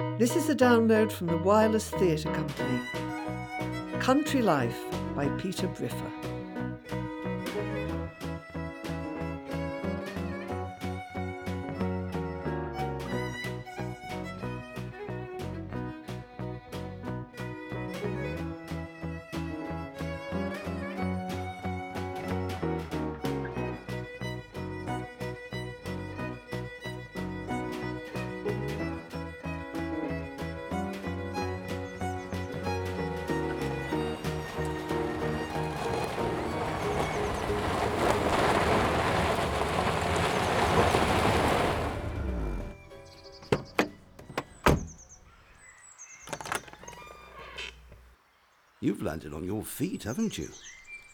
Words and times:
This 0.00 0.34
is 0.34 0.48
a 0.48 0.54
download 0.54 1.12
from 1.12 1.26
the 1.26 1.36
Wireless 1.36 1.90
Theatre 1.90 2.32
Company. 2.32 2.80
Country 4.00 4.40
Life 4.40 4.78
by 5.14 5.28
Peter 5.36 5.66
Briffer. 5.66 6.39
Landed 49.10 49.34
on 49.34 49.42
your 49.42 49.64
feet, 49.64 50.04
haven't 50.04 50.38
you? 50.38 50.48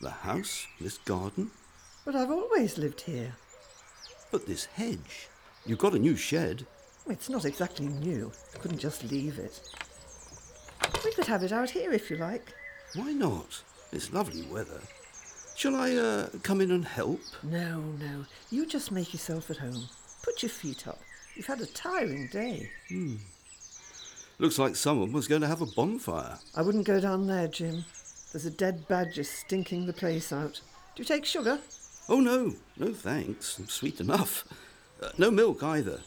The 0.02 0.10
house, 0.10 0.66
this 0.78 0.98
garden, 0.98 1.50
But 2.04 2.14
I've 2.14 2.30
always 2.30 2.76
lived 2.76 3.00
here. 3.00 3.32
but 4.30 4.46
this 4.46 4.66
hedge. 4.66 5.28
You've 5.64 5.78
got 5.78 5.94
a 5.94 5.98
new 5.98 6.14
shed. 6.14 6.66
It's 7.08 7.30
not 7.30 7.46
exactly 7.46 7.86
new. 7.86 8.30
I 8.54 8.58
couldn't 8.58 8.80
just 8.80 9.02
leave 9.10 9.38
it. 9.38 9.62
We 11.04 11.10
could 11.14 11.24
have 11.26 11.42
it 11.42 11.52
out 11.52 11.70
here 11.70 11.90
if 11.90 12.10
you 12.10 12.16
like. 12.18 12.52
Why 12.96 13.12
not? 13.12 13.62
It's 13.92 14.12
lovely 14.12 14.42
weather. 14.42 14.82
Shall 15.56 15.74
I 15.76 15.94
uh, 15.94 16.28
come 16.42 16.60
in 16.60 16.70
and 16.72 16.84
help? 16.84 17.20
No, 17.42 17.80
no. 17.80 18.26
You 18.50 18.66
just 18.66 18.92
make 18.92 19.14
yourself 19.14 19.50
at 19.50 19.56
home. 19.56 19.88
Put 20.22 20.42
your 20.42 20.50
feet 20.50 20.86
up. 20.86 21.00
You've 21.34 21.46
had 21.46 21.62
a 21.62 21.66
tiring 21.66 22.26
day. 22.30 22.70
Hmm. 22.90 23.14
Looks 24.38 24.58
like 24.58 24.76
someone 24.76 25.12
was 25.12 25.28
going 25.28 25.40
to 25.40 25.48
have 25.48 25.62
a 25.62 25.66
bonfire. 25.74 26.36
I 26.54 26.60
wouldn't 26.60 26.84
go 26.86 27.00
down 27.00 27.26
there, 27.26 27.48
Jim. 27.48 27.86
There's 28.36 28.44
a 28.44 28.50
dead 28.50 28.86
badger 28.86 29.24
stinking 29.24 29.86
the 29.86 29.94
place 29.94 30.30
out. 30.30 30.60
Do 30.94 31.02
you 31.02 31.06
take 31.06 31.24
sugar? 31.24 31.58
Oh 32.06 32.20
no, 32.20 32.52
no 32.76 32.92
thanks. 32.92 33.58
Sweet 33.68 33.98
enough. 33.98 34.44
Uh, 35.02 35.08
no 35.16 35.30
milk 35.30 35.62
either. 35.62 36.00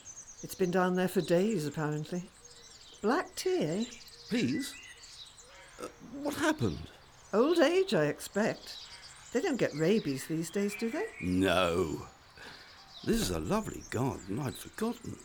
It's 0.43 0.53
been 0.53 0.69
down 0.69 0.95
there 0.95 1.07
for 1.07 1.21
days, 1.21 1.65
apparently. 1.65 2.29
Black 3.01 3.33
tea, 3.33 3.63
eh? 3.63 3.83
Please. 4.29 4.75
Uh, 5.81 5.87
what 6.21 6.35
happened? 6.35 6.77
Old 7.33 7.57
age, 7.57 7.95
I 7.95 8.05
expect. 8.05 8.77
They 9.33 9.41
don't 9.41 9.57
get 9.57 9.73
rabies 9.73 10.27
these 10.27 10.51
days, 10.51 10.75
do 10.75 10.91
they? 10.91 11.07
No. 11.21 12.05
This 13.05 13.21
is 13.21 13.31
a 13.31 13.39
lovely 13.39 13.81
garden. 13.89 14.37
I'd 14.39 14.53
forgotten. 14.53 15.17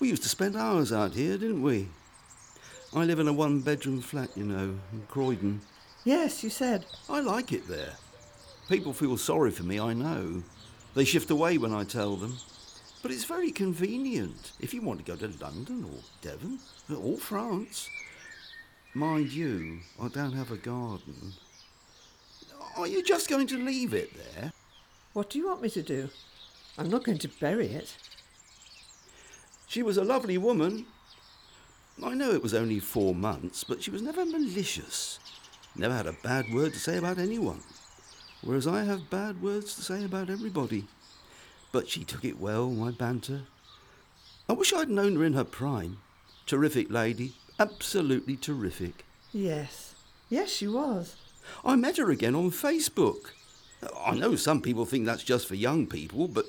We 0.00 0.08
used 0.08 0.22
to 0.22 0.30
spend 0.30 0.56
hours 0.56 0.94
out 0.94 1.12
here, 1.12 1.36
didn't 1.36 1.60
we? 1.60 1.88
I 2.94 3.04
live 3.04 3.18
in 3.18 3.28
a 3.28 3.34
one 3.34 3.60
bedroom 3.60 4.00
flat, 4.00 4.30
you 4.34 4.44
know, 4.44 4.78
in 4.94 5.02
Croydon. 5.08 5.60
Yes, 6.06 6.44
you 6.44 6.50
said. 6.50 6.86
I 7.08 7.18
like 7.18 7.52
it 7.52 7.66
there. 7.66 7.94
People 8.68 8.92
feel 8.92 9.16
sorry 9.16 9.50
for 9.50 9.64
me, 9.64 9.80
I 9.80 9.92
know. 9.92 10.44
They 10.94 11.04
shift 11.04 11.32
away 11.32 11.58
when 11.58 11.74
I 11.74 11.82
tell 11.82 12.14
them. 12.14 12.38
But 13.02 13.10
it's 13.10 13.24
very 13.24 13.50
convenient 13.50 14.52
if 14.60 14.72
you 14.72 14.82
want 14.82 15.04
to 15.04 15.04
go 15.04 15.16
to 15.16 15.44
London 15.44 15.84
or 15.84 15.98
Devon 16.22 16.60
or 16.96 17.18
France. 17.18 17.90
Mind 18.94 19.32
you, 19.32 19.80
I 20.00 20.06
don't 20.06 20.34
have 20.34 20.52
a 20.52 20.56
garden. 20.56 21.32
Are 22.76 22.86
you 22.86 23.02
just 23.02 23.28
going 23.28 23.48
to 23.48 23.58
leave 23.58 23.92
it 23.92 24.12
there? 24.14 24.52
What 25.12 25.30
do 25.30 25.40
you 25.40 25.48
want 25.48 25.62
me 25.62 25.70
to 25.70 25.82
do? 25.82 26.08
I'm 26.78 26.88
not 26.88 27.02
going 27.02 27.18
to 27.18 27.28
bury 27.40 27.66
it. 27.66 27.96
She 29.66 29.82
was 29.82 29.96
a 29.96 30.04
lovely 30.04 30.38
woman. 30.38 30.86
I 32.00 32.14
know 32.14 32.30
it 32.30 32.44
was 32.44 32.54
only 32.54 32.78
four 32.78 33.12
months, 33.12 33.64
but 33.64 33.82
she 33.82 33.90
was 33.90 34.02
never 34.02 34.24
malicious. 34.24 35.18
Never 35.78 35.94
had 35.94 36.06
a 36.06 36.12
bad 36.12 36.52
word 36.52 36.72
to 36.72 36.78
say 36.78 36.96
about 36.96 37.18
anyone. 37.18 37.60
Whereas 38.42 38.66
I 38.66 38.84
have 38.84 39.10
bad 39.10 39.42
words 39.42 39.74
to 39.74 39.82
say 39.82 40.04
about 40.04 40.30
everybody. 40.30 40.86
But 41.72 41.88
she 41.88 42.04
took 42.04 42.24
it 42.24 42.40
well, 42.40 42.70
my 42.70 42.92
banter. 42.92 43.42
I 44.48 44.54
wish 44.54 44.72
I'd 44.72 44.88
known 44.88 45.16
her 45.16 45.24
in 45.24 45.34
her 45.34 45.44
prime. 45.44 45.98
Terrific 46.46 46.90
lady. 46.90 47.34
Absolutely 47.58 48.36
terrific. 48.36 49.04
Yes. 49.32 49.94
Yes, 50.30 50.50
she 50.50 50.66
was. 50.68 51.16
I 51.64 51.76
met 51.76 51.98
her 51.98 52.10
again 52.10 52.34
on 52.34 52.50
Facebook. 52.50 53.32
I 54.04 54.14
know 54.14 54.36
some 54.36 54.62
people 54.62 54.86
think 54.86 55.04
that's 55.04 55.24
just 55.24 55.46
for 55.46 55.54
young 55.54 55.86
people, 55.86 56.28
but 56.28 56.46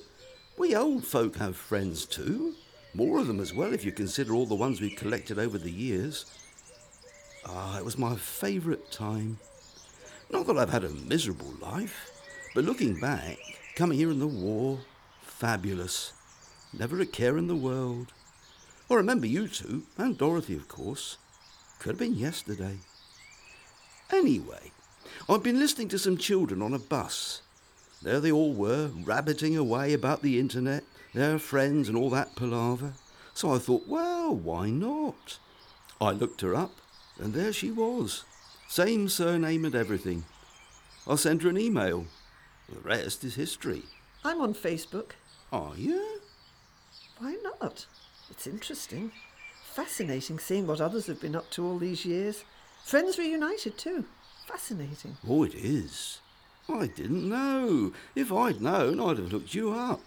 we 0.58 0.76
old 0.76 1.06
folk 1.06 1.36
have 1.38 1.56
friends 1.56 2.06
too. 2.06 2.56
More 2.94 3.20
of 3.20 3.28
them 3.28 3.40
as 3.40 3.54
well, 3.54 3.74
if 3.74 3.84
you 3.84 3.92
consider 3.92 4.34
all 4.34 4.46
the 4.46 4.56
ones 4.56 4.80
we've 4.80 4.98
collected 4.98 5.38
over 5.38 5.58
the 5.58 5.72
years. 5.72 6.26
Ah, 7.50 7.78
it 7.78 7.86
was 7.86 7.98
my 7.98 8.16
favourite 8.16 8.92
time. 8.92 9.40
Not 10.30 10.48
that 10.48 10.58
I've 10.58 10.70
had 10.70 10.84
a 10.84 10.90
miserable 10.90 11.54
life, 11.62 12.12
but 12.54 12.66
looking 12.66 13.00
back, 13.00 13.38
coming 13.76 13.98
here 13.98 14.12
in 14.12 14.20
the 14.20 14.28
war, 14.28 14.80
fabulous. 15.22 16.12
Never 16.78 17.00
a 17.00 17.06
care 17.06 17.38
in 17.38 17.48
the 17.48 17.56
world. 17.56 18.12
I 18.90 18.96
remember 18.96 19.28
you 19.28 19.48
two, 19.48 19.84
and 19.98 20.18
Dorothy, 20.18 20.56
of 20.56 20.68
course. 20.68 21.18
Could 21.80 21.92
have 21.92 22.00
been 22.00 22.16
yesterday. 22.16 22.80
Anyway, 24.12 24.72
I've 25.30 25.44
been 25.44 25.60
listening 25.60 25.88
to 25.90 26.00
some 26.00 26.18
children 26.18 26.62
on 26.62 26.74
a 26.74 26.80
bus. 26.80 27.42
There 28.02 28.20
they 28.20 28.32
all 28.32 28.54
were, 28.54 28.92
rabbiting 29.04 29.56
away 29.56 29.94
about 29.94 30.22
the 30.22 30.40
internet, 30.40 30.84
their 31.14 31.40
friends, 31.40 31.88
and 31.88 31.98
all 31.98 32.10
that 32.10 32.36
palaver. 32.36 32.94
So 33.34 33.54
I 33.54 33.58
thought, 33.58 33.88
well, 33.88 34.36
why 34.36 34.70
not? 34.70 35.38
I 36.02 36.12
looked 36.12 36.42
her 36.42 36.56
up, 36.56 36.76
and 37.20 37.34
there 37.34 37.54
she 37.54 37.72
was. 37.72 38.24
Same 38.68 39.08
surname 39.10 39.66
and 39.66 39.76
everything. 39.76 40.26
I'll 41.08 41.18
send 41.18 41.44
her 41.44 41.50
an 41.50 41.58
email. 41.58 42.06
The 42.70 42.80
rest 42.80 43.24
is 43.24 43.36
history. 43.36 43.84
I'm 44.26 44.42
on 44.42 44.54
Facebook. 44.54 45.12
Are 45.52 45.76
you? 45.76 46.20
Why 47.20 47.38
not? 47.44 47.86
It's 48.30 48.46
interesting. 48.46 49.12
Fascinating 49.64 50.40
seeing 50.40 50.68
what 50.68 50.82
others 50.82 51.08
have 51.08 51.22
been 51.22 51.36
up 51.36 51.50
to 51.52 51.66
all 51.66 51.78
these 51.78 52.06
years. 52.06 52.44
Friends 52.84 53.18
reunited, 53.18 53.78
too. 53.78 54.06
Fascinating. 54.48 55.18
Oh, 55.28 55.44
it 55.44 55.56
is. 55.56 56.20
I 56.70 56.88
didn't 56.88 57.30
know. 57.30 57.94
If 58.16 58.32
I'd 58.32 58.62
known, 58.62 59.00
I'd 59.00 59.18
have 59.18 59.32
looked 59.32 59.54
you 59.54 59.72
up. 59.72 60.02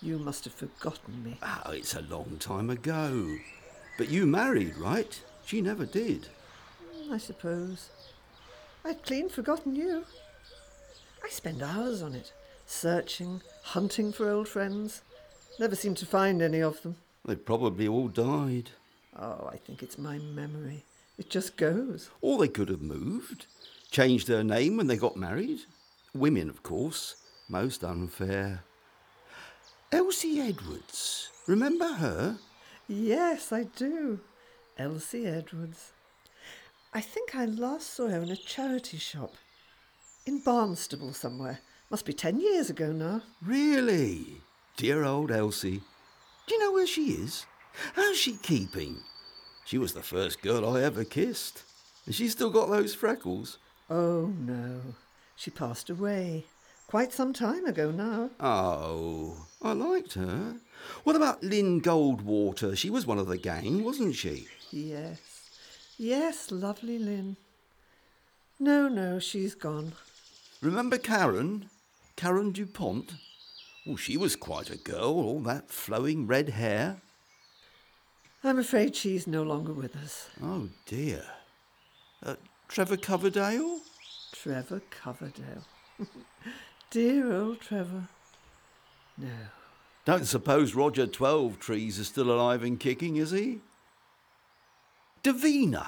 You 0.00 0.18
must 0.18 0.44
have 0.44 0.54
forgotten 0.54 1.24
me. 1.24 1.38
Oh, 1.42 1.70
it's 1.70 1.94
a 1.94 2.02
long 2.02 2.36
time 2.38 2.70
ago. 2.70 3.36
But 3.98 4.08
you 4.08 4.26
married, 4.26 4.76
right? 4.76 5.20
She 5.44 5.60
never 5.60 5.86
did. 5.86 6.28
I 7.10 7.18
suppose. 7.18 7.90
I'd 8.84 9.02
clean 9.02 9.28
forgotten 9.28 9.74
you. 9.74 10.04
I 11.24 11.28
spend 11.28 11.62
hours 11.62 12.02
on 12.02 12.14
it, 12.14 12.32
searching, 12.66 13.40
hunting 13.62 14.12
for 14.12 14.28
old 14.28 14.48
friends. 14.48 15.02
Never 15.58 15.74
seem 15.74 15.94
to 15.96 16.06
find 16.06 16.42
any 16.42 16.60
of 16.60 16.82
them. 16.82 16.96
They've 17.24 17.44
probably 17.44 17.88
all 17.88 18.08
died. 18.08 18.70
Oh, 19.18 19.48
I 19.50 19.56
think 19.56 19.82
it's 19.82 19.96
my 19.96 20.18
memory. 20.18 20.84
It 21.16 21.30
just 21.30 21.56
goes. 21.56 22.10
Or 22.20 22.38
they 22.38 22.48
could 22.48 22.68
have 22.68 22.82
moved, 22.82 23.46
changed 23.90 24.26
their 24.26 24.44
name 24.44 24.76
when 24.76 24.88
they 24.88 24.96
got 24.96 25.16
married. 25.16 25.60
Women, 26.14 26.50
of 26.50 26.62
course. 26.62 27.16
Most 27.48 27.84
unfair. 27.84 28.64
Elsie 29.92 30.40
Edwards. 30.40 31.30
Remember 31.46 31.86
her? 31.86 32.38
Yes, 32.88 33.52
I 33.52 33.64
do. 33.64 34.20
Elsie 34.76 35.26
Edwards. 35.26 35.92
I 36.96 37.00
think 37.00 37.34
I 37.34 37.44
last 37.44 37.92
saw 37.92 38.08
her 38.08 38.22
in 38.22 38.30
a 38.30 38.36
charity 38.36 38.98
shop. 38.98 39.34
In 40.26 40.40
Barnstaple 40.40 41.12
somewhere. 41.12 41.58
Must 41.90 42.06
be 42.06 42.12
ten 42.12 42.38
years 42.38 42.70
ago 42.70 42.92
now. 42.92 43.22
Really? 43.44 44.40
Dear 44.76 45.02
old 45.04 45.32
Elsie. 45.32 45.82
Do 46.46 46.54
you 46.54 46.60
know 46.60 46.72
where 46.72 46.86
she 46.86 47.12
is? 47.12 47.46
How's 47.94 48.16
she 48.16 48.36
keeping? 48.36 48.98
She 49.64 49.76
was 49.76 49.92
the 49.92 50.02
first 50.02 50.40
girl 50.40 50.76
I 50.76 50.82
ever 50.82 51.04
kissed. 51.04 51.64
And 52.06 52.14
she's 52.14 52.32
still 52.32 52.50
got 52.50 52.70
those 52.70 52.94
freckles. 52.94 53.58
Oh, 53.90 54.32
no. 54.38 54.80
She 55.34 55.50
passed 55.50 55.90
away. 55.90 56.44
Quite 56.86 57.12
some 57.12 57.32
time 57.32 57.66
ago 57.66 57.90
now. 57.90 58.30
Oh, 58.38 59.46
I 59.60 59.72
liked 59.72 60.14
her. 60.14 60.54
What 61.02 61.16
about 61.16 61.42
Lynn 61.42 61.80
Goldwater? 61.80 62.76
She 62.76 62.88
was 62.90 63.04
one 63.04 63.18
of 63.18 63.26
the 63.26 63.38
gang, 63.38 63.82
wasn't 63.82 64.14
she? 64.14 64.46
Yes. 64.70 65.33
Yes, 65.98 66.50
lovely 66.50 66.98
Lynn. 66.98 67.36
No, 68.58 68.88
no, 68.88 69.18
she's 69.18 69.54
gone. 69.54 69.92
Remember 70.60 70.98
Karen? 70.98 71.70
Karen 72.16 72.52
DuPont? 72.52 73.14
Oh, 73.86 73.96
she 73.96 74.16
was 74.16 74.36
quite 74.36 74.70
a 74.70 74.76
girl, 74.76 75.12
all 75.12 75.40
that 75.40 75.70
flowing 75.70 76.26
red 76.26 76.50
hair. 76.50 77.00
I'm 78.42 78.58
afraid 78.58 78.94
she's 78.96 79.26
no 79.26 79.42
longer 79.42 79.72
with 79.72 79.96
us. 79.96 80.28
Oh 80.42 80.68
dear. 80.86 81.24
Uh, 82.22 82.36
Trevor 82.68 82.96
Coverdale? 82.96 83.80
Trevor 84.32 84.82
Coverdale. 84.90 85.64
Dear 86.90 87.32
old 87.32 87.60
Trevor. 87.60 88.08
No. 89.16 89.28
Don't 90.04 90.26
suppose 90.26 90.74
Roger 90.74 91.06
Twelve 91.06 91.58
Trees 91.58 91.98
is 91.98 92.08
still 92.08 92.30
alive 92.30 92.62
and 92.62 92.78
kicking, 92.78 93.16
is 93.16 93.30
he? 93.30 93.60
Davina. 95.24 95.86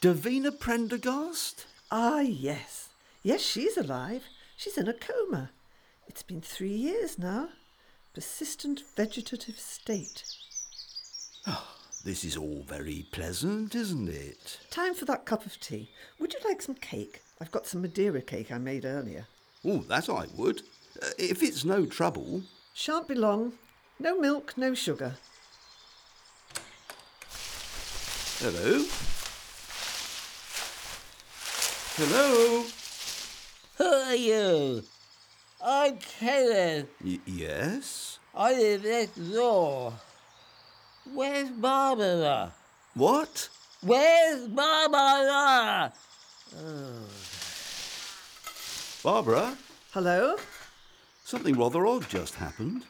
Davina 0.00 0.50
Prendergast? 0.50 1.66
Ah, 1.90 2.20
yes. 2.20 2.88
Yes, 3.22 3.42
she's 3.42 3.76
alive. 3.76 4.22
She's 4.56 4.78
in 4.78 4.88
a 4.88 4.94
coma. 4.94 5.50
It's 6.06 6.22
been 6.22 6.40
three 6.40 6.72
years 6.72 7.18
now. 7.18 7.50
Persistent 8.14 8.82
vegetative 8.96 9.58
state. 9.58 10.24
This 12.02 12.24
is 12.24 12.34
all 12.38 12.64
very 12.66 13.04
pleasant, 13.12 13.74
isn't 13.74 14.08
it? 14.08 14.58
Time 14.70 14.94
for 14.94 15.04
that 15.04 15.26
cup 15.26 15.44
of 15.44 15.60
tea. 15.60 15.90
Would 16.18 16.32
you 16.32 16.40
like 16.48 16.62
some 16.62 16.74
cake? 16.74 17.20
I've 17.42 17.52
got 17.52 17.66
some 17.66 17.82
Madeira 17.82 18.22
cake 18.22 18.50
I 18.50 18.56
made 18.56 18.86
earlier. 18.86 19.26
Oh, 19.66 19.84
that 19.88 20.08
I 20.08 20.28
would. 20.34 20.62
Uh, 21.02 21.10
if 21.18 21.42
it's 21.42 21.62
no 21.62 21.84
trouble. 21.84 22.42
Shan't 22.72 23.06
be 23.06 23.14
long. 23.14 23.52
No 23.98 24.18
milk, 24.18 24.54
no 24.56 24.72
sugar. 24.72 25.16
Hello? 28.40 28.84
Hello? 31.96 32.64
Who 33.78 33.84
are 33.84 34.14
you? 34.14 34.84
I'm 35.60 35.98
Kenneth. 35.98 36.86
Y- 37.04 37.18
yes? 37.26 38.20
I 38.32 38.54
live 38.54 38.84
next 38.84 39.32
door. 39.32 39.92
Where's 41.12 41.50
Barbara? 41.50 42.54
What? 42.94 43.48
Where's 43.82 44.46
Barbara? 44.46 45.92
Barbara? 49.02 49.56
Hello? 49.90 50.36
Something 51.24 51.58
rather 51.58 51.84
odd 51.88 52.08
just 52.08 52.36
happened. 52.36 52.84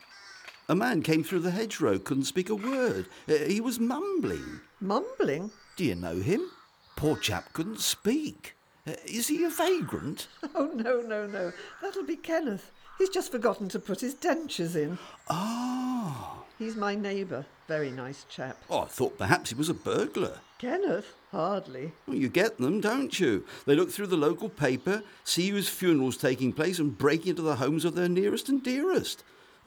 A 0.69 0.75
man 0.75 1.01
came 1.01 1.25
through 1.25 1.41
the 1.41 1.53
hedgerow, 1.53 1.99
couldn't 1.99 2.25
speak 2.25 2.51
a 2.51 2.55
word. 2.55 3.07
Uh, 3.27 3.37
he 3.47 3.63
was 3.63 3.81
mumbling. 3.81 4.61
Mumbling? 4.81 5.51
Do 5.77 5.85
you 5.85 5.95
know 5.95 6.17
him? 6.17 6.51
Poor 6.97 7.17
chap 7.17 7.53
couldn't 7.53 7.81
speak. 7.81 8.55
Uh, 8.87 8.93
is 9.05 9.29
he 9.29 9.45
a 9.45 9.51
vagrant? 9.51 10.29
Oh, 10.55 10.71
no, 10.75 11.01
no, 11.01 11.27
no. 11.27 11.53
That'll 11.83 12.05
be 12.05 12.17
Kenneth. 12.17 12.71
He's 12.99 13.09
just 13.11 13.31
forgotten 13.31 13.69
to 13.69 13.79
put 13.79 14.01
his 14.01 14.15
dentures 14.15 14.75
in. 14.75 14.99
Ah. 15.29 16.39
He's 16.59 16.75
my 16.75 16.95
neighbour. 16.97 17.47
Very 17.69 17.91
nice 17.91 18.25
chap. 18.29 18.57
Oh, 18.69 18.81
I 18.81 18.87
thought 18.87 19.19
perhaps 19.19 19.51
he 19.51 19.57
was 19.57 19.69
a 19.69 19.75
burglar. 19.75 20.41
Kenneth? 20.59 21.15
Hardly. 21.31 21.93
Well, 22.07 22.17
you 22.17 22.29
get 22.29 22.59
them, 22.59 22.81
don't 22.81 23.21
you? 23.21 23.45
They 23.67 23.77
look 23.77 23.91
through 23.93 24.09
the 24.09 24.17
local 24.17 24.49
paper, 24.49 25.03
see 25.23 25.49
whose 25.51 25.69
funeral's 25.69 26.17
taking 26.17 26.53
place, 26.53 26.79
and 26.81 26.97
break 26.99 27.27
into 27.27 27.43
the 27.43 27.57
homes 27.57 27.85
of 27.85 27.95
their 27.95 28.09
nearest 28.09 28.49
and 28.49 28.63
dearest. 28.63 29.23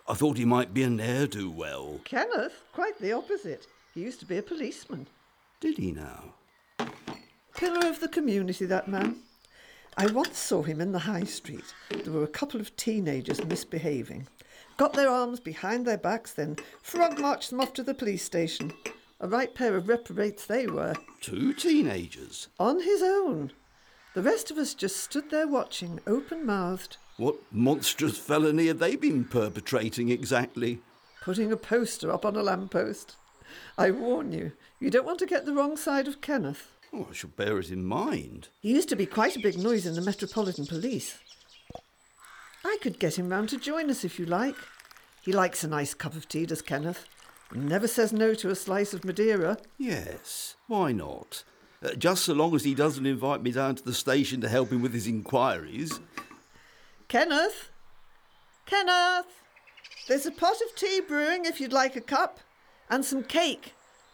I 0.09 0.13
thought 0.15 0.37
he 0.37 0.45
might 0.45 0.73
be 0.73 0.83
a 0.83 0.89
ne'er 0.89 1.27
do 1.27 1.49
well. 1.49 2.01
Kenneth? 2.03 2.63
Quite 2.73 2.99
the 2.99 3.13
opposite. 3.13 3.67
He 3.93 4.01
used 4.01 4.19
to 4.21 4.25
be 4.25 4.37
a 4.37 4.43
policeman. 4.43 5.07
Did 5.59 5.77
he 5.77 5.91
now? 5.91 6.35
Pillar 7.55 7.87
of 7.87 7.99
the 7.99 8.07
community, 8.07 8.65
that 8.65 8.87
man. 8.87 9.17
I 9.97 10.07
once 10.07 10.37
saw 10.37 10.63
him 10.63 10.79
in 10.79 10.93
the 10.93 10.99
high 10.99 11.25
street. 11.25 11.73
There 11.89 12.13
were 12.13 12.23
a 12.23 12.27
couple 12.27 12.61
of 12.61 12.75
teenagers 12.77 13.43
misbehaving. 13.43 14.27
Got 14.77 14.93
their 14.93 15.09
arms 15.09 15.39
behind 15.39 15.85
their 15.85 15.97
backs, 15.97 16.33
then 16.33 16.55
frog 16.81 17.19
marched 17.19 17.49
them 17.49 17.59
off 17.59 17.73
to 17.73 17.83
the 17.83 17.93
police 17.93 18.23
station. 18.23 18.71
A 19.19 19.27
right 19.27 19.53
pair 19.53 19.75
of 19.75 19.89
reprobates 19.89 20.45
they 20.45 20.65
were. 20.65 20.95
Two 21.19 21.53
teenagers. 21.53 22.47
On 22.59 22.81
his 22.81 23.03
own. 23.03 23.51
The 24.13 24.23
rest 24.23 24.49
of 24.49 24.57
us 24.57 24.73
just 24.73 24.97
stood 24.97 25.29
there 25.29 25.47
watching, 25.47 25.99
open 26.07 26.45
mouthed, 26.45 26.97
What 27.17 27.35
monstrous 27.51 28.17
felony 28.17 28.67
had 28.67 28.79
they 28.79 28.95
been 28.95 29.25
perpetrating 29.25 30.09
exactly? 30.09 30.79
putting 31.21 31.51
a 31.51 31.57
poster 31.57 32.11
up 32.11 32.25
on 32.25 32.35
a 32.35 32.41
lamppost. 32.41 33.15
I 33.77 33.91
warn 33.91 34.31
you, 34.31 34.51
you 34.79 34.89
don't 34.89 35.05
want 35.05 35.19
to 35.19 35.25
get 35.25 35.45
the 35.45 35.53
wrong 35.53 35.77
side 35.77 36.07
of 36.07 36.21
Kenneth. 36.21 36.71
Oh, 36.93 37.07
I 37.09 37.13
shall 37.13 37.29
bear 37.29 37.59
it 37.59 37.71
in 37.71 37.85
mind. 37.85 38.49
He 38.61 38.71
used 38.71 38.89
to 38.89 38.95
be 38.95 39.05
quite 39.05 39.35
a 39.35 39.41
big 39.41 39.57
noise 39.57 39.85
in 39.85 39.95
the 39.95 40.01
Metropolitan 40.01 40.65
Police. 40.65 41.19
I 42.65 42.77
could 42.81 42.99
get 42.99 43.17
him 43.17 43.29
round 43.29 43.49
to 43.49 43.57
join 43.57 43.89
us 43.89 44.03
if 44.03 44.19
you 44.19 44.25
like. 44.25 44.55
He 45.21 45.31
likes 45.31 45.63
a 45.63 45.67
nice 45.67 45.93
cup 45.93 46.15
of 46.15 46.27
tea, 46.27 46.45
does 46.45 46.61
Kenneth. 46.61 47.05
Never 47.53 47.87
says 47.87 48.13
no 48.13 48.33
to 48.35 48.49
a 48.49 48.55
slice 48.55 48.93
of 48.93 49.05
Madeira. 49.05 49.57
Yes, 49.77 50.55
why 50.67 50.91
not? 50.91 51.43
Uh, 51.83 51.93
just 51.95 52.25
so 52.25 52.33
long 52.33 52.55
as 52.55 52.63
he 52.63 52.75
doesn't 52.75 53.05
invite 53.05 53.41
me 53.41 53.51
down 53.51 53.75
to 53.75 53.83
the 53.83 53.93
station 53.93 54.39
to 54.41 54.49
help 54.49 54.71
him 54.71 54.81
with 54.81 54.93
his 54.93 55.07
inquiries. 55.07 55.99
Kenneth? 57.07 57.69
Kenneth! 58.65 59.25
There's 60.07 60.25
a 60.25 60.31
pot 60.31 60.61
of 60.61 60.75
tea 60.75 61.01
brewing 61.01 61.45
if 61.45 61.59
you'd 61.59 61.73
like 61.73 61.95
a 61.95 62.01
cup. 62.01 62.39
And 62.91 63.05
some 63.05 63.23
cake. 63.23 63.73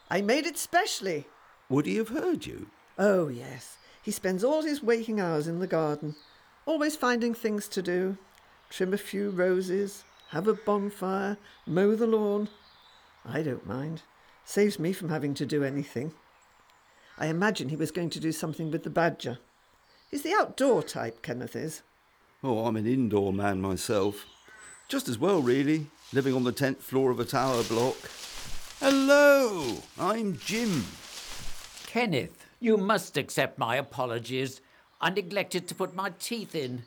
I 0.09 0.21
made 0.21 0.45
it 0.45 0.57
specially. 0.57 1.25
Would 1.67 1.87
he 1.87 1.97
have 1.97 2.09
heard 2.09 2.45
you? 2.45 2.67
Oh, 2.97 3.27
yes. 3.27 3.77
He 4.03 4.11
spends 4.11 4.43
all 4.43 4.61
his 4.61 4.83
waking 4.83 5.19
hours 5.19 5.47
in 5.47 5.59
the 5.59 5.67
garden, 5.67 6.15
always 6.65 6.95
finding 6.95 7.33
things 7.33 7.67
to 7.69 7.81
do. 7.81 8.17
Trim 8.69 8.93
a 8.93 8.97
few 8.97 9.31
roses, 9.31 10.03
have 10.29 10.47
a 10.47 10.53
bonfire, 10.53 11.37
mow 11.65 11.95
the 11.95 12.07
lawn. 12.07 12.49
I 13.25 13.41
don't 13.41 13.65
mind. 13.65 14.03
Saves 14.45 14.79
me 14.79 14.93
from 14.93 15.09
having 15.09 15.33
to 15.33 15.45
do 15.45 15.63
anything. 15.63 16.13
I 17.17 17.27
imagine 17.27 17.69
he 17.69 17.75
was 17.75 17.91
going 17.91 18.11
to 18.11 18.19
do 18.19 18.31
something 18.31 18.69
with 18.69 18.83
the 18.83 18.89
badger. 18.89 19.39
He's 20.11 20.21
the 20.21 20.35
outdoor 20.35 20.83
type, 20.83 21.21
Kenneth 21.21 21.55
is. 21.55 21.81
Oh, 22.43 22.65
I'm 22.65 22.77
an 22.77 22.85
indoor 22.85 23.33
man 23.33 23.59
myself. 23.59 24.25
Just 24.87 25.09
as 25.09 25.17
well, 25.17 25.41
really, 25.41 25.87
living 26.13 26.33
on 26.33 26.43
the 26.43 26.53
10th 26.53 26.77
floor 26.77 27.11
of 27.11 27.19
a 27.19 27.25
tower 27.25 27.63
block. 27.63 27.97
Hello, 28.79 29.77
I'm 29.99 30.37
Jim. 30.37 30.85
Kenneth, 31.87 32.45
you 32.59 32.77
must 32.77 33.17
accept 33.17 33.57
my 33.57 33.75
apologies. 33.75 34.61
I 35.01 35.09
neglected 35.09 35.67
to 35.67 35.75
put 35.75 35.95
my 35.95 36.11
teeth 36.19 36.53
in. 36.55 36.83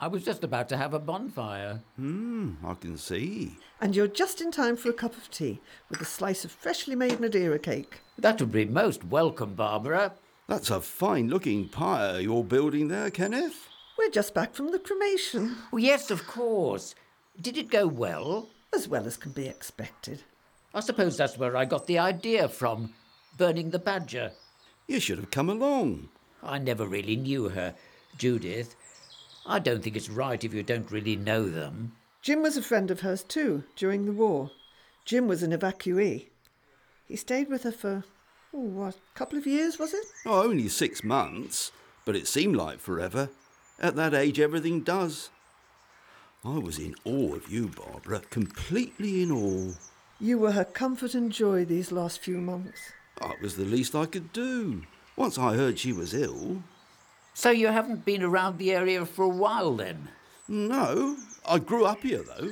I 0.00 0.08
was 0.08 0.24
just 0.24 0.42
about 0.42 0.68
to 0.70 0.76
have 0.76 0.92
a 0.92 0.98
bonfire. 0.98 1.80
Hmm, 1.96 2.54
I 2.64 2.74
can 2.74 2.98
see. 2.98 3.56
And 3.80 3.94
you're 3.94 4.08
just 4.08 4.40
in 4.40 4.50
time 4.50 4.76
for 4.76 4.90
a 4.90 4.92
cup 4.94 5.16
of 5.16 5.30
tea 5.30 5.60
with 5.88 6.00
a 6.00 6.04
slice 6.04 6.44
of 6.44 6.50
freshly 6.50 6.96
made 6.96 7.20
Madeira 7.20 7.58
cake. 7.58 8.00
That 8.18 8.40
would 8.40 8.50
be 8.52 8.64
most 8.64 9.04
welcome, 9.04 9.54
Barbara. 9.54 10.12
That's 10.48 10.70
a 10.70 10.80
fine 10.80 11.28
looking 11.28 11.68
pyre 11.68 12.20
you're 12.20 12.44
building 12.44 12.88
there, 12.88 13.10
Kenneth. 13.10 13.68
We're 13.96 14.10
just 14.10 14.34
back 14.34 14.52
from 14.54 14.72
the 14.72 14.78
cremation, 14.80 15.56
Oh, 15.72 15.76
yes, 15.76 16.10
of 16.10 16.26
course. 16.26 16.94
Did 17.40 17.56
it 17.56 17.70
go 17.70 17.86
well? 17.86 18.48
as 18.74 18.88
well 18.88 19.06
as 19.06 19.16
can 19.16 19.30
be 19.30 19.46
expected. 19.46 20.24
I 20.74 20.80
suppose 20.80 21.16
that's 21.16 21.38
where 21.38 21.56
I 21.56 21.64
got 21.64 21.86
the 21.86 22.00
idea 22.00 22.48
from 22.48 22.92
burning 23.38 23.70
the 23.70 23.78
badger. 23.78 24.32
You 24.88 24.98
should 24.98 25.18
have 25.18 25.30
come 25.30 25.48
along. 25.48 26.08
I 26.42 26.58
never 26.58 26.84
really 26.84 27.16
knew 27.16 27.48
her, 27.50 27.74
Judith. 28.18 28.74
I 29.46 29.60
don't 29.60 29.82
think 29.82 29.96
it's 29.96 30.10
right 30.10 30.42
if 30.42 30.52
you 30.52 30.62
don't 30.62 30.90
really 30.90 31.16
know 31.16 31.48
them. 31.48 31.92
Jim 32.22 32.42
was 32.42 32.56
a 32.56 32.62
friend 32.62 32.90
of 32.90 33.00
hers 33.00 33.22
too 33.22 33.62
during 33.76 34.04
the 34.04 34.12
war. 34.12 34.50
Jim 35.04 35.28
was 35.28 35.42
an 35.42 35.52
evacuee. 35.52 36.26
He 37.06 37.16
stayed 37.16 37.48
with 37.48 37.62
her 37.62 37.72
for, 37.72 38.04
oh, 38.52 38.58
what, 38.58 38.94
a 38.94 39.18
couple 39.18 39.38
of 39.38 39.46
years, 39.46 39.78
was 39.78 39.94
it? 39.94 40.06
Oh, 40.26 40.42
only 40.42 40.68
six 40.68 41.04
months, 41.04 41.70
but 42.04 42.16
it 42.16 42.26
seemed 42.26 42.56
like 42.56 42.80
forever. 42.80 43.28
At 43.78 43.96
that 43.96 44.14
age, 44.14 44.40
everything 44.40 44.80
does. 44.80 45.30
I 46.44 46.58
was 46.58 46.78
in 46.78 46.94
awe 47.04 47.34
of 47.34 47.50
you, 47.50 47.68
Barbara, 47.68 48.20
completely 48.30 49.22
in 49.22 49.30
awe. 49.30 49.74
You 50.20 50.38
were 50.38 50.52
her 50.52 50.64
comfort 50.64 51.14
and 51.14 51.30
joy 51.32 51.64
these 51.64 51.92
last 51.92 52.20
few 52.20 52.38
months. 52.38 52.80
Oh, 53.20 53.30
It 53.32 53.40
was 53.42 53.56
the 53.56 53.64
least 53.64 53.94
I 53.94 54.06
could 54.06 54.32
do. 54.32 54.82
Once 55.16 55.38
I 55.38 55.54
heard 55.54 55.78
she 55.78 55.92
was 55.92 56.14
ill. 56.14 56.62
So 57.34 57.50
you 57.50 57.68
haven't 57.68 58.04
been 58.04 58.22
around 58.22 58.58
the 58.58 58.72
area 58.72 59.04
for 59.06 59.22
a 59.24 59.28
while 59.28 59.74
then? 59.76 60.08
No, 60.48 61.16
I 61.46 61.58
grew 61.58 61.84
up 61.84 62.02
here 62.02 62.22
though. 62.22 62.50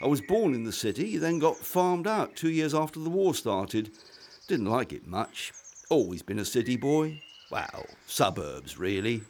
I 0.00 0.06
was 0.06 0.20
born 0.20 0.54
in 0.54 0.64
the 0.64 0.72
city, 0.72 1.16
then 1.16 1.38
got 1.38 1.56
farmed 1.56 2.06
out 2.06 2.36
two 2.36 2.50
years 2.50 2.74
after 2.74 3.00
the 3.00 3.10
war 3.10 3.34
started. 3.34 3.90
Didn't 4.46 4.66
like 4.66 4.92
it 4.92 5.06
much. 5.06 5.52
Always 5.90 6.22
been 6.22 6.38
a 6.38 6.44
city 6.44 6.76
boy. 6.76 7.22
Well, 7.50 7.86
suburbs 8.06 8.78
really. 8.78 9.22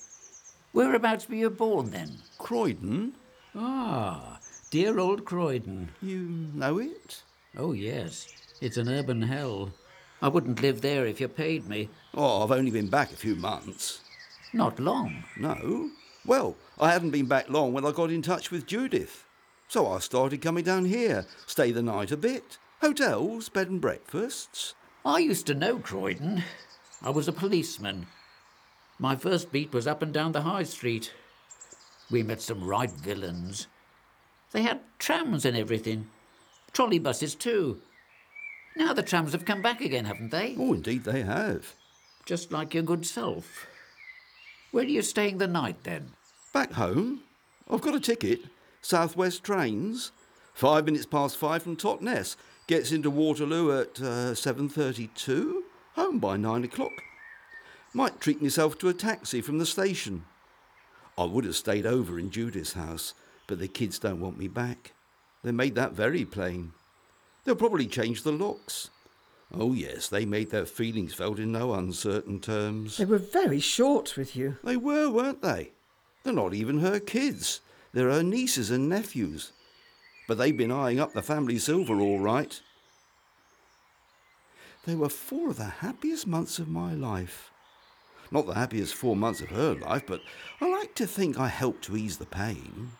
Whereabouts 0.72 1.28
were 1.28 1.36
you 1.36 1.50
born 1.50 1.90
then? 1.90 2.18
Croydon, 2.38 3.14
Ah, 3.54 4.38
dear 4.70 4.98
old 4.98 5.24
Croydon. 5.24 5.90
you 6.02 6.18
know 6.54 6.78
it? 6.78 7.22
Oh, 7.56 7.72
yes. 7.72 8.28
It's 8.60 8.76
an 8.76 8.88
urban 8.88 9.22
hell. 9.22 9.72
I 10.20 10.28
wouldn't 10.28 10.62
live 10.62 10.80
there 10.80 11.06
if 11.06 11.20
you 11.20 11.28
paid 11.28 11.68
me. 11.68 11.88
Oh, 12.14 12.42
I've 12.42 12.50
only 12.50 12.70
been 12.70 12.88
back 12.88 13.12
a 13.12 13.16
few 13.16 13.36
months. 13.36 14.00
Not 14.52 14.80
long. 14.80 15.24
No. 15.36 15.90
Well, 16.26 16.56
I 16.80 16.90
hadn't 16.90 17.10
been 17.10 17.26
back 17.26 17.48
long 17.48 17.72
when 17.72 17.86
I 17.86 17.92
got 17.92 18.10
in 18.10 18.22
touch 18.22 18.50
with 18.50 18.66
Judith. 18.66 19.24
So 19.68 19.86
I 19.86 19.98
started 19.98 20.42
coming 20.42 20.64
down 20.64 20.86
here, 20.86 21.26
stay 21.46 21.70
the 21.70 21.82
night 21.82 22.10
a 22.10 22.16
bit. 22.16 22.58
Hotels, 22.80 23.48
bed 23.48 23.68
and 23.68 23.80
breakfasts. 23.80 24.74
I 25.04 25.18
used 25.18 25.46
to 25.46 25.54
know 25.54 25.78
Croydon. 25.78 26.42
I 27.02 27.10
was 27.10 27.28
a 27.28 27.32
policeman. 27.32 28.06
My 28.98 29.14
first 29.14 29.52
beat 29.52 29.72
was 29.72 29.86
up 29.86 30.02
and 30.02 30.12
down 30.12 30.32
the 30.32 30.42
high 30.42 30.64
street. 30.64 31.12
We 32.10 32.22
met 32.22 32.40
some 32.40 32.64
right 32.64 32.90
villains. 32.90 33.66
They 34.52 34.62
had 34.62 34.80
trams 34.98 35.44
and 35.44 35.56
everything. 35.56 36.08
Trolley 36.78 37.00
buses, 37.00 37.34
too. 37.34 37.80
Now 38.76 38.92
the 38.92 39.02
trams 39.02 39.32
have 39.32 39.44
come 39.44 39.62
back 39.62 39.80
again, 39.80 40.04
haven't 40.04 40.30
they? 40.30 40.54
Oh, 40.56 40.74
indeed 40.74 41.02
they 41.02 41.22
have. 41.22 41.74
Just 42.24 42.52
like 42.52 42.72
your 42.72 42.84
good 42.84 43.04
self. 43.04 43.66
Where 44.70 44.84
are 44.84 44.86
you 44.88 45.02
staying 45.02 45.38
the 45.38 45.48
night, 45.48 45.82
then? 45.82 46.12
Back 46.52 46.74
home? 46.74 47.22
I've 47.68 47.80
got 47.80 47.96
a 47.96 48.00
ticket. 48.00 48.42
Southwest 48.80 49.42
trains. 49.42 50.12
Five 50.54 50.84
minutes 50.84 51.04
past 51.04 51.36
five 51.36 51.64
from 51.64 51.74
Totnes. 51.74 52.36
Gets 52.68 52.92
into 52.92 53.10
Waterloo 53.10 53.80
at 53.80 54.00
uh, 54.00 54.34
7.32. 54.34 55.54
Home 55.96 56.20
by 56.20 56.36
nine 56.36 56.62
o'clock. 56.62 56.92
Might 57.92 58.20
treat 58.20 58.40
myself 58.40 58.78
to 58.78 58.88
a 58.88 58.94
taxi 58.94 59.40
from 59.40 59.58
the 59.58 59.66
station. 59.66 60.26
I 61.18 61.24
would 61.24 61.44
have 61.44 61.56
stayed 61.56 61.86
over 61.86 62.20
in 62.20 62.30
Judith's 62.30 62.74
house, 62.74 63.14
but 63.48 63.58
the 63.58 63.66
kids 63.66 63.98
don't 63.98 64.20
want 64.20 64.38
me 64.38 64.46
back. 64.46 64.92
They 65.42 65.52
made 65.52 65.74
that 65.76 65.92
very 65.92 66.24
plain. 66.24 66.72
They'll 67.44 67.56
probably 67.56 67.86
change 67.86 68.22
the 68.22 68.32
locks. 68.32 68.90
Oh, 69.52 69.72
yes, 69.72 70.08
they 70.08 70.26
made 70.26 70.50
their 70.50 70.66
feelings 70.66 71.14
felt 71.14 71.38
in 71.38 71.52
no 71.52 71.72
uncertain 71.72 72.40
terms. 72.40 72.98
They 72.98 73.06
were 73.06 73.18
very 73.18 73.60
short 73.60 74.16
with 74.16 74.36
you. 74.36 74.58
They 74.62 74.76
were, 74.76 75.10
weren't 75.10 75.40
they? 75.40 75.72
They're 76.22 76.32
not 76.34 76.52
even 76.52 76.80
her 76.80 77.00
kids. 77.00 77.60
They're 77.92 78.10
her 78.10 78.22
nieces 78.22 78.70
and 78.70 78.88
nephews. 78.88 79.52
But 80.26 80.36
they've 80.36 80.56
been 80.56 80.70
eyeing 80.70 81.00
up 81.00 81.14
the 81.14 81.22
family 81.22 81.58
silver 81.58 81.98
all 81.98 82.20
right. 82.20 82.60
They 84.84 84.94
were 84.94 85.08
four 85.08 85.50
of 85.50 85.56
the 85.56 85.64
happiest 85.64 86.26
months 86.26 86.58
of 86.58 86.68
my 86.68 86.92
life. 86.92 87.50
Not 88.30 88.46
the 88.46 88.54
happiest 88.54 88.94
four 88.94 89.16
months 89.16 89.40
of 89.40 89.48
her 89.48 89.74
life, 89.74 90.02
but 90.06 90.20
I 90.60 90.68
like 90.68 90.94
to 90.96 91.06
think 91.06 91.38
I 91.38 91.48
helped 91.48 91.84
to 91.84 91.96
ease 91.96 92.18
the 92.18 92.26
pain. 92.26 92.90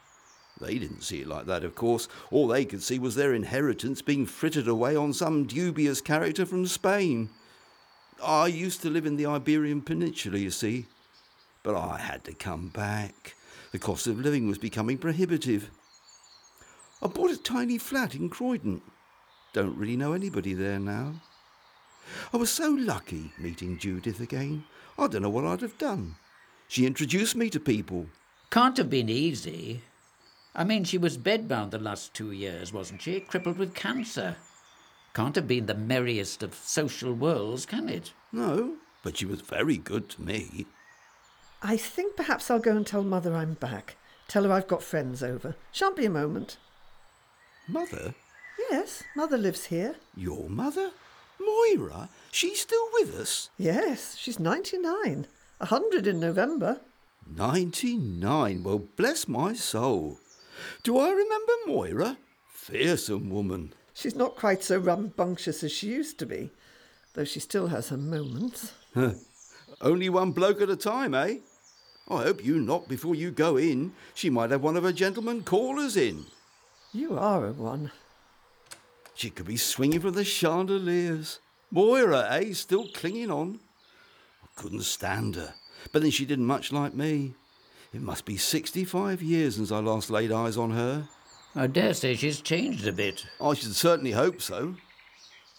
They 0.61 0.79
didn't 0.79 1.03
see 1.03 1.21
it 1.21 1.29
like 1.29 1.47
that, 1.47 1.65
of 1.65 1.75
course. 1.75 2.09
All 2.31 2.49
they 2.49 2.65
could 2.65 2.83
see 2.83 2.99
was 2.99 3.15
their 3.15 3.33
inheritance 3.33 4.03
being 4.03 4.27
frittered 4.27 4.69
away 4.69 4.97
on 4.97 5.13
some 5.13 5.47
dubious 5.47 6.01
character 6.01 6.45
from 6.45 6.67
Spain. 6.67 7.31
I 8.23 8.49
used 8.49 8.83
to 8.83 8.91
live 8.91 9.07
in 9.07 9.17
the 9.17 9.27
Iberian 9.27 9.83
Peninsula, 9.83 10.39
you 10.39 10.51
see, 10.51 10.87
but 11.63 11.77
I 11.77 11.99
had 11.99 12.25
to 12.25 12.33
come 12.33 12.69
back. 12.69 13.37
The 13.73 13.79
cost 13.79 14.07
of 14.07 14.19
living 14.19 14.49
was 14.49 14.59
becoming 14.59 14.99
prohibitive. 14.99 15.71
I 17.01 17.07
bought 17.07 17.31
a 17.31 17.37
tiny 17.37 17.79
flat 17.79 18.15
in 18.15 18.29
Croydon. 18.29 18.81
Don't 19.53 19.77
really 19.77 19.97
know 19.97 20.15
anybody 20.15 20.55
there 20.55 20.81
now. 20.81 21.15
I 22.33 22.39
was 22.39 22.51
so 22.51 22.71
lucky 22.71 23.33
meeting 23.39 23.79
Judith 23.79 24.21
again. 24.21 24.65
I 24.99 25.07
don't 25.07 25.23
know 25.23 25.31
what 25.31 25.45
I'd 25.45 25.61
have 25.61 25.79
done. 25.79 26.17
She 26.67 26.87
introduced 26.87 27.37
me 27.37 27.51
to 27.51 27.61
people. 27.61 28.07
Can't 28.51 28.77
have 28.79 28.91
been 28.91 29.09
easy. 29.09 29.83
I 30.55 30.65
mean, 30.65 30.85
she 30.85 30.99
was 30.99 31.19
bedbound 31.19 31.71
the 31.71 31.79
last 31.79 32.15
two 32.15 32.33
years, 32.33 32.73
wasn't 32.73 33.03
she? 33.03 33.21
Crippled 33.21 33.59
with 33.59 33.75
cancer. 33.75 34.37
Can't 35.15 35.37
have 35.37 35.49
been 35.49 35.67
the 35.67 35.75
merriest 35.75 36.43
of 36.43 36.55
social 36.55 37.13
worlds, 37.13 37.67
can 37.67 37.89
it? 37.89 38.13
No, 38.33 38.77
but 39.03 39.17
she 39.17 39.27
was 39.27 39.41
very 39.41 39.77
good 39.77 40.09
to 40.11 40.23
me. 40.23 40.67
I 41.63 41.77
think 41.77 42.17
perhaps 42.17 42.51
I'll 42.51 42.59
go 42.59 42.77
and 42.77 42.87
tell 42.87 43.03
Mother 43.03 43.35
I'm 43.35 43.55
back. 43.55 43.97
Tell 44.29 44.45
her 44.45 44.53
I've 44.53 44.69
got 44.69 44.83
friends 44.83 45.23
over. 45.23 45.57
Shan't 45.73 45.97
be 45.97 46.05
a 46.05 46.11
moment. 46.11 46.57
Mother? 47.67 48.15
Yes, 48.71 49.03
Mother 49.17 49.39
lives 49.39 49.67
here. 49.67 49.97
Your 50.17 50.49
mother? 50.49 50.91
Moira? 51.41 52.09
She's 52.31 52.61
still 52.61 52.89
with 52.93 53.15
us? 53.15 53.51
Yes, 53.59 54.17
she's 54.17 54.39
99. 54.39 55.27
A 55.61 55.67
hundred 55.67 56.07
in 56.07 56.21
November. 56.21 56.81
99. 57.35 58.63
Well, 58.63 58.85
bless 58.97 59.27
my 59.27 59.53
soul. 59.55 60.19
Do 60.83 60.99
I 60.99 61.11
remember 61.11 61.53
Moira? 61.67 62.19
Fearsome 62.53 63.31
woman. 63.31 63.73
She's 63.95 64.15
not 64.15 64.37
quite 64.37 64.63
so 64.63 64.79
rambunctious 64.79 65.65
as 65.65 65.73
she 65.73 65.89
used 65.89 66.19
to 66.19 66.27
be, 66.27 66.51
though 67.15 67.25
she 67.25 67.41
still 67.41 67.69
has 67.69 67.89
her 67.89 67.97
moments. 67.97 68.73
Only 69.81 70.09
one 70.09 70.33
bloke 70.33 70.61
at 70.61 70.71
a 70.71 70.77
time, 70.77 71.15
eh? 71.15 71.39
I 72.09 72.23
hope 72.23 72.45
you 72.45 72.59
knock 72.59 72.89
before 72.89 73.15
you 73.15 73.31
go 73.31 73.57
in. 73.57 73.93
She 74.15 74.31
might 74.31 74.51
have 74.51 74.63
one 74.63 74.77
of 74.77 74.85
her 74.85 74.93
gentlemen 74.93 75.43
callers 75.43 75.97
in. 75.97 76.27
You 76.93 77.19
are 77.19 77.47
a 77.47 77.53
one. 77.53 77.91
She 79.15 79.31
could 79.31 79.47
be 79.47 79.57
swinging 79.57 80.01
from 80.01 80.15
the 80.15 80.25
chandeliers. 80.25 81.41
Moira, 81.71 82.27
eh? 82.31 82.53
Still 82.55 82.89
clinging 82.89 83.31
on. 83.31 83.61
I 84.43 84.47
couldn't 84.61 84.83
stand 84.83 85.35
her. 85.35 85.55
But 85.93 86.03
then 86.03 86.11
she 86.11 86.25
didn't 86.25 86.47
much 86.47 86.73
like 86.73 86.95
me. 86.95 87.35
It 87.93 88.03
must 88.03 88.25
be 88.25 88.37
65 88.37 89.23
years 89.23 89.57
since 89.57 89.73
I 89.73 89.79
last 89.79 90.11
laid 90.11 90.31
eyes 90.31 90.57
on 90.57 90.73
her. 90.73 91.09
I 91.55 91.67
dare 91.67 91.95
say 91.95 92.15
she's 92.15 92.41
changed 92.41 92.87
a 92.87 92.93
bit. 92.93 93.27
I 93.41 93.55
should 93.55 93.75
certainly 93.75 94.13
hope 94.13 94.43
so. 94.43 94.77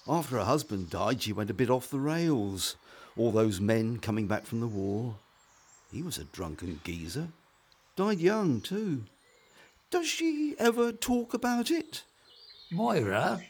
After 0.08 0.38
her 0.38 0.46
husband 0.46 0.90
died, 0.90 1.22
she 1.22 1.34
went 1.34 1.50
a 1.50 1.56
bit 1.56 1.70
off 1.70 1.90
the 1.90 2.00
rails. 2.00 2.76
All 3.18 3.32
those 3.32 3.60
men 3.60 3.98
coming 3.98 4.28
back 4.28 4.46
from 4.46 4.60
the 4.60 4.68
war. 4.68 5.16
He 5.92 6.04
was 6.04 6.18
a 6.18 6.24
drunken 6.26 6.80
geezer. 6.84 7.30
Died 7.96 8.20
young, 8.20 8.62
too. 8.62 9.06
Does 9.90 10.08
she 10.08 10.56
ever 10.60 10.92
talk 10.92 11.34
about 11.34 11.72
it? 11.72 12.04
Moira? 12.72 13.42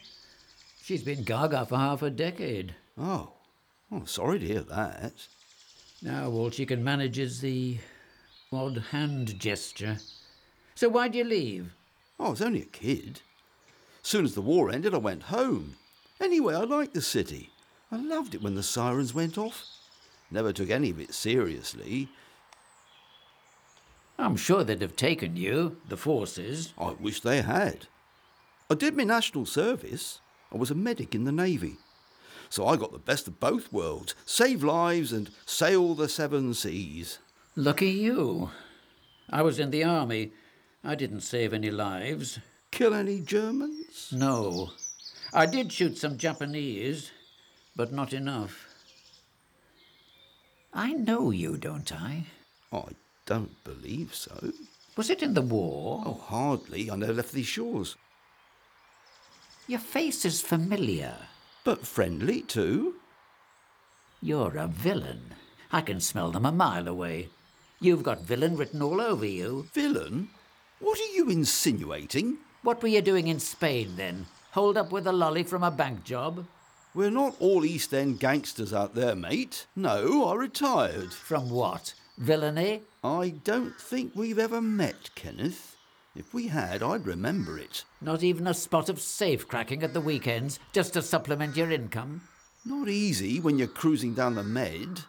She's 0.82 1.02
been 1.02 1.22
gaga 1.22 1.66
for 1.66 1.76
half 1.76 2.02
a 2.02 2.10
decade. 2.10 2.74
Oh, 2.98 3.32
oh 3.92 4.04
sorry 4.06 4.38
to 4.38 4.46
hear 4.46 4.62
that. 4.62 5.12
Now 6.02 6.30
all 6.30 6.50
she 6.50 6.64
can 6.64 6.82
manage 6.82 7.18
is 7.18 7.40
the 7.40 7.78
odd 8.52 8.82
hand 8.90 9.38
gesture. 9.38 9.96
So 10.74 10.88
why'd 10.88 11.14
you 11.14 11.22
leave? 11.22 11.72
Oh, 12.18 12.26
I 12.26 12.30
was 12.30 12.42
only 12.42 12.62
a 12.62 12.66
kid. 12.66 13.20
Soon 14.02 14.24
as 14.24 14.34
the 14.34 14.40
war 14.40 14.72
ended, 14.72 14.92
I 14.92 14.98
went 14.98 15.24
home. 15.24 15.76
Anyway, 16.20 16.56
I 16.56 16.64
liked 16.64 16.94
the 16.94 17.00
city. 17.00 17.50
I 17.92 17.96
loved 17.96 18.34
it 18.34 18.42
when 18.42 18.56
the 18.56 18.64
sirens 18.64 19.14
went 19.14 19.38
off. 19.38 19.66
Never 20.32 20.52
took 20.52 20.68
any 20.68 20.90
of 20.90 20.98
it 20.98 21.14
seriously. 21.14 22.08
I'm 24.18 24.34
sure 24.34 24.64
they'd 24.64 24.82
have 24.82 24.96
taken 24.96 25.36
you, 25.36 25.76
the 25.88 25.96
forces. 25.96 26.72
I 26.76 26.90
wish 26.98 27.20
they 27.20 27.42
had. 27.42 27.86
I 28.68 28.74
did 28.74 28.96
my 28.96 29.04
national 29.04 29.46
service. 29.46 30.18
I 30.52 30.56
was 30.56 30.72
a 30.72 30.74
medic 30.74 31.14
in 31.14 31.22
the 31.22 31.30
Navy. 31.30 31.76
So 32.48 32.66
I 32.66 32.74
got 32.74 32.90
the 32.90 32.98
best 32.98 33.28
of 33.28 33.38
both 33.38 33.72
worlds 33.72 34.16
save 34.26 34.64
lives 34.64 35.12
and 35.12 35.30
sail 35.46 35.94
the 35.94 36.08
seven 36.08 36.52
seas. 36.52 37.20
Lucky 37.56 37.90
you. 37.90 38.50
I 39.28 39.42
was 39.42 39.58
in 39.58 39.70
the 39.70 39.82
army. 39.82 40.32
I 40.84 40.94
didn't 40.94 41.22
save 41.22 41.52
any 41.52 41.70
lives. 41.70 42.38
Kill 42.70 42.94
any 42.94 43.20
Germans? 43.20 44.10
No. 44.12 44.70
I 45.34 45.46
did 45.46 45.72
shoot 45.72 45.98
some 45.98 46.16
Japanese, 46.16 47.10
but 47.74 47.92
not 47.92 48.12
enough. 48.12 48.66
I 50.72 50.92
know 50.92 51.32
you, 51.32 51.56
don't 51.56 51.92
I? 51.92 52.26
I 52.72 52.84
don't 53.26 53.62
believe 53.64 54.14
so. 54.14 54.52
Was 54.96 55.10
it 55.10 55.22
in 55.22 55.34
the 55.34 55.42
war? 55.42 56.04
Oh, 56.06 56.14
hardly. 56.14 56.88
I 56.88 56.94
never 56.94 57.12
left 57.12 57.32
these 57.32 57.46
shores. 57.46 57.96
Your 59.66 59.80
face 59.80 60.24
is 60.24 60.40
familiar. 60.40 61.16
But 61.64 61.86
friendly, 61.86 62.42
too. 62.42 62.94
You're 64.22 64.56
a 64.56 64.68
villain. 64.68 65.34
I 65.72 65.80
can 65.80 66.00
smell 66.00 66.30
them 66.30 66.46
a 66.46 66.52
mile 66.52 66.86
away. 66.86 67.28
You've 67.82 68.02
got 68.02 68.20
villain 68.20 68.58
written 68.58 68.82
all 68.82 69.00
over 69.00 69.24
you. 69.24 69.66
Villain? 69.72 70.28
What 70.80 71.00
are 71.00 71.14
you 71.14 71.30
insinuating? 71.30 72.36
What 72.62 72.82
were 72.82 72.88
you 72.88 73.00
doing 73.00 73.28
in 73.28 73.40
Spain 73.40 73.94
then? 73.96 74.26
Hold 74.50 74.76
up 74.76 74.92
with 74.92 75.06
a 75.06 75.12
lolly 75.12 75.44
from 75.44 75.62
a 75.62 75.70
bank 75.70 76.04
job? 76.04 76.44
We're 76.94 77.10
not 77.10 77.36
all 77.40 77.64
East 77.64 77.94
End 77.94 78.20
gangsters 78.20 78.74
out 78.74 78.94
there, 78.94 79.14
mate. 79.14 79.66
No, 79.74 80.28
I 80.28 80.34
retired. 80.34 81.14
From 81.14 81.48
what? 81.48 81.94
Villainy? 82.18 82.82
I 83.02 83.30
don't 83.44 83.80
think 83.80 84.12
we've 84.14 84.38
ever 84.38 84.60
met, 84.60 85.08
Kenneth. 85.14 85.74
If 86.14 86.34
we 86.34 86.48
had, 86.48 86.82
I'd 86.82 87.06
remember 87.06 87.58
it. 87.58 87.84
Not 88.02 88.22
even 88.22 88.46
a 88.46 88.52
spot 88.52 88.90
of 88.90 89.00
safe 89.00 89.48
cracking 89.48 89.82
at 89.82 89.94
the 89.94 90.02
weekends, 90.02 90.58
just 90.74 90.92
to 90.92 91.00
supplement 91.00 91.56
your 91.56 91.70
income? 91.70 92.20
Not 92.62 92.88
easy 92.90 93.40
when 93.40 93.56
you're 93.56 93.68
cruising 93.68 94.12
down 94.12 94.34
the 94.34 94.42
Med. 94.42 95.00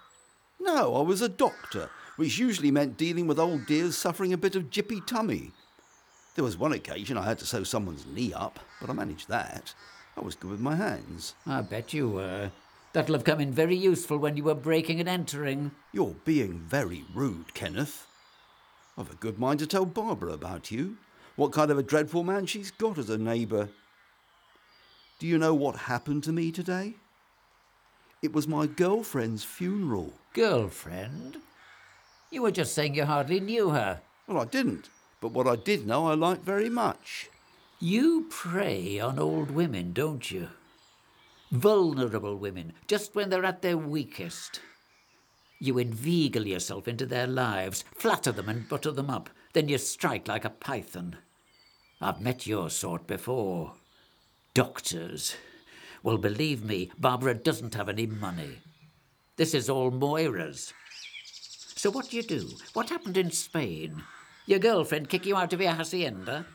No, 0.57 0.95
I 0.95 1.01
was 1.01 1.21
a 1.21 1.27
doctor, 1.27 1.89
which 2.15 2.37
usually 2.37 2.71
meant 2.71 2.97
dealing 2.97 3.27
with 3.27 3.39
old 3.39 3.65
dears 3.65 3.97
suffering 3.97 4.33
a 4.33 4.37
bit 4.37 4.55
of 4.55 4.69
jippy 4.69 5.05
tummy. 5.05 5.51
There 6.35 6.43
was 6.43 6.57
one 6.57 6.71
occasion 6.71 7.17
I 7.17 7.25
had 7.25 7.39
to 7.39 7.45
sew 7.45 7.63
someone's 7.63 8.05
knee 8.05 8.33
up, 8.33 8.59
but 8.79 8.89
I 8.89 8.93
managed 8.93 9.27
that. 9.27 9.73
I 10.15 10.21
was 10.21 10.35
good 10.35 10.51
with 10.51 10.59
my 10.59 10.75
hands. 10.75 11.35
I 11.45 11.61
bet 11.61 11.93
you 11.93 12.09
were. 12.09 12.51
That'll 12.93 13.15
have 13.15 13.23
come 13.23 13.39
in 13.39 13.51
very 13.51 13.75
useful 13.75 14.17
when 14.17 14.35
you 14.35 14.43
were 14.43 14.55
breaking 14.55 14.99
and 14.99 15.07
entering. 15.07 15.71
You're 15.93 16.15
being 16.25 16.59
very 16.59 17.05
rude, 17.13 17.53
Kenneth. 17.53 18.07
I've 18.97 19.11
a 19.11 19.15
good 19.15 19.39
mind 19.39 19.59
to 19.59 19.67
tell 19.67 19.85
Barbara 19.85 20.33
about 20.33 20.71
you. 20.71 20.97
What 21.37 21.53
kind 21.53 21.71
of 21.71 21.77
a 21.77 21.83
dreadful 21.83 22.23
man 22.23 22.45
she's 22.45 22.71
got 22.71 22.97
as 22.97 23.09
a 23.09 23.17
neighbour. 23.17 23.69
Do 25.19 25.27
you 25.27 25.37
know 25.37 25.53
what 25.53 25.75
happened 25.75 26.23
to 26.25 26.33
me 26.33 26.51
today? 26.51 26.95
It 28.21 28.33
was 28.33 28.47
my 28.47 28.67
girlfriend's 28.67 29.43
funeral. 29.43 30.13
Girlfriend? 30.33 31.37
You 32.31 32.41
were 32.43 32.51
just 32.51 32.73
saying 32.73 32.95
you 32.95 33.03
hardly 33.03 33.41
knew 33.41 33.71
her. 33.71 34.01
Well, 34.25 34.39
I 34.39 34.45
didn't, 34.45 34.89
but 35.19 35.33
what 35.33 35.47
I 35.47 35.57
did 35.57 35.85
know 35.85 36.07
I 36.07 36.13
liked 36.13 36.45
very 36.45 36.69
much. 36.69 37.29
You 37.81 38.27
prey 38.29 38.99
on 39.01 39.19
old 39.19 39.51
women, 39.51 39.91
don't 39.91 40.31
you? 40.31 40.47
Vulnerable 41.51 42.37
women, 42.37 42.71
just 42.87 43.13
when 43.13 43.29
they're 43.29 43.43
at 43.43 43.61
their 43.61 43.77
weakest. 43.77 44.61
You 45.59 45.77
inveigle 45.77 46.47
yourself 46.47 46.87
into 46.87 47.05
their 47.05 47.27
lives, 47.27 47.83
flatter 47.95 48.31
them 48.31 48.47
and 48.47 48.69
butter 48.69 48.91
them 48.91 49.09
up, 49.09 49.29
then 49.51 49.67
you 49.67 49.77
strike 49.77 50.29
like 50.29 50.45
a 50.45 50.49
python. 50.49 51.17
I've 51.99 52.21
met 52.21 52.47
your 52.47 52.69
sort 52.69 53.07
before. 53.07 53.73
Doctors. 54.53 55.35
Well, 56.01 56.17
believe 56.17 56.63
me, 56.63 56.91
Barbara 56.97 57.35
doesn't 57.35 57.75
have 57.75 57.89
any 57.89 58.05
money. 58.05 58.59
This 59.35 59.53
is 59.53 59.69
all 59.69 59.91
Moira's. 59.91 60.73
So 61.81 61.89
what 61.89 62.11
do 62.11 62.17
you 62.17 62.21
do? 62.21 62.47
What 62.73 62.91
happened 62.91 63.17
in 63.17 63.31
Spain? 63.31 64.03
Your 64.45 64.59
girlfriend 64.59 65.09
kick 65.09 65.25
you 65.25 65.35
out 65.35 65.51
of 65.51 65.59
your 65.59 65.71
hacienda? 65.71 66.45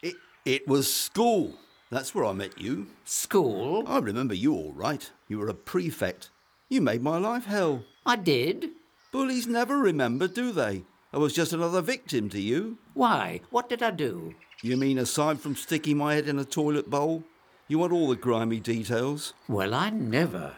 It, 0.00 0.14
it 0.46 0.66
was 0.66 0.90
school. 0.90 1.52
That's 1.90 2.14
where 2.14 2.24
I 2.24 2.32
met 2.32 2.58
you. 2.58 2.86
School? 3.04 3.84
I 3.86 3.98
remember 3.98 4.32
you 4.32 4.54
all 4.54 4.72
right. 4.72 5.10
You 5.28 5.38
were 5.38 5.48
a 5.48 5.52
prefect. 5.52 6.30
You 6.70 6.80
made 6.80 7.02
my 7.02 7.18
life 7.18 7.44
hell. 7.44 7.84
I 8.06 8.16
did. 8.16 8.70
Bullies 9.12 9.46
never 9.46 9.76
remember, 9.76 10.26
do 10.26 10.50
they? 10.50 10.84
I 11.12 11.18
was 11.18 11.34
just 11.34 11.52
another 11.52 11.82
victim 11.82 12.30
to 12.30 12.40
you. 12.40 12.78
Why? 12.94 13.42
What 13.50 13.68
did 13.68 13.82
I 13.82 13.90
do? 13.90 14.34
You 14.62 14.78
mean 14.78 14.96
aside 14.96 15.40
from 15.40 15.56
sticking 15.56 15.98
my 15.98 16.14
head 16.14 16.26
in 16.26 16.38
a 16.38 16.44
toilet 16.46 16.88
bowl? 16.88 17.24
You 17.68 17.78
want 17.78 17.92
all 17.92 18.08
the 18.08 18.16
grimy 18.16 18.60
details? 18.60 19.34
Well, 19.46 19.74
I 19.74 19.90
never. 19.90 20.54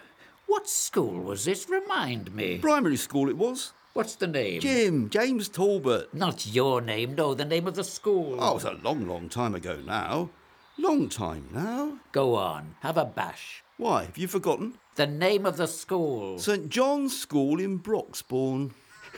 What 0.47 0.69
school 0.69 1.23
was 1.23 1.45
this? 1.45 1.69
Remind 1.69 2.33
me. 2.33 2.59
Primary 2.59 2.97
school 2.97 3.29
it 3.29 3.37
was. 3.37 3.73
What's 3.95 4.15
the 4.15 4.27
name? 4.27 4.61
Jim, 4.61 5.11
James 5.11 5.49
Talbot. 5.51 6.15
Not 6.15 6.47
your 6.47 6.81
name, 6.81 7.15
no, 7.15 7.35
the 7.35 7.45
name 7.45 7.67
of 7.67 7.75
the 7.75 7.85
school. 7.85 8.39
Oh, 8.41 8.57
it's 8.57 8.65
a 8.65 8.73
long, 8.83 9.07
long 9.07 9.29
time 9.29 9.55
ago 9.55 9.81
now. 9.85 10.31
Long 10.79 11.11
time 11.11 11.49
now. 11.53 11.99
Go 12.11 12.35
on, 12.35 12.77
have 12.81 12.97
a 12.97 13.05
bash. 13.05 13.63
Why, 13.77 14.05
have 14.05 14.17
you 14.17 14.29
forgotten? 14.29 14.79
The 14.95 15.07
name 15.07 15.45
of 15.45 15.59
the 15.59 15.67
school. 15.67 16.39
St 16.39 16.71
John's 16.71 17.19
School 17.19 17.61
in 17.61 17.81
Broxbourne. 17.81 18.71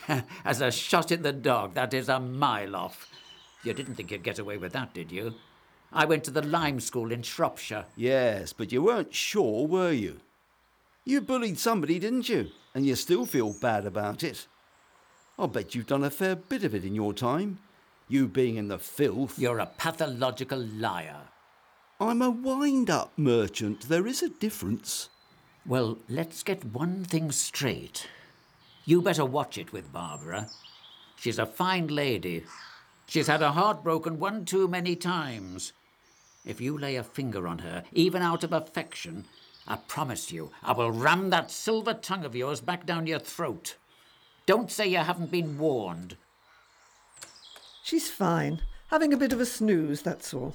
As 0.45 0.61
a 0.61 0.73
shot 0.73 1.13
in 1.13 1.23
the 1.23 1.33
dog, 1.33 1.75
that 1.75 1.95
is 1.95 2.09
a 2.09 2.19
mile 2.19 2.75
off. 2.75 3.09
You 3.63 3.75
didn't 3.75 3.95
think 3.95 4.11
you'd 4.11 4.25
get 4.25 4.41
away 4.41 4.57
with 4.57 4.73
that, 4.73 4.93
did 4.93 5.13
you? 5.13 5.35
I 5.93 6.05
went 6.05 6.25
to 6.25 6.33
the 6.33 6.43
Lime 6.43 6.81
School 6.81 7.13
in 7.13 7.23
Shropshire. 7.23 7.85
Yes, 7.95 8.53
but 8.53 8.73
you 8.73 8.83
weren't 8.83 9.15
sure, 9.15 9.69
were 9.69 9.93
you? 9.93 10.21
You 11.05 11.21
bullied 11.21 11.59
somebody, 11.59 12.01
didn't 12.01 12.29
you? 12.29 12.49
And 12.75 12.85
you 12.85 12.97
still 12.97 13.25
feel 13.25 13.53
bad 13.53 13.87
about 13.87 14.25
it. 14.25 14.49
I'll 15.39 15.49
bet 15.49 15.75
you've 15.75 15.87
done 15.87 16.05
a 16.05 16.11
fair 16.11 16.37
bit 16.37 16.63
of 16.63 16.75
it 16.75 16.85
in 16.85 16.95
your 16.95 17.13
time. 17.13 17.59
You 18.09 18.29
being 18.29 18.57
in 18.57 18.69
the 18.69 18.79
filth. 18.79 19.39
You're 19.39 19.59
a 19.59 19.67
pathological 19.67 20.59
liar. 20.59 21.23
I'm 22.01 22.23
a 22.23 22.31
wind 22.31 22.91
up 22.91 23.13
merchant. 23.17 23.89
There 23.89 24.07
is 24.07 24.23
a 24.23 24.29
difference. 24.29 25.09
Well, 25.67 25.99
let's 26.09 26.43
get 26.43 26.65
one 26.65 27.05
thing 27.05 27.33
straight. 27.33 28.07
You 28.85 29.01
better 29.01 29.25
watch 29.25 29.57
it 29.57 29.73
with 29.73 29.93
Barbara. 29.93 30.49
She's 31.17 31.39
a 31.39 31.47
fine 31.47 31.89
lady. 31.89 32.45
She's 33.07 33.27
had 33.27 33.41
her 33.41 33.51
heart 33.51 33.83
broken 33.83 34.19
one 34.19 34.45
too 34.45 34.69
many 34.69 34.95
times. 34.95 35.73
If 36.45 36.61
you 36.61 36.77
lay 36.77 36.97
a 36.97 37.03
finger 37.03 37.49
on 37.49 37.61
her, 37.61 37.85
even 37.93 38.23
out 38.23 38.45
of 38.45 38.53
affection, 38.53 39.25
I 39.67 39.77
promise 39.77 40.31
you, 40.31 40.51
I 40.63 40.73
will 40.73 40.91
ram 40.91 41.31
that 41.31 41.51
silver 41.51 41.95
tongue 41.95 42.25
of 42.25 42.37
yours 42.37 42.61
back 42.61 42.85
down 42.85 43.07
your 43.07 43.19
throat. 43.19 43.77
Don't 44.47 44.71
say 44.71 44.87
you 44.87 44.99
haven't 44.99 45.31
been 45.31 45.59
warned. 45.59 46.17
She's 47.83 48.11
fine. 48.11 48.63
Having 48.89 49.13
a 49.13 49.17
bit 49.19 49.33
of 49.33 49.41
a 49.41 49.47
snooze, 49.47 50.03
that's 50.03 50.35
all. 50.35 50.55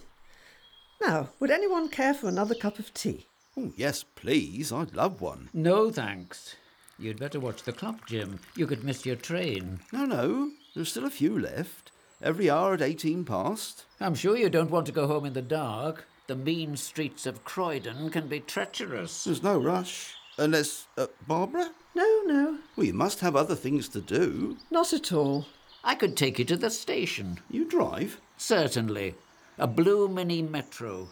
Now, 1.01 1.29
would 1.39 1.51
anyone 1.51 1.89
care 1.89 2.13
for 2.13 2.27
another 2.27 2.55
cup 2.55 2.79
of 2.79 2.93
tea? 2.93 3.27
Oh, 3.57 3.71
yes, 3.75 4.03
please. 4.03 4.71
I'd 4.71 4.95
love 4.95 5.21
one. 5.21 5.49
No, 5.53 5.91
thanks. 5.91 6.55
You'd 6.97 7.19
better 7.19 7.39
watch 7.39 7.63
the 7.63 7.71
clock, 7.71 8.07
Jim. 8.07 8.39
You 8.55 8.67
could 8.67 8.83
miss 8.83 9.05
your 9.05 9.15
train. 9.15 9.79
No, 9.91 10.05
no. 10.05 10.51
There's 10.75 10.89
still 10.89 11.05
a 11.05 11.09
few 11.09 11.39
left. 11.39 11.91
Every 12.21 12.49
hour 12.49 12.73
at 12.73 12.81
18 12.81 13.23
past. 13.23 13.85
I'm 14.01 14.15
sure 14.15 14.35
you 14.35 14.49
don't 14.49 14.71
want 14.71 14.85
to 14.87 14.91
go 14.91 15.07
home 15.07 15.25
in 15.25 15.33
the 15.33 15.41
dark. 15.41 16.05
The 16.27 16.35
mean 16.35 16.75
streets 16.75 17.25
of 17.25 17.45
Croydon 17.45 18.09
can 18.09 18.27
be 18.27 18.41
treacherous. 18.41 19.23
There's 19.23 19.41
no 19.41 19.57
rush. 19.57 20.13
Unless, 20.39 20.87
uh, 20.97 21.07
Barbara? 21.27 21.71
No, 21.95 22.21
no, 22.25 22.57
Well, 22.77 22.85
you 22.87 22.93
must 22.93 23.19
have 23.19 23.35
other 23.35 23.55
things 23.55 23.89
to 23.89 23.99
do. 23.99 24.57
not 24.71 24.93
at 24.93 25.11
all. 25.11 25.45
I 25.83 25.95
could 25.95 26.15
take 26.15 26.39
you 26.39 26.45
to 26.45 26.55
the 26.57 26.69
station. 26.69 27.39
You 27.49 27.65
drive? 27.65 28.21
Certainly. 28.37 29.15
A 29.57 29.67
blue 29.67 30.07
mini 30.07 30.41
metro 30.41 31.09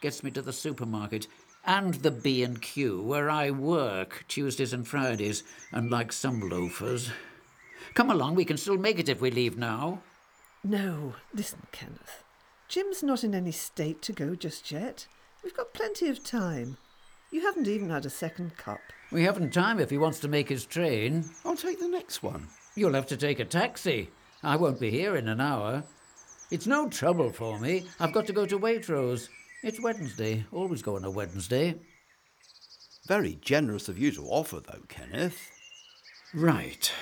gets 0.00 0.22
me 0.22 0.30
to 0.30 0.42
the 0.42 0.52
supermarket 0.52 1.26
and 1.64 1.94
the 1.94 2.10
B&Q 2.12 3.02
where 3.02 3.28
I 3.28 3.50
work 3.50 4.24
Tuesdays 4.28 4.72
and 4.72 4.86
Fridays, 4.86 5.42
unlike 5.72 6.12
some 6.12 6.40
loafers. 6.48 7.10
Come 7.94 8.10
along, 8.10 8.36
we 8.36 8.44
can 8.44 8.56
still 8.56 8.78
make 8.78 8.98
it 9.00 9.08
if 9.08 9.20
we 9.20 9.30
leave 9.32 9.58
now. 9.58 10.00
No, 10.62 11.14
listen, 11.34 11.62
Kenneth. 11.72 12.22
Jim's 12.68 13.02
not 13.02 13.24
in 13.24 13.34
any 13.34 13.50
state 13.52 14.00
to 14.02 14.12
go 14.12 14.36
just 14.36 14.70
yet. 14.70 15.06
We've 15.42 15.56
got 15.56 15.74
plenty 15.74 16.08
of 16.08 16.22
time. 16.22 16.76
You 17.30 17.42
haven't 17.42 17.68
even 17.68 17.90
had 17.90 18.06
a 18.06 18.10
second 18.10 18.56
cup. 18.56 18.80
We 19.12 19.22
haven't 19.22 19.52
time 19.52 19.78
if 19.78 19.90
he 19.90 19.98
wants 19.98 20.18
to 20.20 20.28
make 20.28 20.48
his 20.48 20.66
train. 20.66 21.24
I'll 21.44 21.56
take 21.56 21.78
the 21.78 21.88
next 21.88 22.22
one. 22.22 22.48
You'll 22.74 22.94
have 22.94 23.06
to 23.06 23.16
take 23.16 23.38
a 23.38 23.44
taxi. 23.44 24.10
I 24.42 24.56
won't 24.56 24.80
be 24.80 24.90
here 24.90 25.16
in 25.16 25.28
an 25.28 25.40
hour. 25.40 25.84
It's 26.50 26.66
no 26.66 26.88
trouble 26.88 27.30
for 27.30 27.58
me. 27.58 27.84
I've 28.00 28.12
got 28.12 28.26
to 28.26 28.32
go 28.32 28.46
to 28.46 28.58
Waitrose. 28.58 29.28
It's 29.62 29.80
Wednesday. 29.80 30.44
Always 30.50 30.82
go 30.82 30.96
on 30.96 31.04
a 31.04 31.10
Wednesday. 31.10 31.76
Very 33.06 33.38
generous 33.40 33.88
of 33.88 33.98
you 33.98 34.10
to 34.12 34.24
offer, 34.24 34.60
though, 34.60 34.82
Kenneth. 34.88 35.50
Right. 36.34 36.92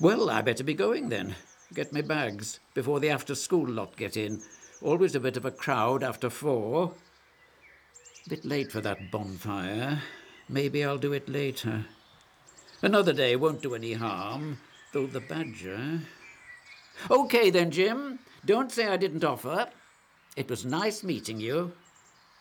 Well, 0.00 0.30
I 0.30 0.42
better 0.42 0.64
be 0.64 0.74
going 0.74 1.08
then. 1.08 1.34
Get 1.74 1.92
my 1.92 2.02
bags 2.02 2.60
before 2.74 2.98
the 2.98 3.10
after 3.10 3.34
school 3.34 3.68
lot 3.68 3.96
get 3.96 4.16
in. 4.16 4.40
Always 4.82 5.14
a 5.14 5.20
bit 5.20 5.36
of 5.36 5.44
a 5.44 5.50
crowd 5.50 6.02
after 6.02 6.30
four. 6.30 6.94
Bit 8.28 8.44
late 8.44 8.70
for 8.70 8.82
that 8.82 9.10
bonfire. 9.10 10.02
Maybe 10.50 10.84
I'll 10.84 10.98
do 10.98 11.14
it 11.14 11.30
later. 11.30 11.86
Another 12.82 13.14
day 13.14 13.36
won't 13.36 13.62
do 13.62 13.74
any 13.74 13.94
harm, 13.94 14.58
though 14.92 15.06
the 15.06 15.20
badger. 15.20 16.00
Okay 17.10 17.48
then, 17.48 17.70
Jim. 17.70 18.18
Don't 18.44 18.70
say 18.70 18.86
I 18.86 18.98
didn't 18.98 19.24
offer. 19.24 19.68
It 20.36 20.50
was 20.50 20.66
nice 20.66 21.02
meeting 21.02 21.40
you. 21.40 21.72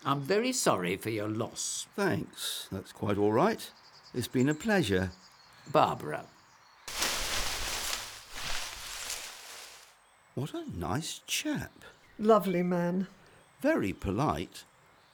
I'm 0.03 0.19
very 0.19 0.51
sorry 0.51 0.97
for 0.97 1.09
your 1.09 1.29
loss. 1.29 1.87
Thanks. 1.95 2.67
That's 2.69 2.91
quite 2.91 3.17
all 3.17 3.31
right. 3.31 3.71
It's 4.13 4.27
been 4.27 4.49
a 4.49 4.53
pleasure. 4.53 5.11
Barbara. 5.71 6.25
What 10.35 10.53
a 10.53 10.65
nice 10.77 11.21
chap. 11.27 11.71
Lovely 12.19 12.61
man. 12.61 13.07
Very 13.61 13.93
polite. 13.93 14.65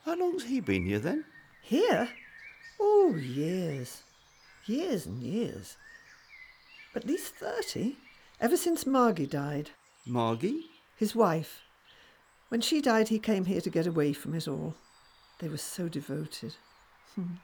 How 0.06 0.16
long's 0.16 0.46
he 0.46 0.60
been 0.60 0.86
here 0.86 1.00
then? 1.00 1.26
Here? 1.62 2.10
Oh, 2.80 3.16
years. 3.16 4.04
Years 4.66 5.06
and 5.06 5.22
years. 5.22 5.78
At 6.96 7.06
least 7.06 7.36
thirty. 7.36 7.98
Ever 8.40 8.58
since 8.58 8.86
Margie 8.86 9.26
died. 9.26 9.72
Margie? 10.06 10.66
His 10.98 11.16
wife. 11.16 11.62
When 12.50 12.62
she 12.62 12.82
died, 12.82 13.08
he 13.08 13.20
came 13.20 13.46
here 13.46 13.62
to 13.62 13.70
get 13.70 13.88
away 13.88 14.14
from 14.14 14.36
it 14.36 14.48
all. 14.48 14.76
They 15.40 15.50
were 15.50 15.58
so 15.58 15.88
devoted. 15.88 16.56
Hmm. 17.16 17.36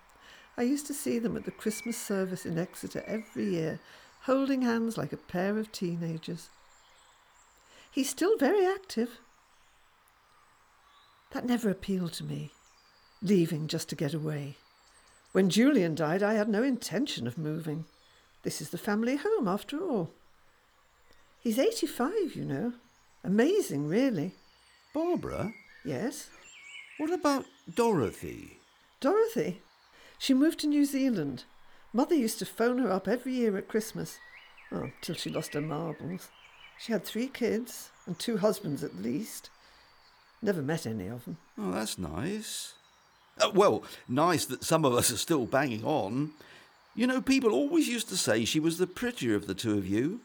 I 0.58 0.64
used 0.64 0.88
to 0.88 0.94
see 0.94 1.20
them 1.20 1.38
at 1.38 1.46
the 1.46 1.52
Christmas 1.52 1.98
service 1.98 2.46
in 2.46 2.58
Exeter 2.58 3.04
every 3.08 3.46
year, 3.46 3.80
holding 4.24 4.62
hands 4.62 4.98
like 4.98 5.14
a 5.14 5.18
pair 5.18 5.58
of 5.58 5.72
teenagers. 5.72 6.50
He's 7.90 8.10
still 8.10 8.38
very 8.38 8.66
active. 8.66 9.20
That 11.32 11.46
never 11.46 11.70
appealed 11.70 12.14
to 12.14 12.24
me, 12.24 12.52
leaving 13.22 13.68
just 13.68 13.88
to 13.90 13.96
get 13.96 14.14
away. 14.14 14.58
When 15.32 15.50
Julian 15.50 15.94
died, 15.94 16.24
I 16.24 16.34
had 16.34 16.50
no 16.50 16.64
intention 16.64 17.28
of 17.28 17.38
moving. 17.38 17.86
This 18.44 18.62
is 18.62 18.72
the 18.72 18.78
family 18.78 19.18
home, 19.18 19.48
after 19.48 19.80
all. 19.80 20.12
He's 21.40 21.60
85, 21.60 22.36
you 22.36 22.46
know. 22.46 22.74
Amazing, 23.24 23.88
really. 23.88 24.34
Barbara? 24.94 25.54
Yes. 25.86 26.30
What 26.98 27.14
about 27.14 27.46
Dorothy? 27.74 28.58
Dorothy. 29.00 29.62
She 30.18 30.34
moved 30.34 30.60
to 30.60 30.68
New 30.68 30.84
Zealand. 30.84 31.44
Mother 31.94 32.16
used 32.16 32.40
to 32.40 32.46
phone 32.46 32.80
her 32.80 32.92
up 32.92 33.08
every 33.08 33.34
year 33.34 33.56
at 33.56 33.68
Christmas. 33.68 34.18
Till 35.02 35.16
she 35.16 35.30
lost 35.30 35.54
her 35.54 35.62
marbles. 35.62 36.30
She 36.80 36.92
had 36.92 37.04
three 37.04 37.28
kids 37.28 37.92
and 38.06 38.18
two 38.18 38.38
husbands 38.38 38.84
at 38.84 38.96
least. 39.02 39.50
Never 40.42 40.62
met 40.62 40.86
any 40.86 41.08
of 41.08 41.26
them. 41.26 41.38
Oh, 41.58 41.72
that's 41.72 41.98
nice. 41.98 42.74
Uh, 43.40 43.52
well, 43.54 43.84
nice 44.08 44.46
that 44.46 44.64
some 44.64 44.86
of 44.86 44.94
us 44.94 45.12
are 45.12 45.18
still 45.18 45.46
banging 45.46 45.84
on. 45.84 46.32
You 46.96 47.08
know, 47.08 47.22
people 47.22 47.54
always 47.54 47.88
used 47.88 48.10
to 48.10 48.18
say 48.18 48.46
she 48.46 48.60
was 48.60 48.78
the 48.78 48.88
prettier 48.88 49.36
of 49.36 49.48
the 49.48 49.54
two 49.54 49.78
of 49.78 49.88
you. 49.88 50.22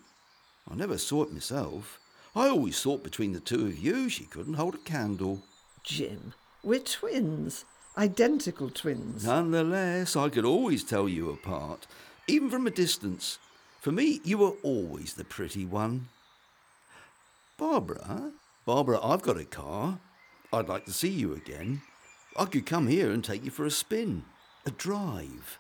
I 0.70 0.74
never 0.74 0.98
saw 0.98 1.22
it 1.22 1.32
myself. 1.32 2.00
I 2.34 2.48
always 2.48 2.80
thought 2.82 3.04
between 3.04 3.32
the 3.32 3.40
two 3.40 3.66
of 3.66 3.78
you 3.78 4.08
she 4.08 4.24
couldn't 4.24 4.54
hold 4.54 4.74
a 4.74 4.78
candle. 4.78 5.42
Jim, 5.84 6.34
we're 6.62 6.80
twins. 6.80 7.64
Identical 7.96 8.70
twins. 8.70 9.24
Nonetheless, 9.24 10.16
I 10.16 10.28
could 10.28 10.44
always 10.44 10.82
tell 10.82 11.08
you 11.08 11.30
apart, 11.30 11.86
even 12.26 12.50
from 12.50 12.66
a 12.66 12.70
distance. 12.70 13.38
For 13.80 13.92
me, 13.92 14.20
you 14.24 14.38
were 14.38 14.54
always 14.64 15.14
the 15.14 15.24
pretty 15.24 15.64
one. 15.64 16.08
Barbara, 17.56 18.32
Barbara, 18.64 18.98
I've 19.04 19.20
got 19.20 19.36
a 19.36 19.44
car. 19.44 20.00
I'd 20.52 20.68
like 20.68 20.86
to 20.86 20.92
see 20.92 21.10
you 21.10 21.34
again. 21.34 21.82
I 22.36 22.46
could 22.46 22.64
come 22.64 22.88
here 22.88 23.10
and 23.10 23.22
take 23.22 23.44
you 23.44 23.50
for 23.50 23.66
a 23.66 23.70
spin, 23.70 24.24
a 24.64 24.70
drive. 24.70 25.58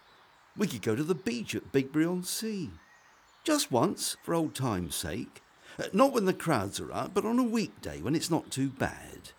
We 0.56 0.66
could 0.66 0.82
go 0.82 0.96
to 0.96 1.02
the 1.02 1.14
beach 1.14 1.54
at 1.54 1.70
Bigbury 1.70 2.06
on 2.06 2.22
Sea. 2.24 2.70
Just 3.44 3.70
once, 3.70 4.16
for 4.22 4.34
old 4.34 4.54
time's 4.54 4.94
sake. 4.94 5.42
Uh, 5.78 5.84
Not 5.92 6.12
when 6.12 6.24
the 6.24 6.32
crowds 6.32 6.80
are 6.80 6.92
up, 6.92 7.12
but 7.12 7.26
on 7.26 7.38
a 7.38 7.44
weekday 7.44 8.00
when 8.00 8.14
it's 8.14 8.30
not 8.30 8.50
too 8.50 8.70
bad. 8.70 9.32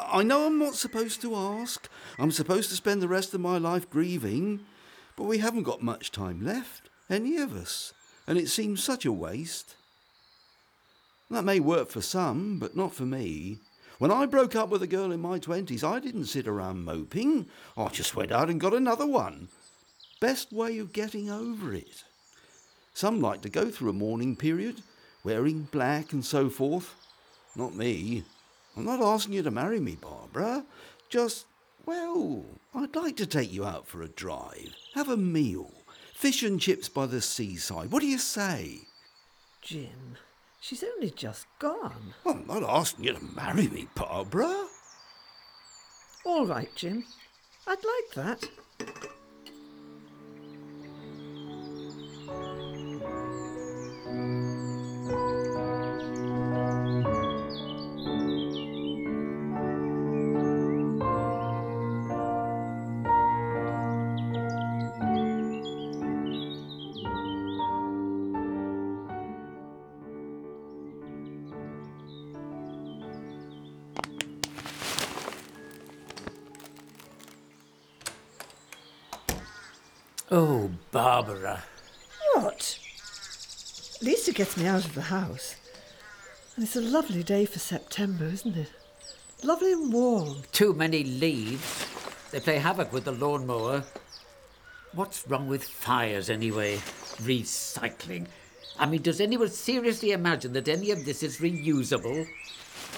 I 0.00 0.22
know 0.22 0.46
I'm 0.46 0.58
not 0.58 0.74
supposed 0.74 1.20
to 1.22 1.34
ask. 1.34 1.88
I'm 2.18 2.30
supposed 2.30 2.70
to 2.70 2.76
spend 2.76 3.02
the 3.02 3.08
rest 3.08 3.34
of 3.34 3.40
my 3.40 3.58
life 3.58 3.90
grieving, 3.90 4.60
but 5.14 5.24
we 5.24 5.38
haven't 5.38 5.64
got 5.64 5.82
much 5.82 6.10
time 6.10 6.40
left, 6.44 6.88
any 7.10 7.36
of 7.36 7.54
us, 7.54 7.92
and 8.26 8.38
it 8.38 8.48
seems 8.48 8.82
such 8.82 9.04
a 9.04 9.12
waste. 9.12 9.74
That 11.30 11.44
may 11.44 11.60
work 11.60 11.90
for 11.90 12.00
some, 12.00 12.58
but 12.58 12.76
not 12.76 12.94
for 12.94 13.04
me. 13.04 13.58
When 13.98 14.10
I 14.10 14.26
broke 14.26 14.56
up 14.56 14.68
with 14.68 14.82
a 14.82 14.86
girl 14.86 15.12
in 15.12 15.20
my 15.20 15.38
twenties, 15.38 15.84
I 15.84 15.98
didn't 15.98 16.26
sit 16.26 16.46
around 16.46 16.84
moping. 16.84 17.46
I 17.76 17.88
just 17.88 18.14
went 18.16 18.32
out 18.32 18.48
and 18.48 18.60
got 18.60 18.72
another 18.72 19.06
one. 19.06 19.48
Best 20.20 20.52
way 20.52 20.78
of 20.78 20.92
getting 20.92 21.30
over 21.30 21.74
it. 21.74 22.04
Some 22.94 23.20
like 23.20 23.42
to 23.42 23.48
go 23.48 23.70
through 23.70 23.90
a 23.90 23.92
mourning 23.92 24.36
period, 24.36 24.82
wearing 25.22 25.68
black 25.70 26.12
and 26.12 26.24
so 26.24 26.48
forth. 26.48 26.94
Not 27.54 27.74
me. 27.74 28.24
I'm 28.76 28.84
not 28.84 29.00
asking 29.00 29.34
you 29.34 29.42
to 29.42 29.50
marry 29.50 29.80
me, 29.80 29.96
Barbara. 30.00 30.64
Just, 31.08 31.46
well, 31.84 32.44
I'd 32.74 32.96
like 32.96 33.16
to 33.16 33.26
take 33.26 33.52
you 33.52 33.64
out 33.64 33.86
for 33.86 34.02
a 34.02 34.08
drive, 34.08 34.74
have 34.94 35.08
a 35.08 35.16
meal, 35.16 35.72
fish 36.14 36.42
and 36.42 36.60
chips 36.60 36.88
by 36.88 37.06
the 37.06 37.20
seaside. 37.20 37.90
What 37.90 38.00
do 38.00 38.06
you 38.06 38.18
say? 38.18 38.78
Jim, 39.60 40.16
she's 40.60 40.84
only 40.84 41.10
just 41.10 41.46
gone. 41.58 42.14
I'm 42.26 42.46
not 42.46 42.62
asking 42.62 43.04
you 43.04 43.14
to 43.14 43.24
marry 43.36 43.68
me, 43.68 43.88
Barbara. 43.94 44.66
All 46.24 46.46
right, 46.46 46.70
Jim. 46.74 47.04
I'd 47.66 47.78
like 47.84 48.14
that. 48.14 48.48
Barbara. 81.28 81.62
What? 82.36 82.78
At 83.96 84.02
least 84.02 84.28
it 84.28 84.34
gets 84.34 84.56
me 84.56 84.66
out 84.66 84.86
of 84.86 84.94
the 84.94 85.02
house. 85.02 85.56
And 86.56 86.64
it's 86.64 86.74
a 86.74 86.80
lovely 86.80 87.22
day 87.22 87.44
for 87.44 87.58
September, 87.58 88.24
isn't 88.24 88.56
it? 88.56 88.72
Lovely 89.42 89.72
and 89.72 89.92
warm. 89.92 90.38
Too 90.52 90.72
many 90.72 91.04
leaves. 91.04 91.86
They 92.30 92.40
play 92.40 92.56
havoc 92.56 92.94
with 92.94 93.04
the 93.04 93.12
lawnmower. 93.12 93.84
What's 94.94 95.28
wrong 95.28 95.48
with 95.48 95.64
fires, 95.64 96.30
anyway? 96.30 96.76
Recycling. 97.18 98.28
I 98.78 98.86
mean, 98.86 99.02
does 99.02 99.20
anyone 99.20 99.50
seriously 99.50 100.12
imagine 100.12 100.54
that 100.54 100.66
any 100.66 100.90
of 100.92 101.04
this 101.04 101.22
is 101.22 101.40
reusable? 101.40 102.26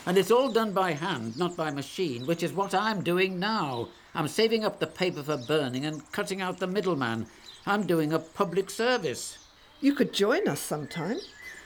And 0.06 0.16
it's 0.16 0.30
all 0.30 0.52
done 0.52 0.72
by 0.72 0.92
hand, 0.92 1.36
not 1.36 1.56
by 1.56 1.72
machine, 1.72 2.26
which 2.26 2.44
is 2.44 2.52
what 2.52 2.74
I'm 2.76 3.02
doing 3.02 3.40
now. 3.40 3.88
I'm 4.14 4.28
saving 4.28 4.64
up 4.64 4.78
the 4.78 4.86
paper 4.86 5.24
for 5.24 5.36
burning 5.36 5.84
and 5.84 6.10
cutting 6.12 6.40
out 6.40 6.58
the 6.58 6.68
middleman. 6.68 7.26
I'm 7.66 7.86
doing 7.86 8.12
a 8.12 8.18
public 8.18 8.70
service. 8.70 9.38
You 9.80 9.94
could 9.94 10.12
join 10.12 10.48
us 10.48 10.60
sometime. 10.60 11.18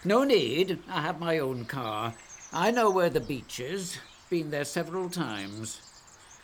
No 0.05 0.25
need. 0.25 0.79
I 0.89 1.01
have 1.03 1.21
my 1.21 1.39
own 1.39 1.65
car. 1.65 2.15
I 2.53 2.71
know 2.71 2.91
where 2.91 3.11
the 3.11 3.21
beach 3.21 3.61
is. 3.61 3.99
Been 4.31 4.51
there 4.51 4.65
several 4.65 5.09
times. 5.09 5.81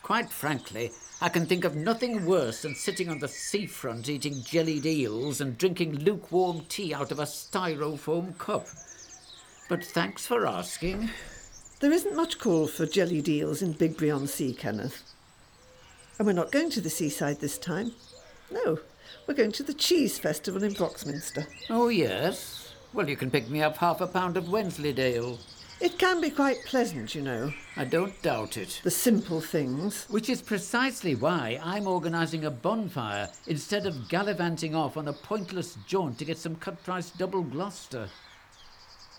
Quite 0.03 0.31
frankly, 0.31 0.93
I 1.21 1.29
can 1.29 1.47
think 1.47 1.65
of 1.65 1.77
nothing 1.77 2.25
worse 2.25 2.63
than 2.63 2.75
sitting 2.75 3.09
on 3.09 3.19
the 3.19 3.29
seafront 3.29 4.09
eating 4.09 4.43
jellied 4.43 4.87
eels 4.87 5.41
and 5.41 5.59
drinking 5.59 5.97
lukewarm 6.01 6.63
tea 6.69 6.95
out 6.95 7.13
of 7.13 7.19
a 7.19 7.25
styrofoam 7.25 8.39
cup. 8.39 8.67
But 9.69 9.85
thanks 9.85 10.27
for 10.27 10.47
asking. 10.47 11.11
There 11.81 11.93
isn't 11.93 12.17
much 12.17 12.39
call 12.39 12.67
for 12.67 12.87
jellied 12.87 13.29
eels 13.29 13.63
in 13.63 13.73
Bigbury 13.73 14.11
on 14.11 14.27
Sea, 14.27 14.53
Kenneth. 14.55 15.03
And 16.19 16.27
we're 16.27 16.33
not 16.33 16.53
going 16.53 16.71
to 16.71 16.81
the 16.81 16.91
seaside 16.91 17.41
this 17.41 17.57
time. 17.57 17.93
No, 18.51 18.81
we're 19.31 19.35
going 19.35 19.53
to 19.53 19.63
the 19.63 19.73
Cheese 19.73 20.19
Festival 20.19 20.65
in 20.65 20.75
Broxminster. 20.75 21.47
Oh, 21.71 21.87
yes? 21.87 22.75
Well, 22.93 23.09
you 23.09 23.17
can 23.17 23.31
pick 23.31 23.49
me 23.49 23.63
up 23.63 23.77
half 23.77 24.01
a 24.01 24.09
pound 24.09 24.37
of 24.37 24.51
Wensleydale. 24.51 25.39
It 25.81 26.01
can 26.01 26.21
be 26.21 26.31
quite 26.31 26.65
pleasant, 26.65 27.15
you 27.15 27.23
know, 27.23 27.53
I 27.77 27.85
don't 27.85 28.21
doubt 28.23 28.57
it. 28.57 28.81
the 28.83 28.91
simple 28.91 29.41
things. 29.41 30.07
Which 30.11 30.29
is 30.29 30.43
precisely 30.43 31.15
why 31.15 31.61
I'm 31.63 31.87
organising 31.87 32.45
a 32.45 32.51
bonfire 32.51 33.29
instead 33.47 33.87
of 33.87 34.09
gallivanting 34.09 34.75
off 34.75 34.97
on 34.97 35.07
a 35.07 35.13
pointless 35.13 35.79
jaunt 35.87 36.19
to 36.19 36.25
get 36.25 36.37
some 36.37 36.57
cut 36.57 36.83
price 36.83 37.11
double 37.11 37.45
Gloucester. 37.45 38.09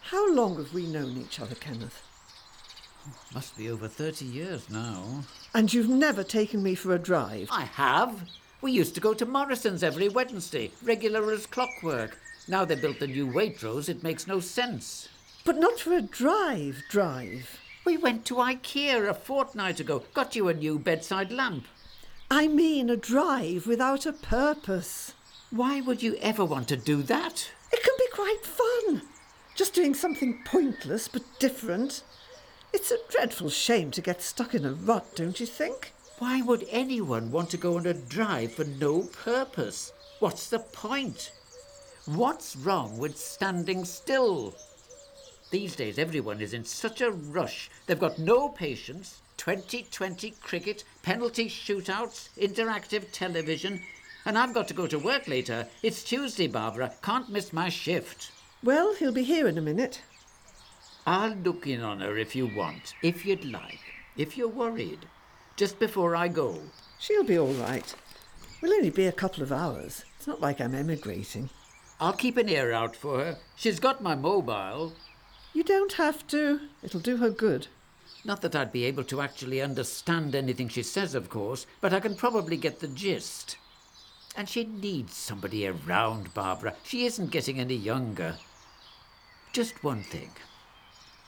How 0.02 0.30
long 0.34 0.58
have 0.58 0.74
we 0.74 0.88
known 0.88 1.16
each 1.16 1.40
other, 1.40 1.56
Kenneth? 1.56 2.04
Must 3.34 3.58
be 3.58 3.70
over 3.70 3.88
30 3.88 4.26
years 4.26 4.70
now. 4.70 5.24
And 5.54 5.74
you've 5.74 5.88
never 5.88 6.26
taken 6.26 6.62
me 6.62 6.76
for 6.76 6.94
a 6.94 7.00
drive. 7.00 7.48
I 7.50 7.62
have. 7.62 8.24
We 8.62 8.72
used 8.72 8.94
to 8.94 9.02
go 9.02 9.16
to 9.16 9.26
Morrison's 9.26 9.82
every 9.82 10.08
Wednesday, 10.08 10.72
regular 10.84 11.32
as 11.32 11.48
clockwork. 11.48 12.20
Now 12.48 12.64
they 12.64 12.76
built 12.76 13.00
the 13.00 13.08
new 13.08 13.26
Waitrose, 13.26 13.90
it 13.90 14.04
makes 14.04 14.28
no 14.28 14.40
sense. 14.40 15.10
But 15.44 15.58
not 15.58 15.80
for 15.80 15.94
a 15.94 16.02
drive, 16.02 16.84
drive. 16.88 17.60
We 17.84 17.98
went 17.98 18.24
to 18.26 18.36
IKEA 18.36 19.10
a 19.10 19.16
fortnight 19.16 19.80
ago, 19.80 20.04
got 20.14 20.36
you 20.36 20.48
a 20.48 20.54
new 20.54 20.78
bedside 20.78 21.32
lamp. 21.32 21.66
I 22.30 22.48
mean 22.48 22.92
a 22.92 22.96
drive 22.96 23.66
without 23.66 24.06
a 24.06 24.14
purpose. 24.14 25.14
Why 25.50 25.82
would 25.82 26.04
you 26.04 26.16
ever 26.22 26.46
want 26.46 26.68
to 26.68 26.78
do 26.78 27.02
that? 27.04 27.50
It 27.74 27.82
can 27.82 27.96
be 27.98 28.08
quite 28.14 28.46
fun. 28.46 29.02
Just 29.56 29.74
doing 29.74 29.96
something 29.96 30.44
pointless 30.46 31.08
but 31.08 31.24
different. 31.40 32.04
It's 32.72 32.92
a 32.92 33.00
dreadful 33.10 33.50
shame 33.50 33.90
to 33.92 34.02
get 34.02 34.22
stuck 34.22 34.54
in 34.54 34.66
a 34.66 34.72
rut, 34.72 35.16
don't 35.16 35.40
you 35.40 35.48
think? 35.48 35.94
Why 36.22 36.44
would 36.44 36.68
anyone 36.70 37.32
want 37.32 37.50
to 37.50 37.58
go 37.58 37.78
on 37.78 37.88
a 37.88 37.96
drive 37.96 38.54
for 38.54 38.64
no 38.64 39.02
purpose? 39.02 39.92
What's 40.20 40.52
the 40.52 40.60
point? 40.60 41.32
What's 42.06 42.56
wrong 42.56 43.00
with 43.00 43.18
standing 43.18 43.86
still? 43.86 44.54
These 45.50 45.76
days, 45.76 45.98
everyone 45.98 46.40
is 46.40 46.54
in 46.54 46.64
such 46.64 47.02
a 47.02 47.10
rush. 47.10 47.72
They've 47.88 48.00
got 48.00 48.20
no 48.20 48.50
patience. 48.50 49.20
2020 49.38 50.36
cricket, 50.44 50.84
penalty 51.02 51.50
shootouts, 51.50 52.30
interactive 52.38 53.12
television. 53.12 53.82
And 54.24 54.38
I've 54.38 54.54
got 54.54 54.68
to 54.68 54.76
go 54.76 54.86
to 54.86 55.00
work 55.00 55.28
later. 55.28 55.68
It's 55.82 56.04
Tuesday, 56.04 56.46
Barbara. 56.46 56.94
Can't 57.02 57.32
miss 57.32 57.52
my 57.52 57.70
shift. 57.70 58.32
Well, 58.62 58.94
he'll 58.94 59.12
be 59.12 59.24
here 59.24 59.48
in 59.48 59.58
a 59.58 59.62
minute. 59.62 60.04
I'll 61.08 61.34
look 61.34 61.66
in 61.66 61.82
on 61.82 62.00
her 62.02 62.16
if 62.16 62.36
you 62.36 62.46
want, 62.46 62.94
if 63.02 63.26
you'd 63.26 63.44
like, 63.44 63.80
if 64.16 64.38
you're 64.38 64.48
worried. 64.48 65.08
Just 65.62 65.78
before 65.78 66.16
I 66.16 66.28
go. 66.28 66.60
She'll 66.98 67.24
be 67.24 67.38
all 67.38 67.54
right. 67.54 67.94
We'll 68.64 68.74
only 68.74 68.90
be 68.90 69.06
a 69.06 69.12
couple 69.12 69.44
of 69.44 69.52
hours. 69.52 70.04
It's 70.18 70.26
not 70.26 70.42
like 70.42 70.60
I'm 70.60 70.74
emigrating. 70.74 71.52
I'll 72.00 72.14
keep 72.14 72.36
an 72.38 72.50
ear 72.50 72.72
out 72.72 72.96
for 72.96 73.20
her. 73.20 73.38
She's 73.56 73.80
got 73.80 74.02
my 74.02 74.16
mobile. 74.16 74.94
You 75.54 75.64
don't 75.64 75.94
have 75.94 76.26
to. 76.30 76.62
It'll 76.82 77.00
do 77.00 77.18
her 77.18 77.30
good. 77.30 77.68
Not 78.26 78.42
that 78.42 78.56
I'd 78.56 78.72
be 78.72 78.86
able 78.86 79.04
to 79.04 79.22
actually 79.22 79.62
understand 79.62 80.34
anything 80.34 80.68
she 80.68 80.82
says, 80.82 81.14
of 81.14 81.30
course, 81.30 81.68
but 81.80 81.94
I 81.94 82.00
can 82.00 82.16
probably 82.16 82.58
get 82.58 82.80
the 82.80 82.88
gist. 82.88 83.58
And 84.36 84.50
she 84.50 84.64
needs 84.64 85.16
somebody 85.16 85.68
around, 85.68 86.34
Barbara. 86.34 86.74
She 86.82 87.06
isn't 87.06 87.30
getting 87.30 87.60
any 87.60 87.76
younger. 87.76 88.38
Just 89.54 89.84
one 89.84 90.02
thing. 90.02 90.32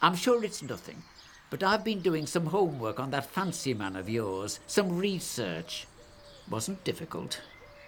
I'm 0.01 0.15
sure 0.15 0.43
it's 0.43 0.63
nothing, 0.63 1.03
But 1.53 1.61
I've 1.61 1.83
been 1.83 2.01
doing 2.01 2.25
some 2.25 2.47
homework 2.47 2.99
on 2.99 3.11
that 3.11 3.27
fancy 3.27 3.75
man 3.75 3.95
of 3.95 4.09
yours, 4.09 4.59
some 4.65 4.97
research. 4.97 5.85
Wasn't 6.49 6.83
difficult. 6.83 7.41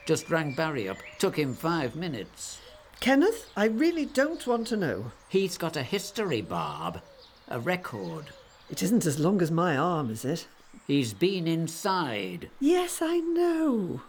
Just 0.05 0.29
rang 0.29 0.53
Barry 0.53 0.87
up, 0.87 0.97
took 1.17 1.35
him 1.35 1.55
five 1.55 1.95
minutes. 1.95 2.59
Kenneth, 2.99 3.49
I 3.57 3.65
really 3.65 4.05
don't 4.05 4.45
want 4.45 4.67
to 4.67 4.77
know. 4.77 5.11
He's 5.29 5.57
got 5.57 5.75
a 5.75 5.81
history, 5.81 6.41
Barb. 6.41 7.01
A 7.47 7.59
record. 7.59 8.25
It 8.69 8.83
isn't 8.83 9.07
as 9.07 9.17
long 9.17 9.41
as 9.41 9.49
my 9.49 9.75
arm, 9.75 10.11
is 10.11 10.23
it? 10.23 10.45
He's 10.85 11.15
been 11.15 11.47
inside. 11.47 12.51
Yes, 12.59 12.99
I 13.01 13.17
know. 13.17 14.01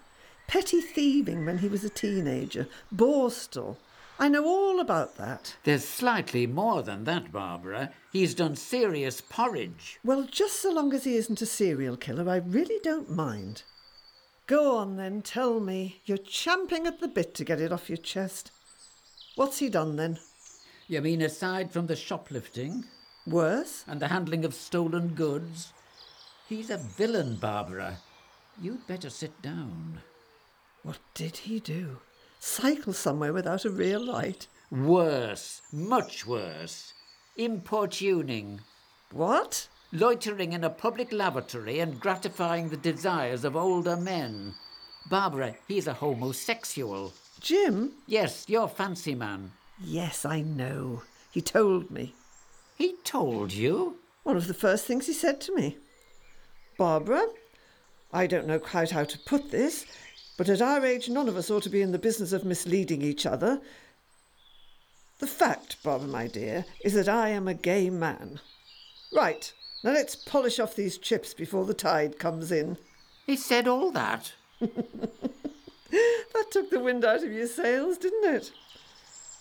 Petty 0.48 0.82
thieving 0.82 1.46
when 1.46 1.60
he 1.60 1.68
was 1.68 1.82
a 1.82 1.88
teenager. 1.88 2.68
Borstal. 2.94 3.78
I 4.18 4.28
know 4.28 4.46
all 4.46 4.80
about 4.80 5.16
that. 5.16 5.56
There's 5.64 5.84
slightly 5.84 6.46
more 6.46 6.82
than 6.82 7.04
that, 7.04 7.30
Barbara. 7.32 7.90
He's 8.12 8.34
done 8.34 8.56
serious 8.56 9.20
porridge. 9.20 9.98
Well, 10.02 10.22
just 10.22 10.60
so 10.62 10.72
long 10.72 10.94
as 10.94 11.04
he 11.04 11.16
isn't 11.16 11.42
a 11.42 11.46
serial 11.46 11.96
killer, 11.98 12.28
I 12.30 12.36
really 12.36 12.78
don't 12.82 13.10
mind. 13.10 13.62
Go 14.46 14.76
on 14.76 14.96
then, 14.96 15.20
tell 15.22 15.60
me. 15.60 16.00
You're 16.06 16.16
champing 16.18 16.86
at 16.86 17.00
the 17.00 17.08
bit 17.08 17.34
to 17.34 17.44
get 17.44 17.60
it 17.60 17.72
off 17.72 17.90
your 17.90 17.98
chest. 17.98 18.52
What's 19.34 19.58
he 19.58 19.68
done 19.68 19.96
then? 19.96 20.18
You 20.88 21.02
mean 21.02 21.20
aside 21.20 21.72
from 21.72 21.86
the 21.88 21.96
shoplifting 21.96 22.84
Worse? 23.26 23.84
and 23.86 24.00
the 24.00 24.08
handling 24.08 24.44
of 24.44 24.54
stolen 24.54 25.08
goods? 25.08 25.72
He's 26.48 26.70
a 26.70 26.78
villain, 26.78 27.34
Barbara. 27.36 27.98
You'd 28.62 28.86
better 28.86 29.10
sit 29.10 29.42
down. 29.42 30.00
What 30.84 30.98
did 31.12 31.36
he 31.38 31.60
do? 31.60 31.98
Cycle 32.46 32.92
somewhere 32.92 33.32
without 33.32 33.64
a 33.64 33.70
real 33.70 34.00
light? 34.00 34.46
Worse, 34.70 35.62
much 35.72 36.24
worse. 36.24 36.94
Importuning. 37.36 38.60
What? 39.10 39.68
Loitering 39.92 40.52
in 40.52 40.62
a 40.62 40.70
public 40.70 41.12
lavatory 41.12 41.80
and 41.80 42.00
gratifying 42.00 42.68
the 42.68 42.76
desires 42.76 43.44
of 43.44 43.56
older 43.56 43.96
men. 43.96 44.54
Barbara, 45.10 45.56
he's 45.66 45.88
a 45.88 45.92
homosexual. 45.92 47.12
Jim? 47.40 47.94
Yes, 48.06 48.48
your 48.48 48.68
fancy 48.68 49.16
man. 49.16 49.50
Yes, 49.82 50.24
I 50.24 50.40
know. 50.40 51.02
He 51.32 51.40
told 51.42 51.90
me. 51.90 52.14
He 52.76 52.94
told 53.02 53.52
you? 53.52 53.96
One 54.22 54.36
of 54.36 54.46
the 54.46 54.54
first 54.54 54.86
things 54.86 55.08
he 55.08 55.12
said 55.12 55.40
to 55.42 55.54
me. 55.54 55.78
Barbara, 56.78 57.26
I 58.12 58.28
don't 58.28 58.46
know 58.46 58.60
quite 58.60 58.92
how 58.92 59.04
to 59.04 59.18
put 59.18 59.50
this, 59.50 59.84
but 60.36 60.48
at 60.48 60.62
our 60.62 60.84
age, 60.84 61.08
none 61.08 61.28
of 61.28 61.36
us 61.36 61.50
ought 61.50 61.62
to 61.64 61.70
be 61.70 61.82
in 61.82 61.92
the 61.92 61.98
business 61.98 62.32
of 62.32 62.44
misleading 62.44 63.02
each 63.02 63.26
other. 63.26 63.60
The 65.18 65.26
fact, 65.26 65.82
Barbara, 65.82 66.08
my 66.08 66.26
dear, 66.26 66.66
is 66.84 66.94
that 66.94 67.08
I 67.08 67.30
am 67.30 67.48
a 67.48 67.54
gay 67.54 67.88
man. 67.90 68.40
Right, 69.12 69.52
now 69.82 69.92
let's 69.92 70.14
polish 70.14 70.58
off 70.58 70.76
these 70.76 70.98
chips 70.98 71.32
before 71.32 71.64
the 71.64 71.74
tide 71.74 72.18
comes 72.18 72.52
in. 72.52 72.76
He 73.26 73.36
said 73.36 73.66
all 73.66 73.90
that. 73.92 74.34
That 76.36 76.50
took 76.50 76.70
the 76.70 76.80
wind 76.80 77.04
out 77.04 77.22
of 77.22 77.32
your 77.32 77.46
sails, 77.46 77.96
didn't 77.96 78.34
it? 78.34 78.52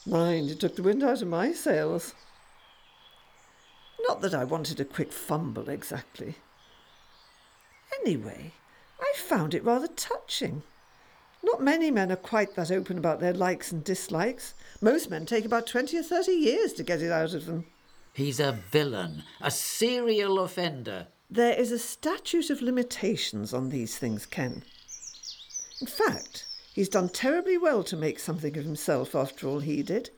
Mind, 0.06 0.50
it 0.50 0.62
took 0.62 0.76
the 0.78 0.84
wind 0.84 1.04
out 1.04 1.22
of 1.22 1.28
my 1.28 1.52
sails. 1.52 2.14
Not 4.08 4.22
that 4.22 4.34
I 4.34 4.46
wanted 4.46 4.80
a 4.80 4.86
quick 4.86 5.12
fumble 5.12 5.68
exactly. 5.68 6.36
Anyway, 8.00 8.54
I 9.02 9.14
found 9.18 9.54
it 9.54 9.64
rather 9.64 9.88
touching. 9.88 10.64
Not 11.46 11.62
many 11.62 11.92
men 11.92 12.12
are 12.12 12.16
quite 12.16 12.56
that 12.56 12.72
open 12.72 12.98
about 12.98 13.20
their 13.20 13.34
likes 13.34 13.72
and 13.72 13.84
dislikes. 13.84 14.56
Most 14.82 15.12
men 15.12 15.28
take 15.28 15.46
about 15.46 15.68
20 15.68 15.96
or 15.96 16.02
30 16.02 16.32
years 16.32 16.74
to 16.74 16.84
get 16.84 17.04
it 17.04 17.12
out 17.12 17.36
of 17.36 17.46
them. 17.46 17.66
He's 18.14 18.40
a 18.40 18.54
villain, 18.72 19.22
a 19.40 19.52
serial 19.52 20.40
offender. 20.40 21.06
There 21.30 21.54
is 21.54 21.72
a 21.72 21.78
statute 21.78 22.50
of 22.50 22.64
limitations 22.64 23.54
on 23.54 23.70
these 23.70 23.96
things, 23.96 24.26
Ken. 24.26 24.64
In 25.80 25.88
fact, 25.88 26.48
he's 26.74 26.90
done 26.90 27.10
terribly 27.10 27.60
well 27.60 27.84
to 27.84 27.96
make 27.96 28.18
something 28.18 28.58
of 28.58 28.66
himself 28.66 29.14
after 29.14 29.48
all 29.48 29.60
he 29.60 29.84
did. 29.84 30.10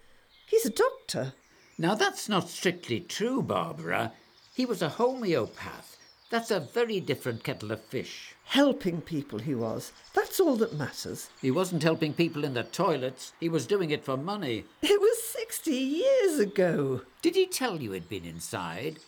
He's 0.46 0.66
a 0.66 0.70
doctor. 0.70 1.34
Now, 1.78 1.94
that's 1.94 2.30
not 2.30 2.48
strictly 2.48 3.02
true, 3.02 3.42
Barbara. 3.42 4.13
He 4.56 4.66
was 4.66 4.82
a 4.82 4.90
homeopath. 4.90 5.96
That's 6.30 6.52
a 6.52 6.60
very 6.60 7.00
different 7.00 7.44
kettle 7.44 7.72
of 7.72 7.82
fish. 7.82 8.36
Helping 8.44 9.00
people 9.02 9.40
he 9.40 9.56
was. 9.56 9.94
That's 10.13 10.40
all 10.40 10.58
that 10.58 10.78
matters. 10.78 11.30
He 11.42 11.52
wasn't 11.52 11.84
helping 11.84 12.13
people 12.13 12.44
in 12.44 12.54
the 12.54 12.63
toilets, 12.63 13.34
he 13.40 13.48
was 13.48 13.66
doing 13.66 13.92
it 13.92 14.04
for 14.04 14.18
money. 14.18 14.66
It 14.82 15.00
was 15.00 15.24
60 15.24 15.72
years 15.72 16.40
ago. 16.40 17.02
Did 17.22 17.36
he 17.36 17.46
tell 17.46 17.82
you 17.82 17.94
he'd 17.94 18.10
been 18.10 18.26
inside? 18.26 19.00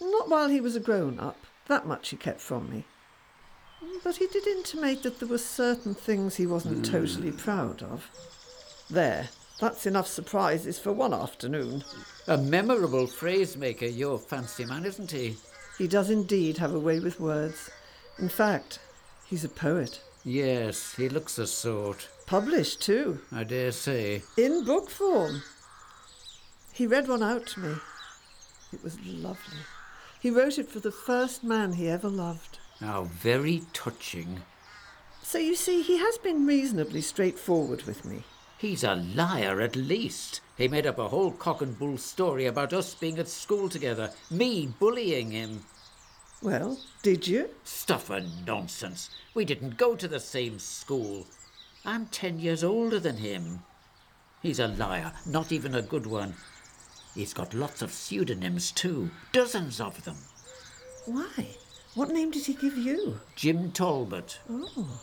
Not 0.00 0.28
while 0.28 0.48
he 0.48 0.60
was 0.60 0.76
a 0.76 0.80
grown 0.80 1.18
up. 1.18 1.46
That 1.66 1.86
much 1.86 2.10
he 2.10 2.16
kept 2.16 2.40
from 2.40 2.70
me. 2.70 2.84
But 4.04 4.16
he 4.16 4.28
did 4.28 4.46
intimate 4.46 5.02
that 5.02 5.18
there 5.18 5.28
were 5.28 5.38
certain 5.38 5.94
things 5.94 6.36
he 6.36 6.46
wasn't 6.46 6.86
hmm. 6.86 6.92
totally 6.92 7.32
proud 7.32 7.82
of. 7.82 8.08
There, 8.88 9.28
that's 9.60 9.86
enough 9.86 10.06
surprises 10.06 10.78
for 10.78 10.92
one 10.92 11.14
afternoon. 11.14 11.82
A 12.28 12.36
memorable 12.36 13.06
phrase 13.06 13.56
maker, 13.56 13.86
your 13.86 14.18
fancy 14.18 14.64
man, 14.64 14.84
isn't 14.84 15.10
he? 15.10 15.36
He 15.78 15.88
does 15.88 16.10
indeed 16.10 16.58
have 16.58 16.74
a 16.74 16.78
way 16.80 17.00
with 17.00 17.20
words. 17.20 17.70
In 18.18 18.28
fact, 18.28 18.78
he's 19.26 19.44
a 19.44 19.48
poet. 19.48 20.00
Yes, 20.24 20.94
he 20.94 21.08
looks 21.08 21.36
the 21.36 21.46
sort. 21.46 22.08
Published, 22.26 22.80
too, 22.82 23.20
I 23.32 23.44
dare 23.44 23.72
say. 23.72 24.22
in 24.36 24.64
book 24.64 24.90
form. 24.90 25.42
He 26.72 26.86
read 26.86 27.08
one 27.08 27.22
out 27.22 27.46
to 27.48 27.60
me. 27.60 27.74
It 28.72 28.82
was 28.82 28.98
lovely. 29.04 29.58
He 30.20 30.30
wrote 30.30 30.58
it 30.58 30.70
for 30.70 30.80
the 30.80 30.92
first 30.92 31.42
man 31.42 31.72
he 31.72 31.88
ever 31.88 32.08
loved. 32.08 32.58
How 32.80 33.04
very 33.04 33.62
touching. 33.72 34.42
So 35.22 35.38
you 35.38 35.54
see, 35.56 35.82
he 35.82 35.98
has 35.98 36.18
been 36.18 36.46
reasonably 36.46 37.00
straightforward 37.00 37.82
with 37.82 38.04
me. 38.04 38.24
He's 38.62 38.84
a 38.84 38.94
liar 38.94 39.60
at 39.60 39.74
least. 39.74 40.40
He 40.56 40.68
made 40.68 40.86
up 40.86 40.96
a 40.96 41.08
whole 41.08 41.32
cock 41.32 41.62
and 41.62 41.76
bull 41.76 41.98
story 41.98 42.46
about 42.46 42.72
us 42.72 42.94
being 42.94 43.18
at 43.18 43.26
school 43.26 43.68
together, 43.68 44.12
me 44.30 44.72
bullying 44.78 45.32
him. 45.32 45.64
Well, 46.40 46.78
did 47.02 47.26
you? 47.26 47.50
Stuff 47.64 48.08
and 48.08 48.46
nonsense. 48.46 49.10
We 49.34 49.44
didn't 49.44 49.78
go 49.78 49.96
to 49.96 50.06
the 50.06 50.20
same 50.20 50.60
school. 50.60 51.26
I'm 51.84 52.06
ten 52.06 52.38
years 52.38 52.62
older 52.62 53.00
than 53.00 53.16
him. 53.16 53.64
He's 54.42 54.60
a 54.60 54.68
liar, 54.68 55.10
not 55.26 55.50
even 55.50 55.74
a 55.74 55.82
good 55.82 56.06
one. 56.06 56.34
He's 57.16 57.34
got 57.34 57.54
lots 57.54 57.82
of 57.82 57.90
pseudonyms 57.90 58.70
too, 58.70 59.10
dozens 59.32 59.80
of 59.80 60.04
them. 60.04 60.18
Why? 61.06 61.48
What 61.96 62.10
name 62.10 62.30
did 62.30 62.46
he 62.46 62.54
give 62.54 62.78
you? 62.78 63.18
Jim 63.34 63.72
Talbot. 63.72 64.38
Oh. 64.48 65.00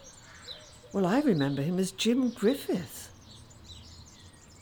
Well, 0.93 1.05
I 1.05 1.19
remember 1.19 1.61
him 1.61 1.77
as 1.77 1.91
Jim 1.91 2.29
Griffith. 2.29 3.08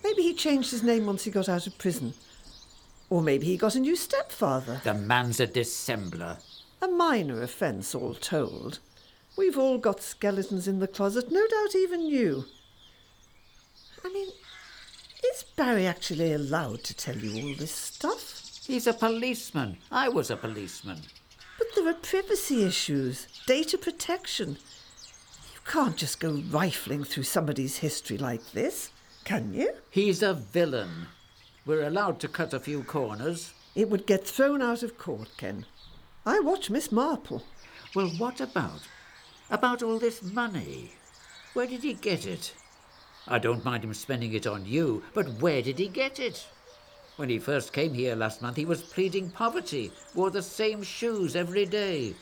Maybe 0.08 0.22
he 0.22 0.34
changed 0.34 0.72
his 0.72 0.84
name 0.84 1.06
once 1.06 1.26
he 1.26 1.32
got 1.32 1.50
out 1.50 1.68
of 1.68 1.78
prison. 1.78 2.14
Or 3.10 3.22
maybe 3.22 3.46
he 3.46 3.58
got 3.58 3.76
a 3.76 3.80
new 3.82 3.98
stepfather. 3.98 4.80
The 4.86 4.94
man's 4.94 5.42
a 5.42 5.48
dissembler. 5.48 6.38
A 6.82 6.88
minor 6.88 7.42
offence, 7.42 7.94
all 7.94 8.14
told. 8.14 8.80
We've 9.38 9.58
all 9.58 9.78
got 9.78 10.02
skeletons 10.02 10.66
in 10.66 10.80
the 10.80 10.88
closet, 10.88 11.30
no 11.30 11.46
doubt 11.46 11.76
even 11.76 12.08
you. 12.08 12.46
I 14.06 14.08
mean, 14.14 14.30
is 15.34 15.44
Barry 15.58 15.86
actually 15.86 16.32
allowed 16.32 16.86
to 16.86 16.96
tell 16.96 17.18
you 17.18 17.44
all 17.44 17.56
this 17.56 17.74
stuff? 17.74 18.62
He's 18.66 18.88
a 18.88 18.94
policeman. 18.94 19.78
I 19.92 20.08
was 20.08 20.32
a 20.32 20.38
policeman. 20.38 21.02
But 21.58 21.68
there 21.76 21.90
are 21.90 21.94
privacy 21.94 22.64
issues, 22.64 23.28
data 23.46 23.78
protection. 23.78 24.52
You 25.54 25.60
can't 25.66 25.98
just 25.98 26.22
go 26.22 26.42
rifling 26.50 27.04
through 27.04 27.24
somebody's 27.24 27.80
history 27.80 28.18
like 28.18 28.54
this, 28.54 28.92
can 29.28 29.54
you? 29.54 29.74
He's 29.90 30.24
a 30.24 30.34
villain. 30.34 31.08
We're 31.66 31.84
allowed 31.84 32.22
to 32.22 32.30
cut 32.30 32.54
a 32.54 32.62
few 32.62 32.82
corners. 32.84 33.54
It 33.76 33.90
would 33.90 34.08
get 34.08 34.26
thrown 34.26 34.62
out 34.62 34.84
of 34.84 34.98
court, 34.98 35.28
Ken. 35.36 35.66
I 36.26 36.40
watch 36.40 36.70
Miss 36.70 36.94
Marple. 36.94 37.44
Well, 37.94 38.08
what 38.18 38.40
about? 38.40 38.88
About 39.50 39.84
all 39.84 40.00
this 40.00 40.24
money? 40.24 40.94
Where 41.52 41.68
did 41.68 41.84
he 41.84 41.94
get 41.94 42.26
it? 42.26 42.54
I 43.28 43.38
don't 43.38 43.66
mind 43.66 43.84
him 43.84 43.94
spending 43.94 44.32
it 44.32 44.48
on 44.48 44.66
you, 44.66 45.04
but 45.14 45.42
where 45.42 45.62
did 45.62 45.78
he 45.78 45.90
get 45.90 46.22
it? 46.22 46.48
When 47.18 47.28
he 47.28 47.38
first 47.38 47.74
came 47.74 47.94
here 47.94 48.16
last 48.16 48.42
month, 48.42 48.56
he 48.56 48.64
was 48.64 48.82
pleading 48.82 49.32
poverty, 49.32 49.92
wore 50.16 50.32
the 50.32 50.42
same 50.42 50.84
shoes 50.84 51.36
every 51.36 51.66
day. 51.66 52.14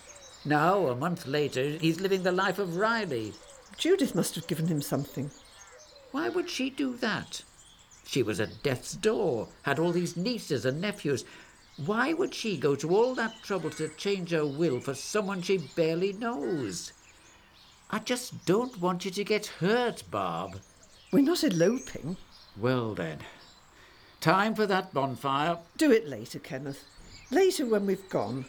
Now, 0.43 0.87
a 0.87 0.95
month 0.95 1.27
later, 1.27 1.77
he's 1.77 2.01
living 2.01 2.23
the 2.23 2.31
life 2.31 2.57
of 2.57 2.77
Riley. 2.77 3.33
Judith 3.77 4.15
must 4.15 4.33
have 4.33 4.47
given 4.47 4.65
him 4.65 4.81
something. 4.81 5.29
Why 6.15 6.29
would 6.29 6.49
she 6.49 6.69
do 6.69 6.95
that? 6.99 7.43
She 8.05 8.23
was 8.23 8.39
at 8.39 8.63
death's 8.63 8.93
door, 8.93 9.49
had 9.63 9.79
all 9.79 9.91
these 9.91 10.15
nieces 10.15 10.65
and 10.65 10.79
nephews. 10.79 11.25
Why 11.75 12.13
would 12.13 12.33
she 12.33 12.55
go 12.55 12.73
to 12.73 12.95
all 12.95 13.15
that 13.15 13.43
trouble 13.43 13.69
to 13.71 13.89
change 13.89 14.29
her 14.31 14.45
will 14.45 14.79
for 14.79 14.93
someone 14.93 15.41
she 15.41 15.57
barely 15.75 16.13
knows? 16.13 16.93
I 17.91 17.99
just 17.99 18.45
don't 18.45 18.79
want 18.79 19.03
you 19.03 19.11
to 19.11 19.25
get 19.25 19.47
hurt, 19.59 20.03
Barb. 20.09 20.61
We're 21.11 21.19
not 21.19 21.43
eloping. 21.43 22.15
Well 22.55 22.93
then, 22.93 23.19
time 24.21 24.55
for 24.55 24.65
that 24.67 24.93
bonfire. 24.93 25.57
Do 25.77 25.91
it 25.91 26.07
later, 26.07 26.39
Kenneth. 26.39 26.85
Later 27.29 27.65
when 27.65 27.85
we've 27.85 28.07
gone. 28.07 28.45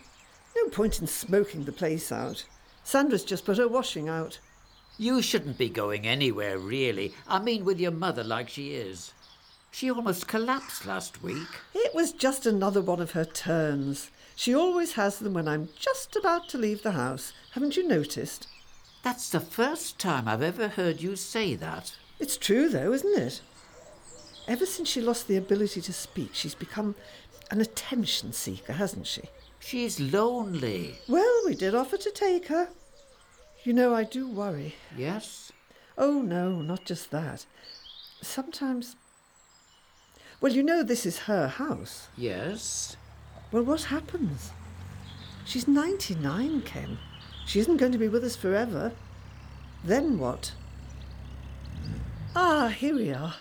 No 0.54 0.68
point 0.68 1.00
in 1.00 1.08
smoking 1.08 1.64
the 1.64 1.72
place 1.72 2.12
out. 2.12 2.44
Sandra's 2.84 3.24
just 3.24 3.44
put 3.44 3.58
her 3.58 3.66
washing 3.66 4.08
out. 4.08 4.38
You 4.98 5.20
shouldn't 5.20 5.58
be 5.58 5.68
going 5.68 6.06
anywhere, 6.06 6.58
really. 6.58 7.14
I 7.28 7.38
mean, 7.38 7.64
with 7.64 7.78
your 7.78 7.90
mother 7.90 8.24
like 8.24 8.48
she 8.48 8.74
is. 8.74 9.12
She 9.70 9.90
almost 9.90 10.26
collapsed 10.26 10.86
last 10.86 11.22
week. 11.22 11.48
It 11.74 11.94
was 11.94 12.12
just 12.12 12.46
another 12.46 12.80
one 12.80 13.00
of 13.00 13.10
her 13.10 13.26
turns. 13.26 14.10
She 14.34 14.54
always 14.54 14.92
has 14.92 15.18
them 15.18 15.34
when 15.34 15.48
I'm 15.48 15.68
just 15.78 16.16
about 16.16 16.48
to 16.48 16.58
leave 16.58 16.82
the 16.82 16.92
house. 16.92 17.34
Haven't 17.52 17.76
you 17.76 17.86
noticed? 17.86 18.48
That's 19.02 19.28
the 19.28 19.40
first 19.40 19.98
time 19.98 20.26
I've 20.26 20.42
ever 20.42 20.68
heard 20.68 21.02
you 21.02 21.14
say 21.14 21.54
that. 21.56 21.94
It's 22.18 22.38
true, 22.38 22.70
though, 22.70 22.92
isn't 22.92 23.18
it? 23.18 23.42
Ever 24.48 24.64
since 24.64 24.88
she 24.88 25.02
lost 25.02 25.28
the 25.28 25.36
ability 25.36 25.82
to 25.82 25.92
speak, 25.92 26.30
she's 26.32 26.54
become 26.54 26.94
an 27.50 27.60
attention 27.60 28.32
seeker, 28.32 28.72
hasn't 28.72 29.06
she? 29.06 29.22
She's 29.58 30.00
lonely. 30.00 30.98
Well, 31.06 31.42
we 31.44 31.54
did 31.54 31.74
offer 31.74 31.98
to 31.98 32.10
take 32.10 32.48
her. 32.48 32.68
You 33.66 33.72
know, 33.72 33.96
I 33.96 34.04
do 34.04 34.28
worry. 34.28 34.76
Yes? 34.96 35.50
Oh, 35.98 36.22
no, 36.22 36.62
not 36.62 36.84
just 36.84 37.10
that. 37.10 37.46
Sometimes. 38.22 38.94
Well, 40.40 40.52
you 40.52 40.62
know, 40.62 40.84
this 40.84 41.04
is 41.04 41.26
her 41.26 41.48
house. 41.48 42.06
Yes. 42.16 42.96
Well, 43.50 43.64
what 43.64 43.82
happens? 43.82 44.52
She's 45.44 45.66
99, 45.66 46.62
Ken. 46.62 46.96
She 47.44 47.58
isn't 47.58 47.78
going 47.78 47.90
to 47.90 47.98
be 47.98 48.06
with 48.06 48.22
us 48.22 48.36
forever. 48.36 48.92
Then 49.82 50.20
what? 50.20 50.52
Ah, 52.36 52.68
here 52.68 52.94
we 52.94 53.12
are. 53.12 53.34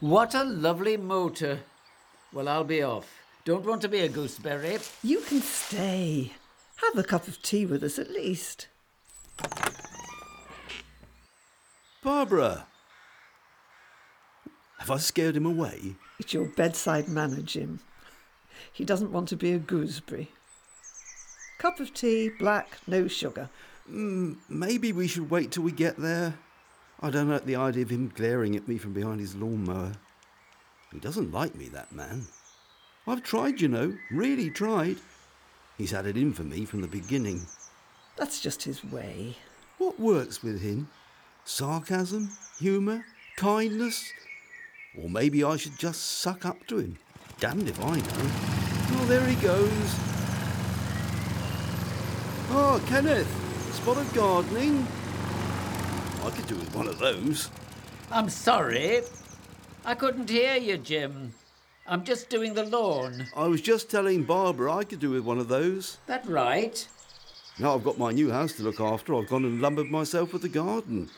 What 0.00 0.34
a 0.34 0.44
lovely 0.44 0.96
motor. 0.96 1.58
Well, 2.32 2.48
I'll 2.48 2.64
be 2.64 2.82
off. 2.82 3.18
Don't 3.44 3.66
want 3.66 3.82
to 3.82 3.88
be 3.90 4.00
a 4.00 4.08
gooseberry. 4.08 4.78
You 5.02 5.20
can 5.20 5.42
stay. 5.42 6.32
Have 6.76 6.96
a 6.96 7.06
cup 7.06 7.28
of 7.28 7.42
tea 7.42 7.66
with 7.66 7.82
us 7.82 7.98
at 7.98 8.10
least. 8.10 8.68
Barbara! 12.02 12.66
Have 14.78 14.90
I 14.90 14.98
scared 14.98 15.36
him 15.36 15.46
away? 15.46 15.94
It's 16.18 16.34
your 16.34 16.46
bedside 16.46 17.08
manner, 17.08 17.40
Jim. 17.42 17.80
He 18.72 18.84
doesn't 18.84 19.12
want 19.12 19.28
to 19.28 19.36
be 19.36 19.52
a 19.52 19.58
gooseberry. 19.58 20.30
Cup 21.58 21.78
of 21.78 21.94
tea, 21.94 22.28
black, 22.28 22.78
no 22.86 23.06
sugar. 23.06 23.48
Mm, 23.88 24.38
maybe 24.48 24.92
we 24.92 25.06
should 25.06 25.30
wait 25.30 25.52
till 25.52 25.62
we 25.62 25.72
get 25.72 25.96
there. 25.96 26.38
I 27.00 27.10
don't 27.10 27.28
like 27.28 27.44
the 27.44 27.56
idea 27.56 27.84
of 27.84 27.90
him 27.90 28.12
glaring 28.14 28.56
at 28.56 28.66
me 28.66 28.78
from 28.78 28.92
behind 28.92 29.20
his 29.20 29.36
lawnmower. 29.36 29.92
He 30.92 30.98
doesn't 30.98 31.32
like 31.32 31.54
me, 31.54 31.68
that 31.68 31.92
man. 31.92 32.26
I've 33.06 33.22
tried, 33.22 33.60
you 33.60 33.68
know, 33.68 33.96
really 34.10 34.50
tried. 34.50 34.96
He's 35.78 35.90
had 35.90 36.06
it 36.06 36.16
in 36.16 36.32
for 36.32 36.42
me 36.42 36.64
from 36.64 36.80
the 36.80 36.88
beginning. 36.88 37.46
That's 38.16 38.40
just 38.40 38.62
his 38.62 38.84
way. 38.84 39.36
What 39.78 39.98
works 39.98 40.42
with 40.42 40.60
him? 40.60 40.88
Sarcasm? 41.44 42.30
Humour? 42.60 43.04
Kindness? 43.36 44.12
Or 44.96 45.08
maybe 45.08 45.42
I 45.42 45.56
should 45.56 45.78
just 45.78 46.02
suck 46.02 46.44
up 46.44 46.66
to 46.68 46.78
him. 46.78 46.98
Damned 47.40 47.68
if 47.68 47.82
I 47.82 47.96
know. 47.96 48.04
Oh, 48.94 49.04
there 49.08 49.26
he 49.26 49.34
goes. 49.36 49.96
Oh, 52.54 52.82
Kenneth, 52.86 53.74
spot 53.74 53.96
of 53.96 54.12
gardening. 54.14 54.86
I 56.22 56.30
could 56.30 56.46
do 56.46 56.54
with 56.54 56.74
one 56.74 56.86
of 56.86 56.98
those. 56.98 57.50
I'm 58.10 58.28
sorry. 58.28 59.00
I 59.84 59.94
couldn't 59.94 60.28
hear 60.28 60.56
you, 60.56 60.76
Jim. 60.76 61.32
I'm 61.86 62.04
just 62.04 62.28
doing 62.28 62.54
the 62.54 62.64
lawn. 62.64 63.26
I 63.34 63.48
was 63.48 63.60
just 63.60 63.90
telling 63.90 64.22
Barbara 64.22 64.72
I 64.72 64.84
could 64.84 65.00
do 65.00 65.10
with 65.10 65.24
one 65.24 65.38
of 65.38 65.48
those. 65.48 65.98
That 66.06 66.24
right? 66.26 66.86
Now 67.62 67.76
I've 67.76 67.84
got 67.84 67.96
my 67.96 68.10
new 68.10 68.28
house 68.28 68.54
to 68.54 68.64
look 68.64 68.80
after, 68.80 69.14
I've 69.14 69.28
gone 69.28 69.44
and 69.44 69.62
lumbered 69.62 69.88
myself 69.88 70.32
with 70.32 70.42
the 70.42 70.48
garden. 70.48 71.08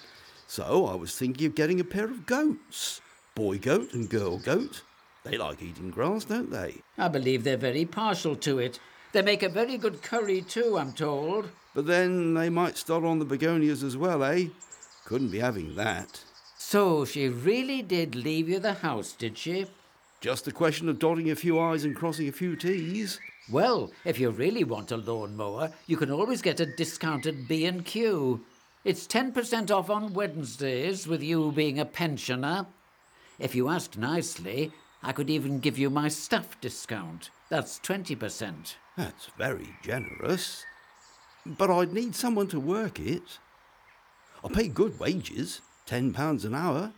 So 0.47 0.85
I 0.85 0.95
was 0.95 1.17
thinking 1.17 1.47
of 1.47 1.55
getting 1.55 1.81
a 1.81 1.85
pair 1.85 2.05
of 2.05 2.27
goats. 2.27 3.01
Boy 3.35 3.57
goat 3.57 3.95
and 3.95 4.11
girl 4.11 4.37
goat. 4.37 4.83
They 5.25 5.39
like 5.39 5.63
eating 5.63 5.89
grass, 5.91 6.27
don't 6.27 6.51
they? 6.51 6.83
I 6.99 7.09
believe 7.09 7.45
they're 7.45 7.57
very 7.57 7.87
partial 7.87 8.37
to 8.37 8.59
it. 8.59 8.79
They 9.13 9.23
make 9.23 9.43
a 9.43 9.49
very 9.49 9.79
good 9.79 10.03
curry 10.03 10.43
too, 10.43 10.77
I'm 10.77 10.93
told. 10.93 11.49
But 11.75 11.87
then 11.87 12.35
they 12.35 12.51
might 12.51 12.77
start 12.77 13.05
on 13.05 13.21
the 13.21 13.25
begonias 13.25 13.83
as 13.83 13.97
well, 13.97 14.23
eh? 14.23 14.49
Couldn't 15.07 15.31
be 15.31 15.39
having 15.39 15.77
that. 15.77 16.25
So 16.59 17.07
she 17.07 17.27
really 17.27 17.81
did 17.81 18.15
leave 18.15 18.51
you 18.51 18.59
the 18.59 18.75
house, 18.75 19.13
did 19.13 19.39
she? 19.39 19.65
Just 20.21 20.47
a 20.47 20.53
question 20.53 20.91
of 20.91 20.99
dotting 20.99 21.31
a 21.31 21.37
few 21.37 21.59
I's 21.59 21.85
and 21.85 21.97
crossing 21.97 22.29
a 22.29 22.33
few 22.33 22.55
T's. 22.55 23.19
Well, 23.51 23.93
if 24.05 24.19
you 24.19 24.31
really 24.31 24.65
want 24.65 24.91
a 24.91 24.97
lawnmower, 24.97 25.73
you 25.87 25.97
can 25.97 26.11
always 26.11 26.41
get 26.41 26.61
a 26.61 26.67
discounted 26.67 27.47
B&Q. 27.47 28.45
It's 28.85 29.07
10% 29.07 29.71
off 29.71 29.91
on 29.91 30.15
Wednesdays 30.15 31.07
with 31.07 31.23
you 31.23 31.53
being 31.53 31.79
a 31.79 31.85
pensioner. 31.85 32.67
If 33.39 33.55
you 33.55 33.69
ask 33.69 33.97
nicely, 33.99 34.73
I 35.03 35.13
could 35.13 35.29
even 35.29 35.59
give 35.59 35.79
you 35.79 35.91
my 35.91 36.09
staff 36.09 36.59
discount. 36.61 37.31
That's 37.51 37.79
20%. 37.81 38.75
That's 38.97 39.27
very 39.37 39.75
generous. 39.83 40.65
But 41.45 41.71
I'd 41.71 41.93
need 41.93 42.15
someone 42.15 42.49
to 42.49 42.61
work 42.61 42.99
it. 42.99 43.39
I 44.43 44.49
pay 44.49 44.69
good 44.69 44.99
wages, 44.99 45.61
£10 45.87 46.45
an 46.45 46.55
hour. 46.55 46.93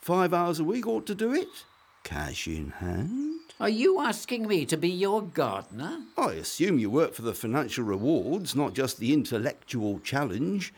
Five 0.00 0.32
hours 0.32 0.60
a 0.60 0.64
week 0.64 0.86
ought 0.86 1.06
to 1.06 1.14
do 1.14 1.34
it. 1.34 1.64
Cash 2.04 2.46
in 2.46 2.70
hand. 2.70 3.45
Are 3.58 3.70
you 3.70 4.00
asking 4.00 4.46
me 4.46 4.66
to 4.66 4.76
be 4.76 4.90
your 4.90 5.22
gardener? 5.22 6.02
I 6.18 6.32
assume 6.32 6.78
you 6.78 6.90
work 6.90 7.14
for 7.14 7.22
the 7.22 7.32
financial 7.32 7.84
rewards, 7.84 8.54
not 8.54 8.74
just 8.74 8.98
the 8.98 9.14
intellectual 9.14 9.98
challenge. 10.00 10.74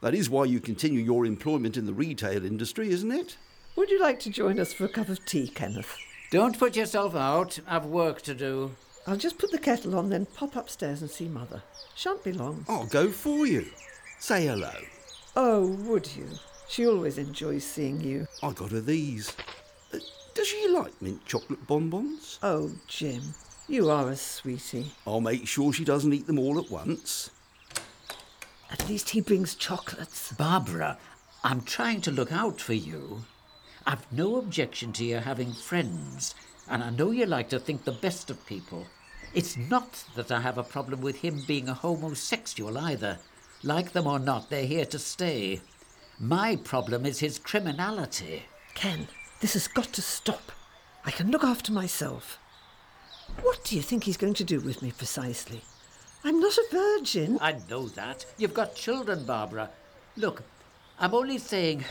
That 0.00 0.14
is 0.14 0.30
why 0.30 0.46
you 0.46 0.58
continue 0.58 1.00
your 1.00 1.26
employment 1.26 1.76
in 1.76 1.84
the 1.84 1.92
retail 1.92 2.46
industry, 2.46 2.88
isn't 2.88 3.12
it? 3.12 3.36
Would 3.76 3.90
you 3.90 4.00
like 4.00 4.20
to 4.20 4.30
join 4.30 4.58
us 4.58 4.72
for 4.72 4.86
a 4.86 4.88
cup 4.88 5.10
of 5.10 5.22
tea, 5.26 5.48
Kenneth? 5.48 5.98
Don't 6.30 6.58
put 6.58 6.76
yourself 6.76 7.14
out. 7.14 7.58
I've 7.68 7.84
work 7.84 8.22
to 8.22 8.34
do. 8.34 8.74
I'll 9.06 9.18
just 9.18 9.36
put 9.36 9.50
the 9.50 9.58
kettle 9.58 9.94
on, 9.94 10.08
then 10.08 10.24
pop 10.24 10.56
upstairs 10.56 11.02
and 11.02 11.10
see 11.10 11.28
Mother. 11.28 11.62
Shan't 11.94 12.24
be 12.24 12.32
long. 12.32 12.64
I'll 12.70 12.86
go 12.86 13.10
for 13.10 13.46
you. 13.46 13.66
Say 14.18 14.46
hello. 14.46 14.72
Oh, 15.36 15.66
would 15.66 16.16
you? 16.16 16.28
She 16.68 16.86
always 16.86 17.18
enjoys 17.18 17.64
seeing 17.64 18.00
you. 18.00 18.26
I 18.42 18.52
got 18.52 18.70
her 18.70 18.80
these. 18.80 19.36
Does 20.34 20.48
she 20.48 20.68
like 20.68 21.00
mint 21.00 21.24
chocolate 21.24 21.66
bonbons? 21.66 22.38
Oh, 22.42 22.72
Jim, 22.88 23.34
you 23.68 23.88
are 23.88 24.10
a 24.10 24.16
sweetie. 24.16 24.92
I'll 25.06 25.20
make 25.20 25.46
sure 25.46 25.72
she 25.72 25.84
doesn't 25.84 26.12
eat 26.12 26.26
them 26.26 26.38
all 26.38 26.58
at 26.58 26.70
once. 26.70 27.30
At 28.70 28.88
least 28.88 29.10
he 29.10 29.20
brings 29.20 29.54
chocolates. 29.54 30.32
Barbara, 30.32 30.98
I'm 31.44 31.60
trying 31.62 32.00
to 32.02 32.10
look 32.10 32.32
out 32.32 32.60
for 32.60 32.74
you. 32.74 33.24
I've 33.86 34.10
no 34.10 34.36
objection 34.36 34.92
to 34.94 35.04
you 35.04 35.18
having 35.18 35.52
friends, 35.52 36.34
and 36.68 36.82
I 36.82 36.90
know 36.90 37.12
you 37.12 37.26
like 37.26 37.48
to 37.50 37.60
think 37.60 37.84
the 37.84 37.92
best 37.92 38.30
of 38.30 38.46
people. 38.46 38.86
It's 39.34 39.56
not 39.56 40.04
that 40.16 40.32
I 40.32 40.40
have 40.40 40.58
a 40.58 40.62
problem 40.62 41.00
with 41.00 41.16
him 41.16 41.44
being 41.46 41.68
a 41.68 41.74
homosexual 41.74 42.76
either. 42.78 43.18
Like 43.62 43.92
them 43.92 44.06
or 44.06 44.18
not, 44.18 44.50
they're 44.50 44.66
here 44.66 44.86
to 44.86 44.98
stay. 44.98 45.60
My 46.18 46.56
problem 46.56 47.06
is 47.06 47.20
his 47.20 47.38
criminality. 47.38 48.44
Ken, 48.74 49.08
this 49.44 49.52
has 49.52 49.68
got 49.68 49.92
to 49.92 50.00
stop. 50.00 50.52
I 51.04 51.10
can 51.10 51.30
look 51.30 51.44
after 51.44 51.70
myself. 51.70 52.38
What 53.42 53.62
do 53.62 53.76
you 53.76 53.82
think 53.82 54.04
he's 54.04 54.16
going 54.16 54.32
to 54.32 54.42
do 54.42 54.58
with 54.58 54.80
me 54.80 54.90
precisely? 54.90 55.60
I'm 56.24 56.40
not 56.40 56.56
a 56.56 56.64
virgin. 56.72 57.36
I 57.42 57.60
know 57.68 57.88
that. 57.88 58.24
You've 58.38 58.54
got 58.54 58.74
children, 58.74 59.26
Barbara. 59.26 59.68
Look, 60.16 60.44
I'm 60.98 61.12
only 61.12 61.36
saying. 61.36 61.84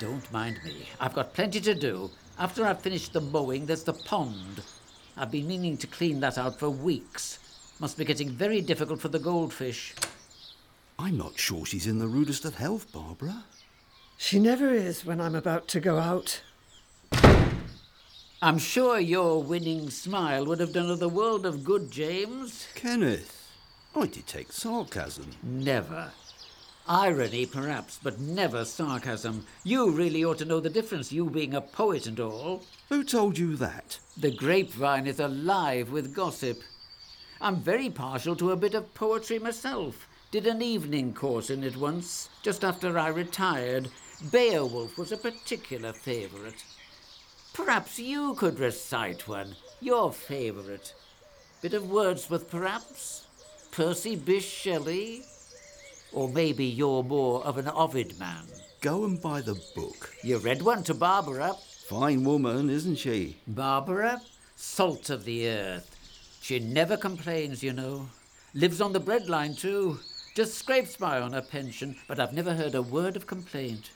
Don't 0.00 0.32
mind 0.32 0.58
me. 0.64 0.88
I've 0.98 1.12
got 1.12 1.34
plenty 1.34 1.60
to 1.60 1.74
do. 1.74 2.10
After 2.38 2.64
I've 2.64 2.80
finished 2.80 3.12
the 3.12 3.20
mowing, 3.20 3.66
there's 3.66 3.84
the 3.84 3.92
pond. 3.92 4.62
I've 5.18 5.30
been 5.30 5.48
meaning 5.48 5.76
to 5.76 5.86
clean 5.86 6.18
that 6.20 6.38
out 6.38 6.58
for 6.58 6.70
weeks. 6.70 7.40
Must 7.78 7.98
be 7.98 8.06
getting 8.06 8.30
very 8.30 8.62
difficult 8.62 9.02
for 9.02 9.08
the 9.08 9.18
goldfish. 9.18 9.94
I'm 10.98 11.18
not 11.18 11.38
sure 11.38 11.66
she's 11.66 11.86
in 11.86 11.98
the 11.98 12.08
rudest 12.08 12.46
of 12.46 12.54
health, 12.54 12.90
Barbara. 12.90 13.44
She 14.20 14.40
never 14.40 14.74
is 14.74 15.06
when 15.06 15.20
I'm 15.20 15.36
about 15.36 15.68
to 15.68 15.80
go 15.80 15.98
out. 15.98 16.42
I'm 18.42 18.58
sure 18.58 18.98
your 18.98 19.42
winning 19.42 19.90
smile 19.90 20.44
would 20.44 20.58
have 20.58 20.72
done 20.72 20.88
her 20.88 20.96
the 20.96 21.08
world 21.08 21.46
of 21.46 21.62
good, 21.62 21.90
James. 21.92 22.66
Kenneth, 22.74 23.48
I 23.94 24.06
detect 24.06 24.52
sarcasm. 24.52 25.30
Never. 25.42 26.10
Irony, 26.88 27.46
perhaps, 27.46 28.00
but 28.02 28.18
never 28.18 28.64
sarcasm. 28.64 29.46
You 29.62 29.92
really 29.92 30.24
ought 30.24 30.38
to 30.38 30.44
know 30.44 30.60
the 30.60 30.68
difference, 30.68 31.12
you 31.12 31.30
being 31.30 31.54
a 31.54 31.60
poet 31.60 32.06
and 32.06 32.18
all. 32.18 32.64
Who 32.88 33.04
told 33.04 33.38
you 33.38 33.56
that? 33.56 34.00
The 34.16 34.32
grapevine 34.32 35.06
is 35.06 35.20
alive 35.20 35.90
with 35.90 36.14
gossip. 36.14 36.60
I'm 37.40 37.62
very 37.62 37.88
partial 37.88 38.34
to 38.36 38.50
a 38.50 38.56
bit 38.56 38.74
of 38.74 38.92
poetry 38.94 39.38
myself. 39.38 40.08
Did 40.32 40.46
an 40.46 40.60
evening 40.60 41.14
course 41.14 41.50
in 41.50 41.62
it 41.62 41.76
once, 41.76 42.28
just 42.42 42.64
after 42.64 42.98
I 42.98 43.08
retired. 43.08 43.88
Beowulf 44.32 44.98
was 44.98 45.12
a 45.12 45.16
particular 45.16 45.92
favourite. 45.92 46.64
Perhaps 47.54 48.00
you 48.00 48.34
could 48.34 48.58
recite 48.58 49.28
one, 49.28 49.54
your 49.80 50.12
favourite. 50.12 50.92
Bit 51.62 51.74
of 51.74 51.88
Wordsworth, 51.88 52.50
perhaps? 52.50 53.26
Percy 53.70 54.16
Bysshe 54.16 54.50
Shelley? 54.50 55.22
Or 56.12 56.28
maybe 56.28 56.64
you're 56.64 57.04
more 57.04 57.44
of 57.44 57.58
an 57.58 57.68
Ovid 57.68 58.18
man? 58.18 58.42
Go 58.80 59.04
and 59.04 59.22
buy 59.22 59.40
the 59.40 59.60
book. 59.76 60.12
You 60.24 60.38
read 60.38 60.62
one 60.62 60.82
to 60.84 60.94
Barbara. 60.94 61.54
Fine 61.86 62.24
woman, 62.24 62.70
isn't 62.70 62.96
she? 62.96 63.36
Barbara? 63.46 64.20
Salt 64.56 65.10
of 65.10 65.24
the 65.24 65.48
earth. 65.48 65.94
She 66.40 66.58
never 66.58 66.96
complains, 66.96 67.62
you 67.62 67.72
know. 67.72 68.08
Lives 68.52 68.80
on 68.80 68.92
the 68.92 69.00
breadline, 69.00 69.56
too. 69.56 70.00
Just 70.34 70.54
scrapes 70.54 70.96
by 70.96 71.20
on 71.20 71.34
her 71.34 71.42
pension, 71.42 71.94
but 72.08 72.18
I've 72.18 72.32
never 72.32 72.54
heard 72.54 72.74
a 72.74 72.82
word 72.82 73.14
of 73.14 73.26
complaint. 73.26 73.90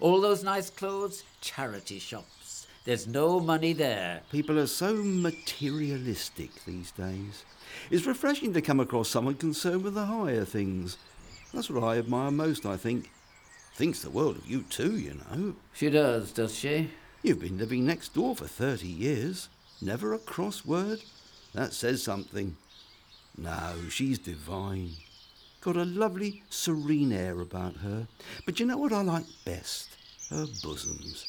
All 0.00 0.20
those 0.20 0.44
nice 0.44 0.70
clothes, 0.70 1.24
charity 1.40 1.98
shops. 1.98 2.66
There's 2.84 3.06
no 3.06 3.40
money 3.40 3.72
there. 3.72 4.20
People 4.30 4.58
are 4.58 4.66
so 4.66 4.94
materialistic 4.94 6.50
these 6.64 6.90
days. 6.92 7.44
It's 7.90 8.06
refreshing 8.06 8.52
to 8.52 8.62
come 8.62 8.78
across 8.78 9.08
someone 9.08 9.34
concerned 9.34 9.82
with 9.82 9.94
the 9.94 10.06
higher 10.06 10.44
things. 10.44 10.98
That's 11.52 11.70
what 11.70 11.82
I 11.82 11.98
admire 11.98 12.30
most, 12.30 12.66
I 12.66 12.76
think. 12.76 13.10
Thinks 13.74 14.02
the 14.02 14.10
world 14.10 14.36
of 14.36 14.46
you 14.46 14.62
too, 14.62 14.96
you 14.96 15.14
know. 15.30 15.54
She 15.72 15.90
does, 15.90 16.32
does 16.32 16.54
she? 16.54 16.90
You've 17.22 17.40
been 17.40 17.58
living 17.58 17.84
next 17.84 18.14
door 18.14 18.36
for 18.36 18.46
30 18.46 18.86
years. 18.86 19.48
Never 19.80 20.14
a 20.14 20.18
cross 20.18 20.64
word. 20.64 21.02
That 21.54 21.72
says 21.72 22.02
something. 22.02 22.56
No, 23.36 23.74
she's 23.90 24.18
divine. 24.18 24.90
Got 25.66 25.78
a 25.78 25.84
lovely, 25.84 26.44
serene 26.48 27.10
air 27.10 27.40
about 27.40 27.78
her. 27.78 28.06
But 28.44 28.60
you 28.60 28.66
know 28.66 28.76
what 28.76 28.92
I 28.92 29.00
like 29.00 29.24
best? 29.44 29.88
Her 30.30 30.46
bosoms. 30.62 31.26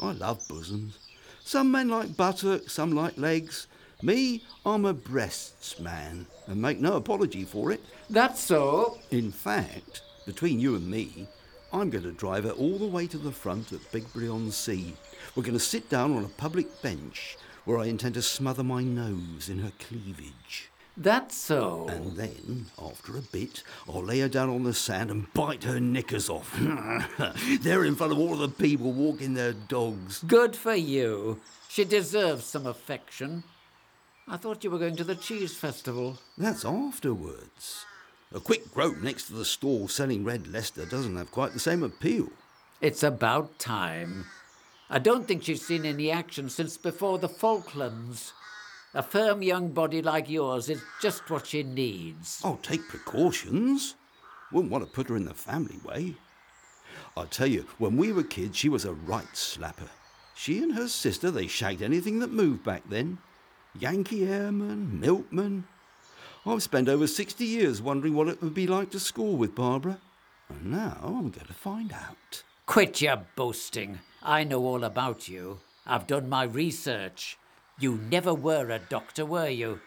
I 0.00 0.12
love 0.12 0.40
bosoms. 0.48 0.98
Some 1.44 1.70
men 1.70 1.90
like 1.90 2.16
buttocks, 2.16 2.72
some 2.72 2.92
like 2.92 3.18
legs. 3.18 3.66
Me, 4.00 4.42
I'm 4.64 4.86
a 4.86 4.94
breasts 4.94 5.78
man, 5.78 6.24
and 6.46 6.62
make 6.62 6.80
no 6.80 6.94
apology 6.94 7.44
for 7.44 7.72
it. 7.72 7.84
That's 8.08 8.40
so. 8.40 9.00
In 9.10 9.30
fact, 9.30 10.00
between 10.24 10.60
you 10.60 10.76
and 10.76 10.90
me, 10.90 11.28
I'm 11.70 11.90
going 11.90 12.04
to 12.04 12.12
drive 12.12 12.44
her 12.44 12.52
all 12.52 12.78
the 12.78 12.86
way 12.86 13.06
to 13.08 13.18
the 13.18 13.32
front 13.32 13.70
at 13.74 13.92
Bigbury 13.92 14.30
on 14.30 14.50
Sea. 14.50 14.94
We're 15.36 15.42
going 15.42 15.52
to 15.52 15.60
sit 15.60 15.90
down 15.90 16.16
on 16.16 16.24
a 16.24 16.28
public 16.28 16.80
bench 16.80 17.36
where 17.66 17.76
I 17.76 17.84
intend 17.84 18.14
to 18.14 18.22
smother 18.22 18.64
my 18.64 18.82
nose 18.82 19.50
in 19.50 19.58
her 19.58 19.72
cleavage. 19.78 20.70
That's 20.96 21.36
so. 21.36 21.86
And 21.88 22.16
then, 22.16 22.66
after 22.80 23.16
a 23.16 23.22
bit, 23.22 23.64
I'll 23.88 24.02
lay 24.02 24.20
her 24.20 24.28
down 24.28 24.48
on 24.48 24.62
the 24.62 24.72
sand 24.72 25.10
and 25.10 25.32
bite 25.34 25.64
her 25.64 25.80
knickers 25.80 26.30
off. 26.30 26.56
They're 27.60 27.84
in 27.84 27.96
front 27.96 28.12
of 28.12 28.18
all 28.18 28.36
the 28.36 28.48
people 28.48 28.92
walking 28.92 29.34
their 29.34 29.52
dogs. 29.52 30.22
Good 30.26 30.54
for 30.54 30.74
you. 30.74 31.40
She 31.68 31.84
deserves 31.84 32.44
some 32.44 32.66
affection. 32.66 33.42
I 34.28 34.36
thought 34.36 34.62
you 34.62 34.70
were 34.70 34.78
going 34.78 34.96
to 34.96 35.04
the 35.04 35.16
cheese 35.16 35.56
festival. 35.56 36.18
That's 36.38 36.64
afterwards. 36.64 37.84
A 38.32 38.40
quick 38.40 38.72
grope 38.72 39.02
next 39.02 39.26
to 39.26 39.34
the 39.34 39.44
stall 39.44 39.88
selling 39.88 40.24
red 40.24 40.46
Leicester 40.46 40.86
doesn't 40.86 41.16
have 41.16 41.30
quite 41.30 41.52
the 41.52 41.60
same 41.60 41.82
appeal. 41.82 42.28
It's 42.80 43.02
about 43.02 43.58
time. 43.58 44.26
I 44.88 44.98
don't 44.98 45.26
think 45.26 45.42
she's 45.42 45.66
seen 45.66 45.84
any 45.84 46.10
action 46.10 46.48
since 46.48 46.76
before 46.76 47.18
the 47.18 47.28
Falklands. 47.28 48.32
A 48.96 49.02
firm 49.02 49.42
young 49.42 49.68
body 49.70 50.00
like 50.00 50.30
yours 50.30 50.68
is 50.68 50.82
just 51.02 51.28
what 51.28 51.48
she 51.48 51.64
needs. 51.64 52.40
I'll 52.44 52.58
take 52.58 52.88
precautions. 52.88 53.96
Wouldn't 54.52 54.70
want 54.70 54.84
to 54.84 54.90
put 54.90 55.08
her 55.08 55.16
in 55.16 55.24
the 55.24 55.34
family 55.34 55.78
way. 55.84 56.14
I 57.16 57.24
tell 57.24 57.48
you, 57.48 57.66
when 57.78 57.96
we 57.96 58.12
were 58.12 58.22
kids, 58.22 58.56
she 58.56 58.68
was 58.68 58.84
a 58.84 58.92
right 58.92 59.32
slapper. 59.32 59.88
She 60.36 60.62
and 60.62 60.74
her 60.74 60.86
sister, 60.86 61.32
they 61.32 61.48
shagged 61.48 61.82
anything 61.82 62.20
that 62.20 62.30
moved 62.30 62.62
back 62.62 62.82
then. 62.88 63.18
Yankee 63.76 64.28
airmen, 64.28 65.00
milkmen. 65.00 65.66
I've 66.46 66.62
spent 66.62 66.88
over 66.88 67.08
60 67.08 67.44
years 67.44 67.82
wondering 67.82 68.14
what 68.14 68.28
it 68.28 68.40
would 68.42 68.54
be 68.54 68.68
like 68.68 68.90
to 68.90 69.00
school 69.00 69.36
with 69.36 69.56
Barbara. 69.56 69.98
And 70.48 70.70
now 70.70 70.98
I'm 71.02 71.30
going 71.30 71.46
to 71.46 71.54
find 71.54 71.92
out. 71.92 72.44
Quit 72.66 73.00
your 73.00 73.24
boasting. 73.34 73.98
I 74.22 74.44
know 74.44 74.64
all 74.64 74.84
about 74.84 75.26
you. 75.26 75.60
I've 75.84 76.06
done 76.06 76.28
my 76.28 76.44
research. 76.44 77.38
You 77.78 77.98
never 78.10 78.32
were 78.34 78.70
a 78.70 78.78
doctor, 78.78 79.24
were 79.26 79.48
you? 79.48 79.80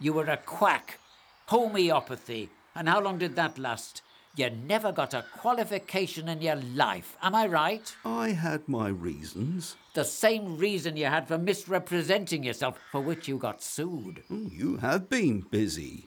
You 0.00 0.12
were 0.12 0.26
a 0.26 0.36
quack. 0.36 0.98
Homeopathy. 1.46 2.50
And 2.74 2.88
how 2.88 3.00
long 3.00 3.18
did 3.18 3.36
that 3.36 3.58
last? 3.58 4.02
You 4.36 4.50
never 4.50 4.92
got 4.92 5.14
a 5.14 5.24
qualification 5.38 6.28
in 6.28 6.42
your 6.42 6.56
life. 6.56 7.16
Am 7.22 7.34
I 7.34 7.46
right? 7.46 7.92
I 8.04 8.30
had 8.30 8.68
my 8.68 8.88
reasons. 8.88 9.74
The 9.94 10.04
same 10.04 10.58
reason 10.58 10.96
you 10.96 11.06
had 11.06 11.26
for 11.26 11.38
misrepresenting 11.38 12.44
yourself, 12.44 12.78
for 12.92 13.00
which 13.00 13.26
you 13.26 13.38
got 13.38 13.62
sued. 13.62 14.22
Oh, 14.30 14.48
You 14.52 14.76
have 14.76 15.08
been 15.08 15.40
busy. 15.40 16.06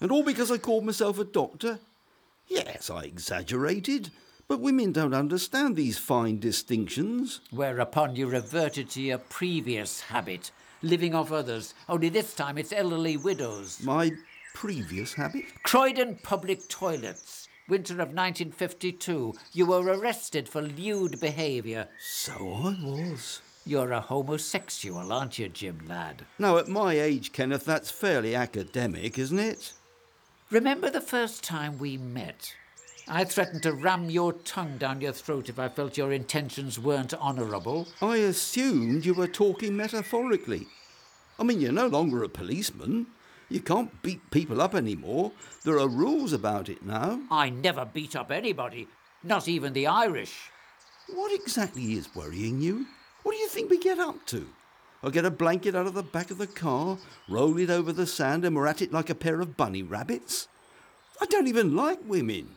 And 0.00 0.10
all 0.10 0.24
because 0.24 0.50
I 0.50 0.58
called 0.58 0.84
myself 0.84 1.18
a 1.18 1.24
doctor? 1.24 1.78
Yes, 2.48 2.90
I 2.90 3.02
exaggerated. 3.02 4.10
But 4.48 4.60
women 4.60 4.92
don't 4.92 5.12
understand 5.12 5.76
these 5.76 5.98
fine 5.98 6.38
distinctions. 6.38 7.42
Whereupon 7.50 8.16
you 8.16 8.28
reverted 8.28 8.88
to 8.90 9.02
your 9.02 9.18
previous 9.18 10.00
habit, 10.00 10.52
living 10.80 11.14
off 11.14 11.30
others, 11.30 11.74
only 11.86 12.08
this 12.08 12.32
time 12.34 12.56
it's 12.56 12.72
elderly 12.72 13.18
widows. 13.18 13.82
My 13.82 14.12
previous 14.54 15.12
habit? 15.12 15.44
Croydon 15.64 16.18
public 16.22 16.66
toilets. 16.66 17.46
Winter 17.68 17.92
of 17.92 18.14
1952. 18.14 19.34
You 19.52 19.66
were 19.66 19.82
arrested 19.82 20.48
for 20.48 20.62
lewd 20.62 21.20
behaviour. 21.20 21.88
So 22.00 22.32
I 22.32 22.78
was. 22.82 23.42
You're 23.66 23.92
a 23.92 24.00
homosexual, 24.00 25.12
aren't 25.12 25.38
you, 25.38 25.50
Jim 25.50 25.84
lad? 25.86 26.24
Now, 26.38 26.56
at 26.56 26.68
my 26.68 26.98
age, 26.98 27.32
Kenneth, 27.32 27.66
that's 27.66 27.90
fairly 27.90 28.34
academic, 28.34 29.18
isn't 29.18 29.38
it? 29.38 29.74
Remember 30.50 30.88
the 30.88 31.02
first 31.02 31.44
time 31.44 31.76
we 31.76 31.98
met? 31.98 32.54
I 33.10 33.24
threatened 33.24 33.62
to 33.62 33.72
ram 33.72 34.10
your 34.10 34.34
tongue 34.34 34.76
down 34.76 35.00
your 35.00 35.12
throat 35.12 35.48
if 35.48 35.58
I 35.58 35.70
felt 35.70 35.96
your 35.96 36.12
intentions 36.12 36.78
weren't 36.78 37.14
honourable. 37.14 37.88
I 38.02 38.18
assumed 38.18 39.06
you 39.06 39.14
were 39.14 39.26
talking 39.26 39.76
metaphorically. 39.76 40.66
I 41.38 41.44
mean, 41.44 41.60
you're 41.60 41.72
no 41.72 41.86
longer 41.86 42.22
a 42.22 42.28
policeman. 42.28 43.06
You 43.48 43.60
can't 43.60 44.02
beat 44.02 44.30
people 44.30 44.60
up 44.60 44.74
anymore. 44.74 45.32
There 45.64 45.78
are 45.78 45.88
rules 45.88 46.34
about 46.34 46.68
it 46.68 46.84
now. 46.84 47.22
I 47.30 47.48
never 47.48 47.86
beat 47.86 48.14
up 48.14 48.30
anybody, 48.30 48.88
not 49.22 49.48
even 49.48 49.72
the 49.72 49.86
Irish. 49.86 50.50
What 51.08 51.32
exactly 51.32 51.94
is 51.94 52.14
worrying 52.14 52.60
you? 52.60 52.86
What 53.22 53.32
do 53.32 53.38
you 53.38 53.48
think 53.48 53.70
we 53.70 53.78
get 53.78 53.98
up 53.98 54.26
to? 54.26 54.46
I'll 55.02 55.10
get 55.10 55.24
a 55.24 55.30
blanket 55.30 55.74
out 55.74 55.86
of 55.86 55.94
the 55.94 56.02
back 56.02 56.30
of 56.30 56.36
the 56.36 56.46
car, 56.46 56.98
roll 57.28 57.56
it 57.58 57.70
over 57.70 57.92
the 57.92 58.06
sand, 58.06 58.44
and 58.44 58.54
we're 58.54 58.66
at 58.66 58.82
it 58.82 58.92
like 58.92 59.08
a 59.08 59.14
pair 59.14 59.40
of 59.40 59.56
bunny 59.56 59.82
rabbits? 59.82 60.48
I 61.20 61.26
don't 61.26 61.48
even 61.48 61.74
like 61.74 62.00
women. 62.04 62.56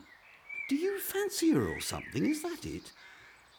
Do 0.72 0.78
you 0.78 0.98
fancy 1.00 1.50
her 1.50 1.68
or 1.68 1.80
something? 1.80 2.24
Is 2.24 2.40
that 2.40 2.64
it? 2.64 2.92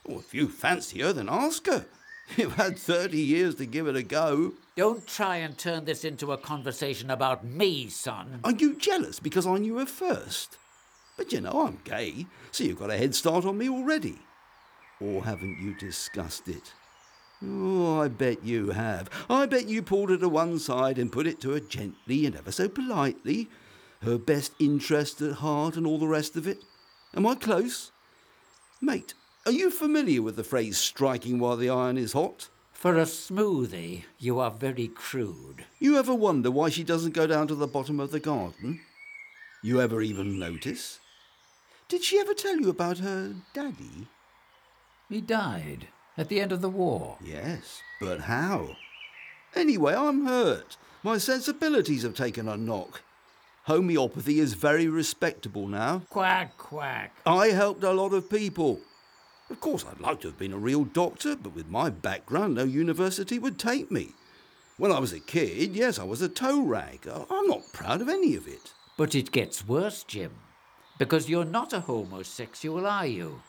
Well, 0.03 0.18
if 0.18 0.34
you 0.34 0.47
fancy 0.47 1.01
her, 1.01 1.14
then 1.14 1.30
ask 1.30 1.68
her. 1.68 1.86
You've 2.38 2.55
had 2.55 2.80
30 2.80 3.20
years 3.20 3.53
to 3.55 3.68
give 3.68 3.86
it 3.86 3.95
a 3.95 4.01
go. 4.01 4.53
Don't 4.76 5.05
try 5.05 5.36
and 5.36 5.55
turn 5.55 5.86
this 5.86 6.03
into 6.03 6.32
a 6.32 6.39
conversation 6.39 7.11
about 7.11 7.45
me, 7.45 7.88
son. 7.89 8.39
Are 8.43 8.51
you 8.51 8.76
jealous 8.78 9.20
because 9.20 9.45
I 9.45 9.59
knew 9.59 9.78
her 9.78 9.86
first? 9.86 10.57
But 11.16 11.32
you 11.32 11.41
know 11.41 11.68
I'm 11.68 11.82
gay, 11.84 12.26
so 12.51 12.64
you've 12.64 12.80
got 12.80 12.89
a 12.89 12.97
head 12.97 13.14
start 13.14 13.45
on 13.45 13.59
me 13.59 13.70
already. 13.70 14.18
Or 14.99 15.24
haven't 15.24 15.59
you 15.61 15.76
discussed 15.76 16.47
it? 16.47 16.74
Oh, 17.45 18.01
I 18.01 18.07
bet 18.07 18.43
you 18.43 18.72
have. 18.72 19.07
I 19.30 19.45
bet 19.45 19.68
you 19.68 19.84
pulled 19.84 20.09
her 20.09 20.18
to 20.18 20.30
one 20.30 20.57
side 20.57 20.97
and 20.97 21.11
put 21.11 21.28
it 21.28 21.39
to 21.41 21.51
her 21.51 21.59
gently 21.59 22.26
and 22.26 22.36
ever 22.36 22.51
so 22.51 22.68
politely. 22.68 23.49
Her 24.01 24.18
best 24.18 24.53
interest 24.59 25.22
at 25.22 25.34
heart 25.34 25.78
and 25.78 25.86
all 25.86 25.99
the 25.99 26.07
rest 26.07 26.36
of 26.36 26.47
it. 26.47 26.64
Am 27.16 27.28
I 27.28 27.36
close? 27.36 27.91
Mate, 28.82 29.14
are 29.45 29.51
you 29.51 29.70
familiar 29.70 30.22
with 30.22 30.36
the 30.36 30.43
phrase 30.43 30.78
striking 30.78 31.38
while 31.38 31.57
the 31.57 31.70
iron 31.70 31.97
is 31.97 32.14
hot? 32.14 32.49
For 32.72 32.97
a 32.97 33.03
smoothie, 33.03 34.03
you 34.20 34.39
are 34.39 34.51
very 34.51 34.88
crude. 34.88 35.66
You 35.80 35.97
ever 35.97 36.14
wonder 36.14 36.49
why 36.49 36.70
she 36.70 36.84
doesn't 36.84 37.14
go 37.14 37.28
down 37.28 37.47
to 37.47 37.55
the 37.55 37.68
bottom 37.68 37.99
of 37.99 38.11
the 38.11 38.20
garden? 38.20 38.82
You 39.61 39.80
ever 39.80 40.01
even 40.01 40.39
notice? 40.39 40.99
Did 41.88 42.03
she 42.03 42.20
ever 42.20 42.34
tell 42.34 42.57
you 42.57 42.70
about 42.70 42.97
her 42.97 43.36
daddy? 43.53 44.07
He 45.07 45.22
died 45.22 45.88
at 46.18 46.30
the 46.30 46.41
end 46.41 46.51
of 46.51 46.61
the 46.61 46.70
war. 46.70 47.18
Yes, 47.24 47.82
but 48.01 48.22
how? 48.22 48.76
Anyway, 49.55 49.93
I'm 49.93 50.26
hurt. 50.26 50.78
My 51.03 51.18
sensibilities 51.20 52.03
have 52.03 52.16
taken 52.16 52.47
a 52.47 52.57
knock. 52.57 53.01
Homeopathy 53.64 54.39
is 54.39 54.55
very 54.55 54.88
respectable 54.88 55.68
now. 55.68 56.01
Quack, 56.09 56.57
quack. 56.57 57.16
I 57.26 57.47
helped 57.47 57.84
a 57.84 57.91
lot 57.91 58.14
of 58.14 58.30
people. 58.30 58.82
Of 59.49 59.61
course, 59.61 59.86
I'd 59.89 60.01
like 60.01 60.20
to 60.22 60.28
have 60.28 60.38
been 60.38 60.51
a 60.51 60.57
real 60.57 60.84
doctor, 60.84 61.36
but 61.36 61.55
with 61.55 61.70
my 61.70 61.89
background, 61.89 62.55
no 62.55 62.66
university 62.66 63.39
would 63.39 63.57
take 63.57 63.89
me. 63.89 64.09
When 64.78 64.91
I 64.91 64.99
was 64.99 65.14
a 65.14 65.20
kid, 65.20 65.76
yes, 65.76 65.97
I 65.97 66.03
was 66.03 66.22
a 66.22 66.28
tow 66.28 66.61
rag. 66.61 67.07
I'm 67.07 67.47
not 67.47 67.72
proud 67.72 68.01
of 68.01 68.09
any 68.09 68.36
of 68.36 68.47
it. 68.47 68.74
But 68.97 69.16
it 69.16 69.32
gets 69.32 69.66
worse, 69.66 70.03
Jim. 70.03 70.32
Because 70.97 71.30
you're 71.30 71.45
not 71.45 71.72
a 71.72 71.82
homosexual, 71.82 72.86
are 72.86 73.07
you? 73.07 73.41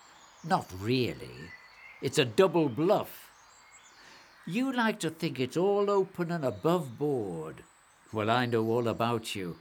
Not 0.46 0.70
really. 0.80 1.50
It's 2.02 2.18
a 2.18 2.24
double 2.24 2.68
bluff. 2.68 3.30
You 4.46 4.72
like 4.72 5.00
to 5.00 5.10
think 5.10 5.40
it's 5.40 5.56
all 5.56 5.90
open 5.90 6.30
and 6.30 6.44
above 6.44 6.98
board. 6.98 7.64
Well, 8.12 8.30
I 8.30 8.46
know 8.46 8.68
all 8.68 8.86
about 8.86 9.34
you. 9.34 9.56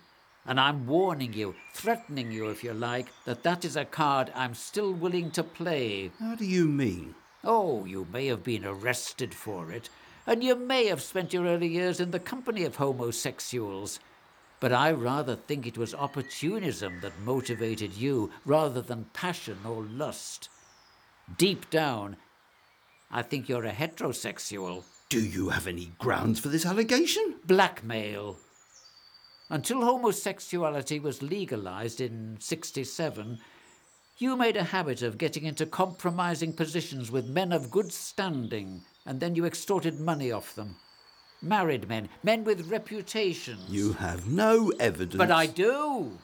And 0.46 0.60
I'm 0.60 0.86
warning 0.86 1.34
you, 1.34 1.56
threatening 1.74 2.32
you 2.32 2.50
if 2.50 2.64
you 2.64 2.74
like, 2.74 3.08
that 3.26 3.44
that 3.44 3.64
is 3.64 3.78
a 3.78 3.86
card 3.86 4.32
I'm 4.36 4.54
still 4.54 4.92
willing 4.92 5.32
to 5.32 5.44
play. 5.44 6.12
How 6.20 6.36
do 6.36 6.46
you 6.46 6.66
mean? 6.68 7.16
Oh, 7.44 7.86
you 7.86 8.08
may 8.12 8.28
have 8.28 8.44
been 8.44 8.66
arrested 8.66 9.34
for 9.34 9.72
it, 9.72 9.90
and 10.28 10.44
you 10.44 10.56
may 10.56 10.88
have 10.88 11.02
spent 11.02 11.34
your 11.34 11.46
early 11.46 11.68
years 11.68 12.00
in 12.00 12.12
the 12.12 12.20
company 12.20 12.64
of 12.64 12.76
homosexuals. 12.76 14.00
But 14.60 14.72
I 14.74 14.92
rather 14.92 15.36
think 15.36 15.66
it 15.66 15.78
was 15.78 15.94
opportunism 15.94 17.00
that 17.02 17.20
motivated 17.20 17.94
you 17.94 18.32
rather 18.46 18.82
than 18.82 19.06
passion 19.14 19.58
or 19.66 19.84
lust. 19.84 20.50
Deep 21.38 21.70
down, 21.70 22.18
I 23.12 23.22
think 23.22 23.48
you're 23.48 23.66
a 23.66 23.72
heterosexual. 23.72 24.84
Do 25.10 25.22
you 25.22 25.50
have 25.50 25.68
any 25.68 25.92
grounds 26.00 26.40
for 26.40 26.48
this 26.48 26.66
allegation? 26.66 27.36
Blackmail. 27.46 28.38
Until 29.54 29.84
homosexuality 29.84 31.00
was 31.00 31.22
legalized 31.22 32.02
in 32.02 32.38
67, 32.40 33.38
you 34.18 34.36
made 34.36 34.58
a 34.58 34.64
habit 34.64 35.04
of 35.04 35.20
getting 35.20 35.44
into 35.46 35.68
compromising 35.68 36.54
positions 36.54 37.12
with 37.12 37.30
men 37.30 37.52
of 37.52 37.70
good 37.70 37.94
standing, 37.94 38.82
and 39.06 39.20
then 39.20 39.36
you 39.36 39.46
extorted 39.46 40.00
money 40.00 40.32
off 40.32 40.56
them. 40.56 40.78
Married 41.40 41.88
men, 41.88 42.10
men 42.24 42.44
with 42.44 42.72
reputations. 42.72 43.70
You 43.70 43.94
have 43.94 44.26
no 44.26 44.72
evidence. 44.80 45.20
But 45.20 45.30
I 45.30 45.46
do. 45.46 46.18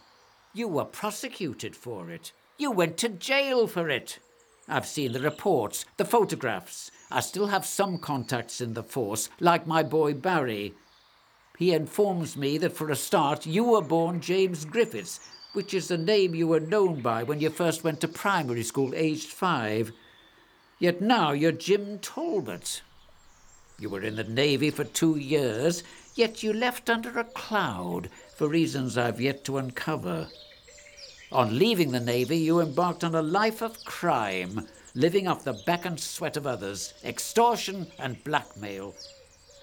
You 0.55 0.67
were 0.67 0.85
prosecuted 0.85 1.75
for 1.75 2.09
it. 2.09 2.31
You 2.57 2.71
went 2.71 2.97
to 2.97 3.09
jail 3.09 3.67
for 3.67 3.89
it. 3.89 4.17
I've 4.67 4.87
seen 4.87 5.11
the 5.11 5.19
reports, 5.19 5.85
the 5.97 6.05
photographs. 6.05 6.89
I 7.11 7.19
still 7.19 7.45
have 7.47 7.67
some 7.67 7.99
contacts 7.99 8.59
in 8.59 8.73
the 8.73 8.81
force, 8.81 9.29
like 9.39 9.67
my 9.67 9.83
boy 9.83 10.15
Barry. 10.15 10.73
He 11.59 11.73
informs 11.73 12.37
me 12.37 12.57
that 12.59 12.71
for 12.71 12.89
a 12.89 12.95
start 12.95 13.45
you 13.45 13.65
were 13.65 13.81
born 13.81 14.21
James 14.21 14.63
Griffiths, 14.63 15.19
which 15.51 15.73
is 15.73 15.89
the 15.89 15.97
name 15.97 16.33
you 16.33 16.47
were 16.47 16.61
known 16.61 17.01
by 17.01 17.23
when 17.23 17.41
you 17.41 17.49
first 17.49 17.83
went 17.83 17.99
to 17.99 18.07
primary 18.07 18.63
school 18.63 18.93
aged 18.95 19.27
five. 19.27 19.91
Yet 20.79 21.01
now 21.01 21.33
you're 21.33 21.51
Jim 21.51 21.99
Talbot. 21.99 22.81
You 23.77 23.89
were 23.89 24.01
in 24.01 24.15
the 24.15 24.23
Navy 24.23 24.69
for 24.69 24.85
two 24.85 25.17
years, 25.17 25.83
yet 26.15 26.43
you 26.43 26.53
left 26.53 26.89
under 26.89 27.19
a 27.19 27.25
cloud 27.25 28.09
for 28.37 28.47
reasons 28.47 28.97
I've 28.97 29.19
yet 29.19 29.43
to 29.43 29.57
uncover. 29.57 30.29
On 31.29 31.59
leaving 31.59 31.91
the 31.91 31.99
Navy, 31.99 32.37
you 32.37 32.61
embarked 32.61 33.03
on 33.03 33.15
a 33.15 33.21
life 33.21 33.61
of 33.61 33.83
crime, 33.83 34.65
living 34.95 35.27
off 35.27 35.43
the 35.43 35.61
back 35.65 35.83
and 35.83 35.99
sweat 35.99 36.37
of 36.37 36.47
others, 36.47 36.93
extortion 37.03 37.87
and 37.99 38.23
blackmail. 38.23 38.95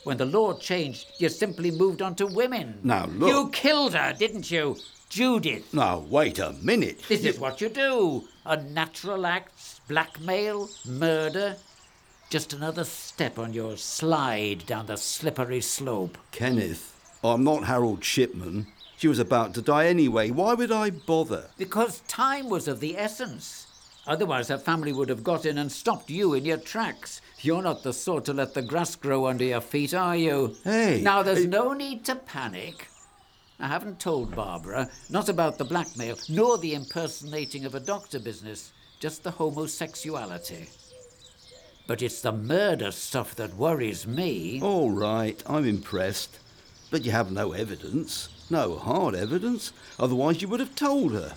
When 0.07 0.19
the 0.19 0.25
law 0.25 0.57
changed, 0.57 1.11
you 1.19 1.29
simply 1.29 1.73
moved 1.73 2.01
on 2.01 2.15
to 2.15 2.29
women. 2.29 2.79
Now, 2.85 3.07
look. 3.07 3.29
You 3.29 3.51
killed 3.51 3.95
her, 3.95 4.13
didn't 4.13 4.49
you? 4.53 4.77
Judith. 5.09 5.75
Now, 5.75 5.99
wait 5.99 6.39
a 6.39 6.53
minute. 6.63 7.01
This 7.09 7.25
is 7.25 7.41
what 7.41 7.61
you 7.61 7.69
do. 7.69 8.29
Unnatural 8.45 9.27
acts, 9.27 9.81
blackmail, 9.89 10.71
murder. 10.85 11.57
Just 12.31 12.53
another 12.53 12.85
step 12.85 13.37
on 13.37 13.53
your 13.53 13.77
slide 13.77 14.65
down 14.65 14.87
the 14.87 14.97
slippery 14.97 15.61
slope. 15.61 16.17
Kenneth, 16.31 16.95
I'm 17.25 17.43
not 17.43 17.65
Harold 17.65 18.05
Shipman. 18.05 18.69
She 18.97 19.09
was 19.09 19.19
about 19.19 19.55
to 19.55 19.61
die 19.61 19.87
anyway. 19.87 20.31
Why 20.31 20.55
would 20.55 20.71
I 20.71 20.91
bother? 20.91 21.47
Because 21.59 22.03
time 22.07 22.49
was 22.49 22.69
of 22.69 22.79
the 22.79 22.97
essence. 22.97 23.67
Otherwise, 24.07 24.47
her 24.47 24.59
family 24.59 24.93
would 24.93 25.09
have 25.09 25.25
got 25.25 25.45
in 25.45 25.59
and 25.59 25.73
stopped 25.73 26.11
you 26.11 26.33
in 26.33 26.45
your 26.45 26.59
tracks. 26.59 27.21
You're 27.47 27.63
not 27.63 27.85
the 27.85 27.93
sort 27.93 28.25
to 28.25 28.33
let 28.33 28.55
the 28.55 28.63
grass 28.63 28.97
grow 28.97 29.27
under 29.29 29.45
your 29.45 29.61
feet, 29.61 29.95
are 29.95 30.17
you? 30.17 30.57
Hey, 30.65 31.01
Now, 31.01 31.23
there's 31.23 31.45
hey- 31.45 31.47
no 31.47 31.75
need 31.75 32.05
to 32.07 32.17
panic. 32.17 32.89
I 33.61 33.69
haven't 33.69 34.01
told 34.01 34.35
Barbara, 34.35 34.91
not 35.11 35.29
about 35.29 35.57
the 35.57 35.65
blackmail, 35.65 36.19
nor 36.29 36.59
the 36.59 36.75
impersonating 36.75 37.65
of 37.65 37.77
a 37.77 37.81
doctor 37.81 38.19
business, 38.19 38.73
just 38.99 39.23
the 39.23 39.31
homosexuality. 39.31 40.67
But 41.87 42.03
it's 42.03 42.21
the 42.21 42.33
murder 42.33 42.91
stuff 42.91 43.37
that 43.37 43.55
worries 43.55 44.09
me. 44.09 44.61
All 44.61 44.91
right, 44.91 45.41
I'm 45.47 45.65
impressed. 45.65 46.41
But 46.91 47.05
you 47.05 47.13
have 47.13 47.31
no 47.31 47.53
evidence. 47.53 48.29
No 48.51 48.75
hard 48.77 49.15
evidence. 49.15 49.71
Otherwise, 50.01 50.43
you 50.43 50.49
would 50.49 50.59
have 50.59 50.75
told 50.75 51.13
her. 51.13 51.37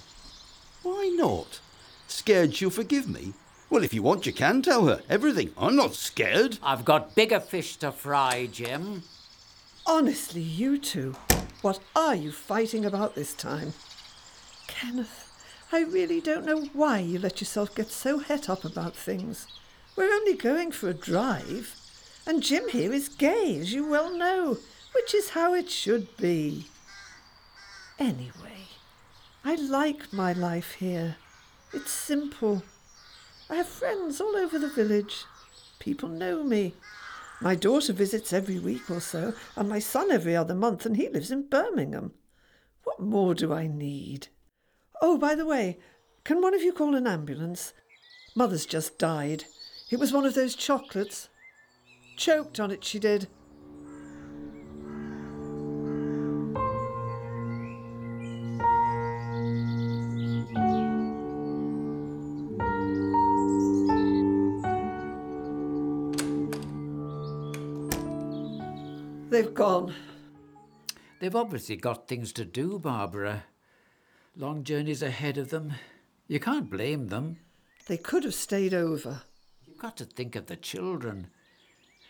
Why 0.82 1.14
not? 1.16 1.60
Scared 2.08 2.56
she'll 2.56 2.72
forgive 2.72 3.08
me? 3.08 3.34
Well, 3.70 3.84
if 3.84 3.94
you 3.94 4.02
want, 4.02 4.26
you 4.26 4.34
can 4.34 4.64
tell 4.64 4.88
her 4.88 5.02
everything. 5.08 5.52
I'm 5.56 5.76
not 5.76 5.94
scared. 5.94 6.58
I've 6.64 6.86
got 6.86 7.14
bigger 7.14 7.40
fish 7.40 7.76
to 7.78 7.92
fry, 7.92 8.50
Jim. 8.52 9.04
Honestly, 9.86 10.42
you 10.42 10.80
two, 10.80 11.16
what 11.62 11.80
are 11.96 12.16
you 12.16 12.32
fighting 12.32 12.84
about 12.84 13.14
this 13.14 13.34
time? 13.36 13.74
Kenneth, 14.68 15.32
I 15.72 15.82
really 15.82 16.20
don't 16.20 16.46
know 16.46 16.66
why 16.74 17.00
you 17.00 17.20
let 17.20 17.42
yourself 17.42 17.76
get 17.76 17.92
so 17.92 18.18
het 18.18 18.50
up 18.50 18.66
about 18.66 18.96
things. 18.96 19.46
We're 19.96 20.14
only 20.14 20.34
going 20.34 20.72
for 20.72 20.90
a 20.90 20.94
drive, 20.94 21.76
and 22.26 22.42
Jim 22.42 22.70
here 22.70 22.92
is 22.92 23.08
gay, 23.08 23.60
as 23.60 23.72
you 23.72 23.88
well 23.88 24.16
know, 24.16 24.58
which 24.96 25.14
is 25.14 25.32
how 25.32 25.54
it 25.54 25.70
should 25.70 26.18
be. 26.18 26.66
Anyway, 28.00 28.70
I 29.46 29.56
like 29.56 30.12
my 30.12 30.34
life 30.34 30.74
here. 30.74 31.18
It's 31.72 31.92
simple. 31.92 32.64
I 33.50 33.56
have 33.56 33.68
friends 33.68 34.22
all 34.22 34.36
over 34.36 34.60
the 34.60 34.70
village. 34.70 35.26
People 35.80 36.10
know 36.10 36.44
me. 36.44 36.76
My 37.42 37.56
daughter 37.56 37.94
visits 37.94 38.32
every 38.32 38.60
week 38.60 38.92
or 38.92 39.00
so, 39.00 39.34
and 39.56 39.68
my 39.68 39.80
son 39.80 40.12
every 40.12 40.36
other 40.36 40.54
month, 40.54 40.86
and 40.86 40.98
he 40.98 41.10
lives 41.10 41.32
in 41.32 41.48
Birmingham. 41.48 42.14
What 42.84 43.00
more 43.00 43.34
do 43.34 43.54
I 43.54 43.68
need? 43.68 44.28
Oh, 45.02 45.18
by 45.18 45.36
the 45.36 45.46
way, 45.46 45.80
can 46.24 46.42
one 46.42 46.54
of 46.54 46.62
you 46.62 46.74
call 46.74 46.96
an 46.96 47.08
ambulance? 47.08 47.74
Mother's 48.36 48.66
just 48.66 49.00
died. 49.00 49.46
It 49.90 50.00
was 50.00 50.14
one 50.14 50.26
of 50.26 50.36
those 50.36 50.56
chocolates. 50.56 51.30
Choked 52.18 52.60
on 52.60 52.70
it, 52.72 52.84
she 52.84 53.00
did. 53.00 53.28
Gone. 69.60 69.94
They've 71.20 71.36
obviously 71.36 71.76
got 71.76 72.08
things 72.08 72.32
to 72.32 72.46
do, 72.46 72.80
Barbara. 72.80 73.44
Long 74.38 74.64
journeys 74.64 75.04
ahead 75.04 75.38
of 75.38 75.50
them. 75.50 75.74
You 76.30 76.40
can't 76.40 76.70
blame 76.70 77.10
them. 77.10 77.40
They 77.86 77.98
could 77.98 78.24
have 78.24 78.34
stayed 78.34 78.74
over. 78.74 79.24
You've 79.68 79.78
got 79.78 79.98
to 79.98 80.06
think 80.06 80.38
of 80.38 80.46
the 80.46 80.56
children. 80.56 81.28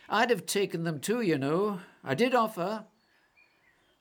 I'd 0.08 0.30
have 0.30 0.46
taken 0.46 0.84
them 0.84 1.00
too, 1.00 1.22
you 1.22 1.38
know. 1.38 1.80
I 2.04 2.14
did 2.14 2.36
offer. 2.36 2.84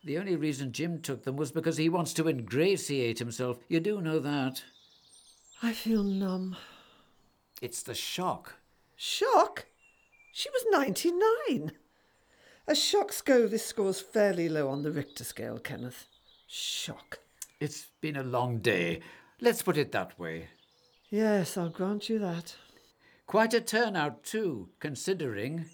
The 0.04 0.20
only 0.20 0.36
reason 0.36 0.72
Jim 0.72 1.02
took 1.02 1.24
them 1.24 1.36
was 1.36 1.52
because 1.52 1.78
he 1.78 1.90
wants 1.90 2.14
to 2.14 2.28
ingratiate 2.28 3.18
himself. 3.18 3.58
You 3.68 3.80
do 3.80 4.00
know 4.00 4.20
that. 4.20 4.64
I 5.64 5.74
feel 5.74 6.04
numb. 6.04 6.56
It's 7.64 7.82
the 7.82 7.96
shock. 7.96 8.58
Shock? 8.96 9.66
She 10.34 10.52
was 10.52 10.66
99. 10.70 11.72
As 12.68 12.78
shocks 12.78 13.22
go, 13.22 13.48
this 13.48 13.66
score's 13.66 14.00
fairly 14.00 14.48
low 14.48 14.70
on 14.70 14.84
the 14.84 14.92
Richter 14.92 15.24
scale, 15.24 15.60
Kenneth. 15.60 16.08
Shock. 16.48 17.20
It's 17.60 17.88
been 18.02 18.16
a 18.16 18.24
long 18.24 18.60
day. 18.60 19.02
Let's 19.42 19.62
put 19.62 19.78
it 19.78 19.92
that 19.92 20.20
way. 20.20 20.50
Yes, 21.10 21.58
I'll 21.58 21.70
grant 21.70 22.10
you 22.10 22.20
that. 22.20 22.56
Quite 23.26 23.54
a 23.54 23.62
turnout, 23.62 24.24
too, 24.24 24.70
considering. 24.80 25.66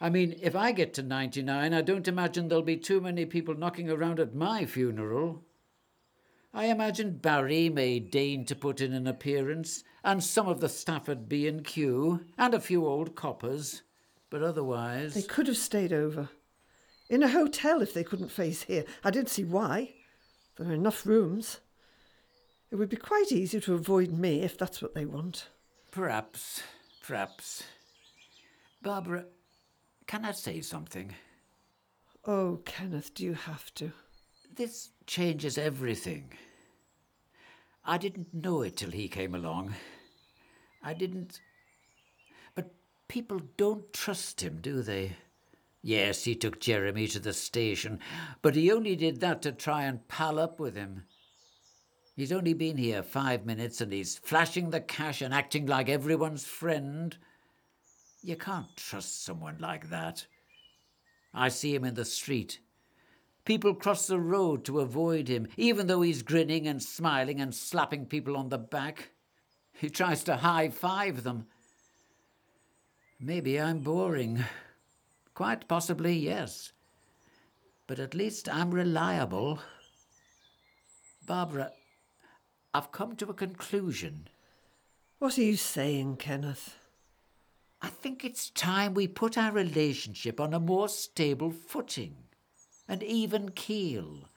I 0.00 0.10
mean, 0.10 0.38
if 0.42 0.54
I 0.54 0.72
get 0.72 0.92
to 0.94 1.02
99, 1.02 1.72
I 1.72 1.80
don't 1.80 2.08
imagine 2.08 2.48
there'll 2.48 2.62
be 2.62 2.76
too 2.76 3.00
many 3.00 3.24
people 3.24 3.54
knocking 3.54 3.90
around 3.90 4.20
at 4.20 4.34
my 4.34 4.66
funeral. 4.66 5.42
I 6.52 6.66
imagine 6.66 7.18
Barry 7.18 7.68
may 7.68 7.98
deign 7.98 8.44
to 8.46 8.56
put 8.56 8.80
in 8.80 8.92
an 8.92 9.06
appearance, 9.06 9.84
and 10.02 10.22
some 10.22 10.48
of 10.48 10.60
the 10.60 10.68
staff 10.68 11.08
at 11.08 11.28
B&Q, 11.28 12.24
and 12.36 12.54
a 12.54 12.60
few 12.60 12.86
old 12.86 13.14
coppers. 13.14 13.82
But 14.30 14.42
otherwise... 14.42 15.14
They 15.14 15.22
could 15.22 15.46
have 15.46 15.56
stayed 15.56 15.92
over. 15.92 16.28
In 17.08 17.22
a 17.22 17.28
hotel 17.28 17.82
if 17.82 17.94
they 17.94 18.04
couldn't 18.04 18.30
face 18.30 18.62
here. 18.62 18.84
I 19.04 19.10
didn't 19.10 19.30
see 19.30 19.44
why. 19.44 19.94
There 20.56 20.68
are 20.68 20.74
enough 20.74 21.06
rooms. 21.06 21.60
It 22.70 22.76
would 22.76 22.88
be 22.88 22.96
quite 22.96 23.30
easy 23.30 23.60
to 23.60 23.74
avoid 23.74 24.10
me 24.10 24.42
if 24.42 24.58
that's 24.58 24.82
what 24.82 24.94
they 24.94 25.04
want. 25.04 25.48
Perhaps, 25.92 26.62
perhaps. 27.06 27.62
Barbara, 28.82 29.26
can 30.06 30.24
I 30.24 30.32
say 30.32 30.60
something? 30.60 31.14
Oh, 32.24 32.60
Kenneth, 32.64 33.14
do 33.14 33.24
you 33.24 33.34
have 33.34 33.72
to? 33.74 33.92
This 34.54 34.90
changes 35.06 35.56
everything. 35.58 36.32
I 37.84 37.98
didn't 37.98 38.34
know 38.34 38.62
it 38.62 38.76
till 38.76 38.90
he 38.90 39.08
came 39.08 39.34
along. 39.34 39.74
I 40.82 40.92
didn't. 40.92 41.40
People 43.08 43.40
don't 43.56 43.92
trust 43.92 44.40
him, 44.40 44.58
do 44.60 44.82
they? 44.82 45.16
Yes, 45.82 46.24
he 46.24 46.34
took 46.34 46.60
Jeremy 46.60 47.06
to 47.08 47.20
the 47.20 47.32
station, 47.32 48.00
but 48.42 48.56
he 48.56 48.72
only 48.72 48.96
did 48.96 49.20
that 49.20 49.42
to 49.42 49.52
try 49.52 49.84
and 49.84 50.06
pal 50.08 50.38
up 50.38 50.58
with 50.58 50.74
him. 50.74 51.04
He's 52.16 52.32
only 52.32 52.54
been 52.54 52.76
here 52.78 53.02
five 53.02 53.44
minutes 53.44 53.80
and 53.80 53.92
he's 53.92 54.18
flashing 54.18 54.70
the 54.70 54.80
cash 54.80 55.20
and 55.22 55.34
acting 55.34 55.66
like 55.66 55.88
everyone's 55.88 56.44
friend. 56.46 57.16
You 58.22 58.36
can't 58.36 58.74
trust 58.76 59.24
someone 59.24 59.58
like 59.60 59.90
that. 59.90 60.26
I 61.32 61.50
see 61.50 61.74
him 61.74 61.84
in 61.84 61.94
the 61.94 62.04
street. 62.06 62.60
People 63.44 63.74
cross 63.74 64.08
the 64.08 64.18
road 64.18 64.64
to 64.64 64.80
avoid 64.80 65.28
him, 65.28 65.46
even 65.56 65.86
though 65.86 66.02
he's 66.02 66.22
grinning 66.22 66.66
and 66.66 66.82
smiling 66.82 67.40
and 67.40 67.54
slapping 67.54 68.06
people 68.06 68.36
on 68.36 68.48
the 68.48 68.58
back. 68.58 69.10
He 69.72 69.90
tries 69.90 70.24
to 70.24 70.38
high 70.38 70.70
five 70.70 71.22
them. 71.22 71.46
Maybe 73.18 73.58
I'm 73.58 73.78
boring. 73.78 74.44
Quite 75.34 75.68
possibly, 75.68 76.14
yes. 76.14 76.72
But 77.86 77.98
at 77.98 78.14
least 78.14 78.48
I'm 78.48 78.70
reliable. 78.70 79.60
Barbara, 81.26 81.72
I've 82.74 82.92
come 82.92 83.16
to 83.16 83.30
a 83.30 83.34
conclusion. 83.34 84.28
What 85.18 85.38
are 85.38 85.42
you 85.42 85.56
saying, 85.56 86.16
Kenneth? 86.16 86.76
I 87.80 87.88
think 87.88 88.24
it's 88.24 88.50
time 88.50 88.92
we 88.92 89.08
put 89.08 89.38
our 89.38 89.52
relationship 89.52 90.40
on 90.40 90.52
a 90.52 90.60
more 90.60 90.88
stable 90.88 91.50
footing, 91.50 92.16
an 92.88 93.02
even 93.02 93.50
keel. 93.50 94.28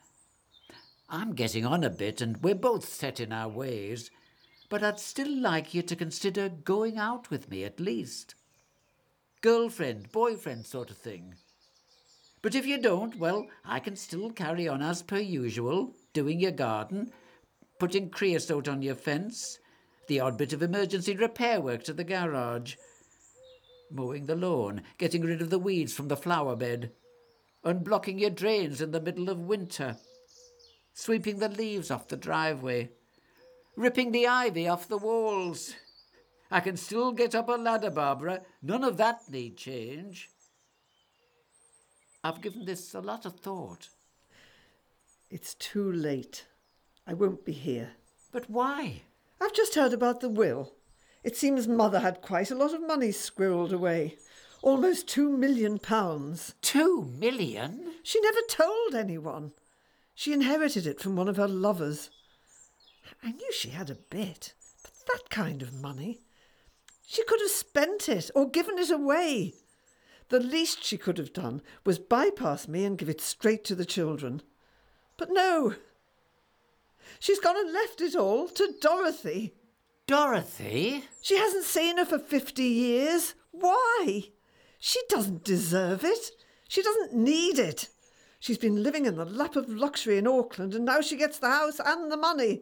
I'm 1.09 1.33
getting 1.33 1.65
on 1.65 1.83
a 1.83 1.89
bit 1.89 2.21
and 2.21 2.41
we're 2.41 2.55
both 2.55 2.87
set 2.87 3.19
in 3.19 3.33
our 3.33 3.49
ways, 3.49 4.09
but 4.69 4.83
I'd 4.83 4.99
still 4.99 5.35
like 5.35 5.73
you 5.73 5.81
to 5.81 5.95
consider 5.95 6.47
going 6.47 6.97
out 6.97 7.29
with 7.29 7.49
me 7.49 7.63
at 7.63 7.79
least. 7.79 8.35
Girlfriend, 9.41 10.11
boyfriend 10.11 10.65
sort 10.65 10.91
of 10.91 10.97
thing. 10.97 11.35
But 12.41 12.55
if 12.55 12.65
you 12.65 12.77
don't, 12.77 13.15
well, 13.17 13.47
I 13.63 13.79
can 13.79 13.95
still 13.95 14.31
carry 14.31 14.67
on 14.67 14.81
as 14.81 15.01
per 15.01 15.17
usual, 15.17 15.93
doing 16.11 16.41
your 16.41 16.51
garden, 16.51 17.13
putting 17.79 18.09
creosote 18.09 18.67
on 18.67 18.81
your 18.81 18.95
fence, 18.95 19.59
the 20.07 20.19
odd 20.19 20.37
bit 20.37 20.51
of 20.51 20.61
emergency 20.61 21.15
repair 21.15 21.61
work 21.61 21.83
to 21.83 21.93
the 21.93 22.03
garage, 22.03 22.75
mowing 23.89 24.25
the 24.25 24.35
lawn, 24.35 24.81
getting 24.97 25.21
rid 25.21 25.41
of 25.41 25.49
the 25.49 25.59
weeds 25.59 25.93
from 25.93 26.09
the 26.09 26.17
flower 26.17 26.57
bed, 26.57 26.91
unblocking 27.63 28.19
your 28.19 28.29
drains 28.29 28.81
in 28.81 28.91
the 28.91 29.01
middle 29.01 29.29
of 29.29 29.39
winter, 29.39 29.95
sweeping 30.93 31.39
the 31.39 31.47
leaves 31.47 31.89
off 31.89 32.09
the 32.09 32.17
driveway, 32.17 32.89
ripping 33.77 34.11
the 34.11 34.27
ivy 34.27 34.67
off 34.67 34.89
the 34.89 34.97
walls. 34.97 35.75
I 36.51 36.59
can 36.59 36.77
still 36.77 37.11
get 37.11 37.35
up 37.35 37.47
a 37.47 37.53
ladder, 37.53 37.91
Barbara. 37.91 38.41
None 38.61 38.83
of 38.83 38.97
that 38.97 39.29
need 39.29 39.57
change. 39.57 40.29
I've 42.23 42.41
given 42.41 42.65
this 42.65 42.93
a 42.93 42.99
lot 42.99 43.25
of 43.25 43.39
thought. 43.39 43.89
It's 45.29 45.53
too 45.53 45.91
late. 45.91 46.45
I 47.05 47.13
won't 47.13 47.45
be 47.45 47.53
here. 47.53 47.91
But 48.31 48.49
why? 48.49 49.03
I've 49.39 49.53
just 49.53 49.75
heard 49.75 49.93
about 49.93 50.21
the 50.21 50.29
will. 50.29 50.73
It 51.23 51.37
seems 51.37 51.67
Mother 51.67 51.99
had 51.99 52.21
quite 52.21 52.51
a 52.51 52.55
lot 52.55 52.73
of 52.73 52.85
money 52.85 53.09
squirreled 53.09 53.71
away. 53.71 54.17
Almost 54.61 55.07
two 55.07 55.29
million 55.29 55.77
pounds. 55.79 56.55
Two 56.61 57.03
million? 57.03 57.93
She 58.03 58.19
never 58.21 58.41
told 58.49 58.95
anyone. 58.95 59.51
She 60.15 60.33
inherited 60.33 60.85
it 60.85 60.99
from 60.99 61.15
one 61.15 61.29
of 61.29 61.37
her 61.37 61.47
lovers. 61.47 62.09
I 63.23 63.31
knew 63.31 63.51
she 63.53 63.69
had 63.69 63.89
a 63.89 63.95
bit, 63.95 64.53
but 64.83 64.91
that 65.07 65.29
kind 65.29 65.61
of 65.61 65.73
money. 65.73 66.19
She 67.11 67.23
could 67.23 67.41
have 67.41 67.49
spent 67.49 68.07
it 68.07 68.29
or 68.35 68.47
given 68.47 68.77
it 68.77 68.91
away. 68.91 69.55
The 70.27 70.39
least 70.39 70.83
she 70.83 70.95
could 70.95 71.17
have 71.17 71.33
done 71.33 71.63
was 71.83 71.97
bypass 71.97 72.67
me 72.67 72.85
and 72.85 72.99
give 72.99 73.09
it 73.09 73.19
straight 73.19 73.63
to 73.63 73.73
the 73.73 73.83
children. 73.83 74.43
But 75.17 75.29
no. 75.31 75.73
She's 77.19 77.39
gone 77.39 77.57
and 77.57 77.73
left 77.73 77.99
it 77.99 78.15
all 78.15 78.47
to 78.49 78.75
Dorothy. 78.79 79.55
Dorothy? 80.05 81.05
She 81.23 81.35
hasn't 81.35 81.65
seen 81.65 81.97
her 81.97 82.05
for 82.05 82.19
50 82.19 82.61
years. 82.61 83.33
Why? 83.49 84.25
She 84.77 84.99
doesn't 85.09 85.43
deserve 85.43 86.03
it. 86.03 86.29
She 86.67 86.83
doesn't 86.83 87.15
need 87.15 87.57
it. 87.57 87.89
She's 88.39 88.59
been 88.59 88.83
living 88.83 89.07
in 89.07 89.15
the 89.15 89.25
lap 89.25 89.55
of 89.55 89.67
luxury 89.67 90.19
in 90.19 90.27
Auckland 90.27 90.75
and 90.75 90.85
now 90.85 91.01
she 91.01 91.17
gets 91.17 91.39
the 91.39 91.49
house 91.49 91.81
and 91.83 92.11
the 92.11 92.17
money. 92.17 92.61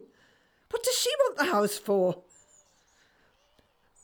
What 0.70 0.82
does 0.82 0.96
she 0.96 1.10
want 1.18 1.36
the 1.36 1.52
house 1.52 1.76
for? 1.76 2.22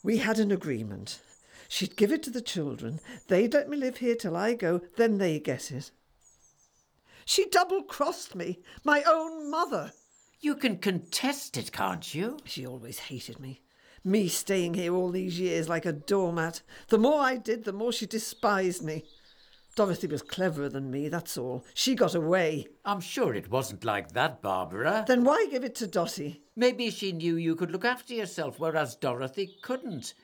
We 0.05 0.18
had 0.18 0.38
an 0.38 0.52
agreement. 0.52 1.22
She'd 1.66 1.96
give 1.96 2.12
it 2.12 2.22
to 2.24 2.30
the 2.30 2.42
children. 2.42 3.00
They'd 3.28 3.55
let 3.55 3.70
me 3.70 3.78
live 3.78 3.96
here 3.96 4.14
till 4.14 4.36
I 4.36 4.52
go, 4.52 4.82
then 4.96 5.16
they 5.16 5.40
get 5.40 5.72
it. 5.72 5.90
She 7.24 7.46
double 7.46 7.82
crossed 7.82 8.34
me, 8.34 8.61
my 8.84 9.02
own 9.05 9.50
mother. 9.50 9.92
You 10.40 10.57
can 10.57 10.76
contest 10.76 11.57
it, 11.57 11.72
can't 11.72 12.14
you? 12.14 12.38
She 12.44 12.66
always 12.66 12.98
hated 12.98 13.40
me. 13.40 13.62
Me 14.05 14.28
staying 14.28 14.74
here 14.74 14.94
all 14.94 15.11
these 15.11 15.40
years 15.40 15.70
like 15.70 15.86
a 15.86 15.92
doormat. 15.92 16.61
The 16.88 16.98
more 16.98 17.22
I 17.22 17.38
did, 17.38 17.64
the 17.64 17.72
more 17.72 17.90
she 17.90 18.05
despised 18.05 18.84
me. 18.84 19.05
Dorothy 19.75 20.07
was 20.07 20.22
cleverer 20.22 20.68
than 20.68 20.91
me, 20.91 21.09
that's 21.09 21.37
all. 21.37 21.64
She 21.75 21.95
got 21.95 22.14
away. 22.14 22.68
I'm 22.85 23.01
sure 23.01 23.35
it 23.35 23.51
wasn't 23.51 23.85
like 23.85 24.12
that, 24.12 24.41
Barbara. 24.41 25.05
Then 25.07 25.25
why 25.25 25.47
give 25.51 25.64
it 25.64 25.75
to 25.77 25.87
Dotty? 25.87 26.43
Maybe 26.55 26.91
she 26.91 27.12
knew 27.12 27.37
you 27.37 27.57
could 27.57 27.72
look 27.72 27.85
after 27.85 28.14
yourself, 28.14 28.61
whereas 28.61 28.95
Dorothy 28.95 29.57
couldn't. 29.62 30.14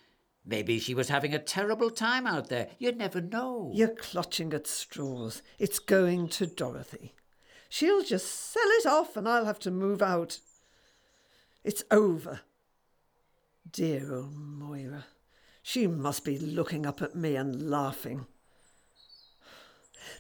Maybe 0.46 0.78
she 0.78 0.94
was 0.94 1.09
having 1.09 1.34
a 1.34 1.38
terrible 1.38 1.90
time 1.90 2.26
out 2.26 2.48
there. 2.48 2.68
You 2.78 2.92
never 2.92 3.20
know. 3.20 3.70
You're 3.74 3.94
clutching 3.94 4.55
at 4.55 4.66
straws. 4.66 5.42
It's 5.59 5.78
going 5.78 6.28
to 6.30 6.46
Dorothy. 6.46 7.14
She'll 7.68 8.03
just 8.03 8.26
sell 8.26 8.62
it 8.66 8.86
off 8.86 9.16
and 9.16 9.28
I'll 9.28 9.44
have 9.44 9.61
to 9.61 9.70
move 9.70 10.03
out. 10.03 10.38
It's 11.62 11.84
over. 11.90 12.40
Dear 13.70 14.14
old 14.14 14.34
Moira. 14.34 15.07
She 15.62 15.86
must 15.86 16.24
be 16.24 16.38
looking 16.38 16.86
up 16.86 17.03
at 17.03 17.14
me 17.14 17.36
and 17.36 17.70
laughing. 17.70 18.26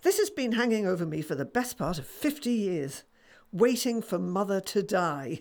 This 0.02 0.18
has 0.18 0.30
been 0.30 0.52
hanging 0.52 0.86
over 0.86 1.06
me 1.06 1.22
for 1.22 1.34
the 1.34 1.44
best 1.44 1.78
part 1.78 1.98
of 1.98 2.06
fifty 2.06 2.52
years, 2.52 3.04
waiting 3.52 4.02
for 4.02 4.18
Mother 4.18 4.60
to 4.60 4.82
die. 4.82 5.40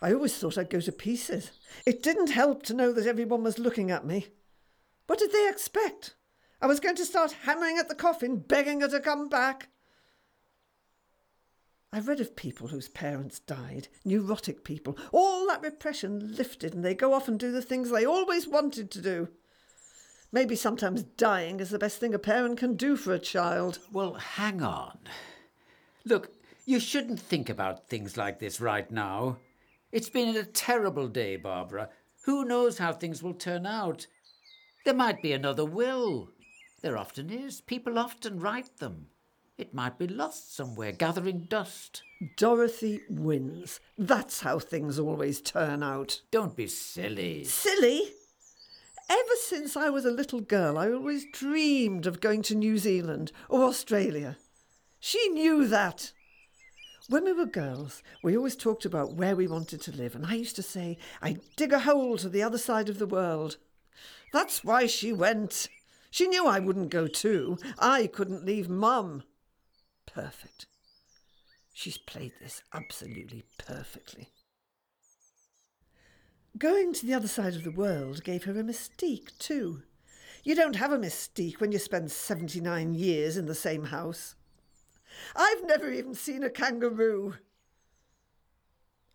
I 0.00 0.12
always 0.12 0.36
thought 0.36 0.58
I'd 0.58 0.70
go 0.70 0.80
to 0.80 0.92
pieces. 0.92 1.52
It 1.86 2.02
didn't 2.02 2.30
help 2.30 2.62
to 2.64 2.74
know 2.74 2.92
that 2.92 3.06
everyone 3.06 3.44
was 3.44 3.58
looking 3.58 3.90
at 3.90 4.04
me. 4.04 4.28
What 5.06 5.18
did 5.18 5.32
they 5.32 5.48
expect? 5.48 6.14
I 6.60 6.66
was 6.66 6.80
going 6.80 6.96
to 6.96 7.04
start 7.04 7.36
hammering 7.44 7.78
at 7.78 7.88
the 7.88 7.94
coffin, 7.94 8.38
begging 8.38 8.80
her 8.80 8.88
to 8.88 9.00
come 9.00 9.28
back. 9.28 9.68
I've 11.92 12.08
read 12.08 12.20
of 12.20 12.34
people 12.36 12.68
whose 12.68 12.88
parents 12.88 13.38
died, 13.38 13.88
neurotic 14.04 14.64
people. 14.64 14.96
All 15.12 15.46
that 15.48 15.62
repression 15.62 16.34
lifted, 16.36 16.72
and 16.72 16.84
they 16.84 16.94
go 16.94 17.12
off 17.12 17.28
and 17.28 17.38
do 17.38 17.52
the 17.52 17.60
things 17.60 17.90
they 17.90 18.06
always 18.06 18.48
wanted 18.48 18.90
to 18.92 19.02
do. 19.02 19.28
Maybe 20.34 20.56
sometimes 20.56 21.02
dying 21.02 21.60
is 21.60 21.68
the 21.68 21.78
best 21.78 22.00
thing 22.00 22.14
a 22.14 22.18
parent 22.18 22.58
can 22.58 22.74
do 22.74 22.96
for 22.96 23.12
a 23.12 23.18
child. 23.18 23.80
Well, 23.92 24.14
hang 24.14 24.62
on. 24.62 24.98
Look, 26.06 26.30
you 26.64 26.80
shouldn't 26.80 27.20
think 27.20 27.50
about 27.50 27.88
things 27.88 28.16
like 28.16 28.38
this 28.38 28.58
right 28.58 28.90
now. 28.90 29.36
It's 29.92 30.08
been 30.08 30.34
a 30.34 30.44
terrible 30.44 31.06
day, 31.08 31.36
Barbara. 31.36 31.90
Who 32.24 32.46
knows 32.46 32.78
how 32.78 32.94
things 32.94 33.22
will 33.22 33.34
turn 33.34 33.66
out? 33.66 34.06
There 34.86 34.94
might 34.94 35.20
be 35.20 35.34
another 35.34 35.66
will. 35.66 36.30
There 36.80 36.96
often 36.96 37.28
is. 37.28 37.60
People 37.60 37.98
often 37.98 38.40
write 38.40 38.78
them. 38.78 39.08
It 39.58 39.74
might 39.74 39.98
be 39.98 40.08
lost 40.08 40.56
somewhere, 40.56 40.92
gathering 40.92 41.46
dust. 41.50 42.02
Dorothy 42.38 43.02
wins. 43.10 43.80
That's 43.98 44.40
how 44.40 44.58
things 44.58 44.98
always 44.98 45.42
turn 45.42 45.82
out. 45.82 46.22
Don't 46.30 46.56
be 46.56 46.68
silly. 46.68 47.44
Silly? 47.44 48.14
Ever 49.12 49.36
since 49.42 49.76
I 49.76 49.90
was 49.90 50.06
a 50.06 50.10
little 50.10 50.40
girl, 50.40 50.78
I 50.78 50.90
always 50.90 51.26
dreamed 51.34 52.06
of 52.06 52.22
going 52.22 52.40
to 52.44 52.54
New 52.54 52.78
Zealand 52.78 53.30
or 53.50 53.64
Australia. 53.64 54.38
She 55.00 55.28
knew 55.28 55.68
that. 55.68 56.12
When 57.10 57.26
we 57.26 57.34
were 57.34 57.44
girls, 57.44 58.02
we 58.22 58.34
always 58.34 58.56
talked 58.56 58.86
about 58.86 59.12
where 59.12 59.36
we 59.36 59.46
wanted 59.46 59.82
to 59.82 59.94
live, 59.94 60.14
and 60.14 60.24
I 60.24 60.36
used 60.36 60.56
to 60.56 60.62
say, 60.62 60.96
I'd 61.20 61.42
dig 61.56 61.74
a 61.74 61.80
hole 61.80 62.16
to 62.16 62.30
the 62.30 62.42
other 62.42 62.56
side 62.56 62.88
of 62.88 62.98
the 62.98 63.06
world. 63.06 63.58
That's 64.32 64.64
why 64.64 64.86
she 64.86 65.12
went. 65.12 65.68
She 66.10 66.26
knew 66.26 66.46
I 66.46 66.58
wouldn't 66.58 66.88
go 66.88 67.06
too. 67.06 67.58
I 67.78 68.06
couldn't 68.06 68.46
leave 68.46 68.70
Mum. 68.70 69.24
Perfect. 70.06 70.64
She's 71.74 71.98
played 71.98 72.32
this 72.40 72.62
absolutely 72.72 73.44
perfectly. 73.58 74.30
Going 76.58 76.92
to 76.92 77.06
the 77.06 77.14
other 77.14 77.28
side 77.28 77.54
of 77.54 77.64
the 77.64 77.70
world 77.70 78.24
gave 78.24 78.44
her 78.44 78.52
a 78.52 78.62
mystique, 78.62 79.36
too. 79.38 79.82
You 80.44 80.54
don't 80.54 80.76
have 80.76 80.92
a 80.92 80.98
mystique 80.98 81.60
when 81.60 81.72
you 81.72 81.78
spend 81.78 82.10
79 82.10 82.94
years 82.94 83.36
in 83.36 83.46
the 83.46 83.54
same 83.54 83.84
house. 83.86 84.34
I've 85.34 85.64
never 85.64 85.90
even 85.90 86.14
seen 86.14 86.42
a 86.42 86.50
kangaroo. 86.50 87.34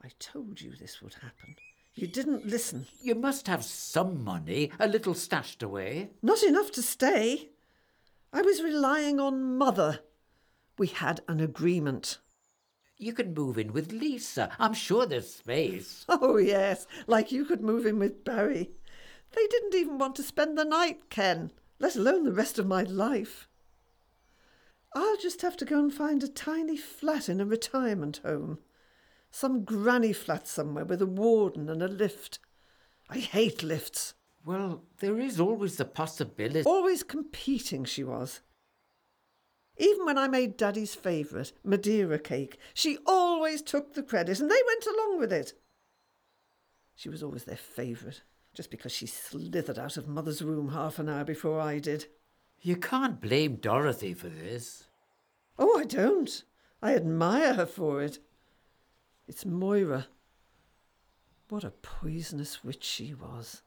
I 0.04 0.10
told 0.20 0.62
you 0.62 0.74
this 0.76 1.02
would 1.02 1.16
happen. 1.16 1.56
You 1.94 2.08
didn't 2.08 2.46
listen. 2.46 2.88
You 3.02 3.16
must 3.16 3.48
have 3.48 3.64
some 3.64 4.24
money, 4.24 4.72
a 4.80 4.88
little 4.88 5.14
stashed 5.14 5.64
away. 5.64 6.12
Not 6.22 6.44
enough 6.44 6.72
to 6.74 6.82
stay. 6.82 7.50
I 8.32 8.42
was 8.42 8.62
relying 8.62 9.20
on 9.20 9.58
Mother. 9.58 10.00
We 10.78 10.88
had 10.88 11.22
an 11.28 11.40
agreement. 11.40 12.20
You 12.98 13.14
can 13.14 13.34
move 13.34 13.58
in 13.58 13.74
with 13.74 13.92
Lisa. 13.92 14.50
I'm 14.60 14.74
sure 14.74 15.06
there's 15.06 15.34
space. 15.34 16.06
Oh, 16.10 16.38
yes, 16.38 16.88
like 17.06 17.32
you 17.32 17.46
could 17.46 17.62
move 17.62 17.86
in 17.86 18.00
with 18.00 18.24
Barry. 18.24 18.72
They 19.36 19.48
didn't 19.48 19.76
even 19.76 19.98
want 19.98 20.16
to 20.16 20.24
spend 20.24 20.58
the 20.58 20.66
night, 20.66 21.10
Ken, 21.10 21.52
let 21.80 21.96
alone 21.96 22.24
the 22.24 22.32
rest 22.32 22.58
of 22.58 22.66
my 22.66 22.84
life. 22.84 23.48
I'll 24.96 25.18
just 25.18 25.42
have 25.42 25.58
to 25.58 25.66
go 25.66 25.80
and 25.80 25.94
find 25.94 26.24
a 26.24 26.28
tiny 26.28 26.78
flat 26.78 27.30
in 27.30 27.40
a 27.40 27.46
retirement 27.46 28.22
home. 28.24 28.60
Some 29.30 29.64
granny 29.64 30.14
flat 30.14 30.48
somewhere 30.48 30.86
with 30.86 31.02
a 31.02 31.06
warden 31.06 31.70
and 31.70 31.84
a 31.84 31.88
lift. 31.88 32.40
I 33.10 33.20
hate 33.20 33.62
lifts. 33.62 34.16
Well, 34.44 34.84
there 35.00 35.20
is 35.20 35.40
always 35.40 35.76
the 35.76 35.86
possibility. 35.86 36.64
Always 36.64 37.04
competing, 37.04 37.86
she 37.86 38.04
was. 38.04 38.40
Even 39.78 40.06
when 40.06 40.18
I 40.18 40.28
made 40.28 40.58
Daddy's 40.58 40.96
favourite, 40.96 41.52
Madeira 41.64 42.18
cake, 42.18 42.58
she 42.74 42.98
always 43.06 43.62
took 43.62 43.94
the 43.94 44.04
credit 44.04 44.40
and 44.40 44.50
they 44.50 44.62
went 44.66 44.86
along 44.86 45.20
with 45.20 45.32
it. 45.32 45.54
She 46.96 47.10
was 47.10 47.22
always 47.22 47.44
their 47.44 47.58
favourite, 47.58 48.22
just 48.56 48.72
because 48.72 48.92
she 48.92 49.06
slithered 49.06 49.78
out 49.78 49.98
of 49.98 50.08
Mother's 50.08 50.42
room 50.42 50.70
half 50.70 50.98
an 50.98 51.10
hour 51.10 51.24
before 51.24 51.60
I 51.60 51.78
did. 51.78 52.08
You 52.62 52.76
can't 52.76 53.22
blame 53.22 53.58
Dorothy 53.58 54.16
for 54.16 54.30
this. 54.30 54.86
Oh, 55.60 55.80
I 55.80 55.84
don't. 55.84 56.44
I 56.82 56.96
admire 56.96 57.54
her 57.54 57.68
for 57.68 58.02
it. 58.02 58.18
It's 59.28 59.46
Moira. 59.46 60.08
What 61.50 61.64
a 61.64 61.70
poisonous 61.70 62.64
witch 62.64 62.84
she 62.84 63.14
was. 63.14 63.62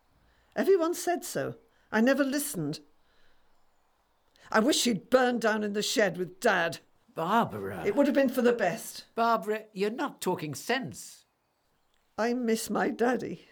Everyone 0.56 0.94
said 0.94 1.24
so. 1.24 1.54
I 1.92 2.00
never 2.00 2.24
listened. 2.24 2.80
I 4.52 4.60
wish 4.60 4.78
she'd 4.78 5.10
burned 5.10 5.40
down 5.40 5.62
in 5.62 5.74
the 5.74 5.82
shed 5.82 6.18
with 6.18 6.40
Dad. 6.40 6.78
Barbara. 7.14 7.82
It 7.84 7.94
would 7.94 8.06
have 8.06 8.14
been 8.14 8.28
for 8.28 8.42
the 8.42 8.52
best. 8.52 9.04
Barbara, 9.14 9.64
you're 9.72 9.90
not 9.90 10.20
talking 10.20 10.54
sense. 10.54 11.24
I 12.18 12.34
miss 12.34 12.68
my 12.68 12.88
daddy. 12.90 13.46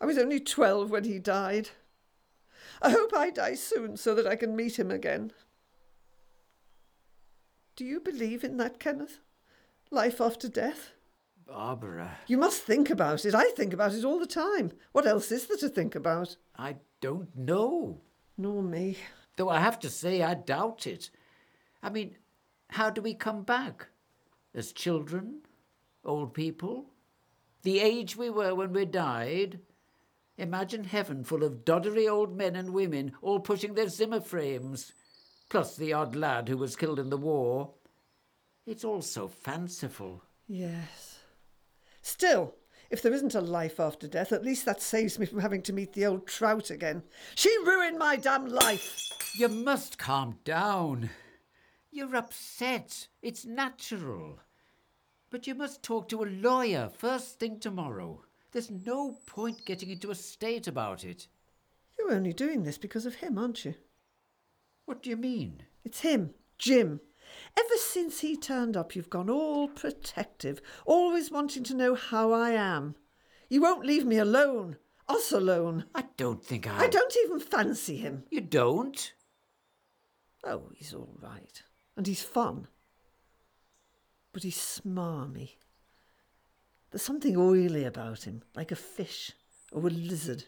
I 0.00 0.06
was 0.06 0.18
only 0.18 0.40
12 0.40 0.90
when 0.90 1.04
he 1.04 1.18
died. 1.18 1.70
I 2.82 2.90
hope 2.90 3.12
I 3.14 3.30
die 3.30 3.54
soon 3.54 3.96
so 3.96 4.14
that 4.14 4.26
I 4.26 4.36
can 4.36 4.56
meet 4.56 4.78
him 4.78 4.90
again. 4.90 5.32
Do 7.76 7.84
you 7.84 8.00
believe 8.00 8.42
in 8.42 8.56
that, 8.56 8.80
Kenneth? 8.80 9.18
Life 9.90 10.20
after 10.20 10.48
death? 10.48 10.92
Barbara. 11.46 12.18
You 12.26 12.38
must 12.38 12.62
think 12.62 12.90
about 12.90 13.24
it. 13.24 13.34
I 13.34 13.50
think 13.50 13.72
about 13.72 13.94
it 13.94 14.04
all 14.04 14.18
the 14.18 14.26
time. 14.26 14.72
What 14.92 15.06
else 15.06 15.30
is 15.30 15.46
there 15.46 15.56
to 15.58 15.68
think 15.68 15.94
about? 15.94 16.36
I 16.56 16.76
don't 17.00 17.34
know. 17.36 18.00
Nor 18.36 18.62
me. 18.62 18.98
Though 19.36 19.48
I 19.50 19.60
have 19.60 19.78
to 19.80 19.90
say, 19.90 20.22
I 20.22 20.34
doubt 20.34 20.86
it. 20.86 21.10
I 21.82 21.90
mean, 21.90 22.16
how 22.70 22.90
do 22.90 23.00
we 23.02 23.14
come 23.14 23.42
back? 23.42 23.88
As 24.54 24.72
children? 24.72 25.40
Old 26.04 26.34
people? 26.34 26.86
The 27.62 27.80
age 27.80 28.16
we 28.16 28.30
were 28.30 28.54
when 28.54 28.72
we 28.72 28.84
died? 28.84 29.60
Imagine 30.38 30.84
heaven 30.84 31.24
full 31.24 31.42
of 31.42 31.64
doddery 31.64 32.08
old 32.08 32.36
men 32.36 32.56
and 32.56 32.70
women 32.70 33.12
all 33.22 33.40
pushing 33.40 33.74
their 33.74 33.88
Zimmer 33.88 34.20
frames, 34.20 34.92
plus 35.48 35.76
the 35.76 35.92
odd 35.92 36.14
lad 36.14 36.48
who 36.48 36.56
was 36.56 36.76
killed 36.76 36.98
in 36.98 37.10
the 37.10 37.16
war. 37.16 37.72
It's 38.66 38.84
all 38.84 39.02
so 39.02 39.28
fanciful. 39.28 40.22
Yes. 40.46 41.20
Still, 42.02 42.54
if 42.90 43.02
there 43.02 43.12
isn't 43.12 43.34
a 43.34 43.40
life 43.40 43.80
after 43.80 44.06
death, 44.06 44.32
at 44.32 44.44
least 44.44 44.64
that 44.64 44.80
saves 44.80 45.18
me 45.18 45.26
from 45.26 45.40
having 45.40 45.62
to 45.62 45.72
meet 45.72 45.92
the 45.92 46.06
old 46.06 46.26
trout 46.26 46.70
again. 46.70 47.02
She 47.34 47.56
ruined 47.64 47.98
my 47.98 48.16
damn 48.16 48.46
life. 48.46 49.10
You 49.36 49.48
must 49.48 49.98
calm 49.98 50.38
down. 50.44 51.10
You're 51.90 52.16
upset. 52.16 53.08
It's 53.22 53.44
natural. 53.44 54.38
But 55.30 55.46
you 55.46 55.54
must 55.54 55.82
talk 55.82 56.08
to 56.08 56.22
a 56.22 56.26
lawyer 56.26 56.90
first 56.96 57.38
thing 57.38 57.58
tomorrow. 57.58 58.22
There's 58.52 58.70
no 58.70 59.18
point 59.26 59.64
getting 59.66 59.90
into 59.90 60.10
a 60.10 60.14
state 60.14 60.66
about 60.66 61.04
it. 61.04 61.28
You're 61.98 62.12
only 62.12 62.32
doing 62.32 62.62
this 62.62 62.78
because 62.78 63.06
of 63.06 63.16
him, 63.16 63.38
aren't 63.38 63.64
you? 63.64 63.74
What 64.84 65.02
do 65.02 65.10
you 65.10 65.16
mean? 65.16 65.62
It's 65.84 66.00
him, 66.00 66.34
Jim. 66.58 67.00
Ever 67.56 67.76
since 67.76 68.20
he 68.20 68.36
turned 68.36 68.76
up, 68.76 68.94
you've 68.94 69.10
gone 69.10 69.30
all 69.30 69.68
protective, 69.68 70.60
always 70.84 71.30
wanting 71.30 71.64
to 71.64 71.74
know 71.74 71.94
how 71.94 72.32
I 72.32 72.50
am. 72.50 72.94
You 73.48 73.62
won't 73.62 73.86
leave 73.86 74.04
me 74.04 74.18
alone, 74.18 74.76
us 75.08 75.32
alone. 75.32 75.84
I 75.94 76.04
don't 76.16 76.44
think 76.44 76.66
I. 76.66 76.84
I 76.84 76.88
don't 76.88 77.14
even 77.24 77.40
fancy 77.40 77.96
him. 77.96 78.24
You 78.30 78.40
don't? 78.40 79.12
Oh, 80.44 80.70
he's 80.74 80.94
all 80.94 81.16
right. 81.20 81.62
And 81.96 82.06
he's 82.06 82.22
fun. 82.22 82.68
But 84.32 84.42
he's 84.42 84.56
smarmy. 84.56 85.52
There's 86.90 87.02
something 87.02 87.36
oily 87.36 87.84
about 87.84 88.24
him, 88.24 88.42
like 88.54 88.70
a 88.70 88.76
fish 88.76 89.32
or 89.72 89.86
a 89.86 89.90
lizard. 89.90 90.44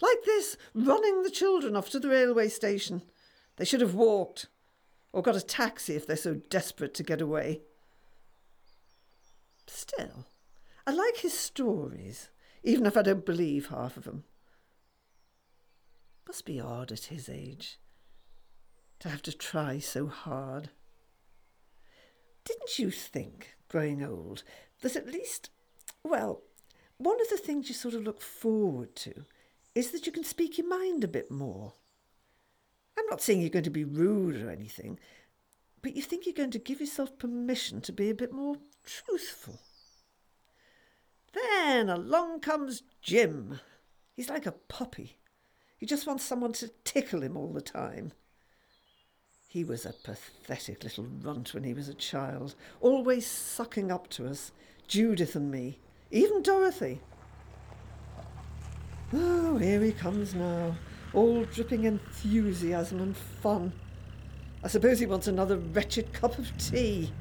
Like 0.00 0.22
this, 0.24 0.56
running 0.74 1.22
the 1.22 1.30
children 1.30 1.74
off 1.74 1.90
to 1.90 1.98
the 1.98 2.08
railway 2.08 2.48
station. 2.48 3.02
They 3.56 3.64
should 3.64 3.80
have 3.80 3.94
walked, 3.94 4.46
or 5.12 5.22
got 5.22 5.36
a 5.36 5.40
taxi 5.40 5.94
if 5.94 6.06
they're 6.06 6.16
so 6.16 6.34
desperate 6.34 6.94
to 6.94 7.02
get 7.02 7.20
away. 7.20 7.62
Still, 9.66 10.26
I 10.86 10.92
like 10.92 11.18
his 11.18 11.34
stories, 11.34 12.30
even 12.62 12.86
if 12.86 12.96
I 12.96 13.02
don't 13.02 13.26
believe 13.26 13.68
half 13.68 13.96
of 13.96 14.04
them. 14.04 14.24
Must 16.26 16.44
be 16.44 16.60
odd 16.60 16.92
at 16.92 17.04
his 17.04 17.28
age 17.28 17.78
to 19.00 19.08
have 19.08 19.22
to 19.22 19.32
try 19.32 19.78
so 19.78 20.06
hard. 20.06 20.70
Didn't 22.44 22.78
you 22.78 22.90
think, 22.90 23.56
growing 23.68 24.02
old, 24.02 24.42
that 24.82 24.96
at 24.96 25.06
least, 25.06 25.50
well, 26.02 26.42
one 26.96 27.20
of 27.20 27.28
the 27.28 27.36
things 27.36 27.68
you 27.68 27.74
sort 27.74 27.94
of 27.94 28.02
look 28.02 28.20
forward 28.20 28.96
to 28.96 29.24
is 29.74 29.90
that 29.90 30.06
you 30.06 30.12
can 30.12 30.24
speak 30.24 30.58
your 30.58 30.68
mind 30.68 31.04
a 31.04 31.08
bit 31.08 31.30
more? 31.30 31.74
I'm 32.98 33.06
not 33.06 33.22
saying 33.22 33.40
you're 33.40 33.50
going 33.50 33.64
to 33.64 33.70
be 33.70 33.84
rude 33.84 34.42
or 34.42 34.50
anything, 34.50 34.98
but 35.82 35.94
you 35.94 36.02
think 36.02 36.26
you're 36.26 36.34
going 36.34 36.50
to 36.50 36.58
give 36.58 36.80
yourself 36.80 37.16
permission 37.16 37.80
to 37.82 37.92
be 37.92 38.10
a 38.10 38.14
bit 38.14 38.32
more 38.32 38.56
truthful. 38.84 39.60
Then 41.32 41.88
along 41.88 42.40
comes 42.40 42.82
Jim. 43.00 43.60
He's 44.16 44.28
like 44.28 44.46
a 44.46 44.52
puppy. 44.52 45.18
He 45.76 45.86
just 45.86 46.06
wants 46.06 46.24
someone 46.24 46.52
to 46.54 46.72
tickle 46.82 47.22
him 47.22 47.36
all 47.36 47.52
the 47.52 47.60
time. 47.60 48.12
He 49.46 49.62
was 49.62 49.86
a 49.86 49.92
pathetic 49.92 50.82
little 50.82 51.06
runt 51.22 51.54
when 51.54 51.62
he 51.64 51.72
was 51.72 51.88
a 51.88 51.94
child, 51.94 52.54
always 52.80 53.26
sucking 53.26 53.92
up 53.92 54.08
to 54.10 54.28
us, 54.28 54.50
Judith 54.88 55.36
and 55.36 55.50
me, 55.50 55.78
even 56.10 56.42
Dorothy. 56.42 57.00
Oh, 59.12 59.56
here 59.56 59.80
he 59.80 59.92
comes 59.92 60.34
now, 60.34 60.74
all 61.14 61.44
dripping 61.44 61.84
enthusiasm 61.84 63.00
and 63.00 63.16
fun. 63.16 63.72
I 64.62 64.68
suppose 64.68 64.98
he 64.98 65.06
wants 65.06 65.28
another 65.28 65.56
wretched 65.56 66.12
cup 66.12 66.38
of 66.38 66.50
tea. 66.58 67.12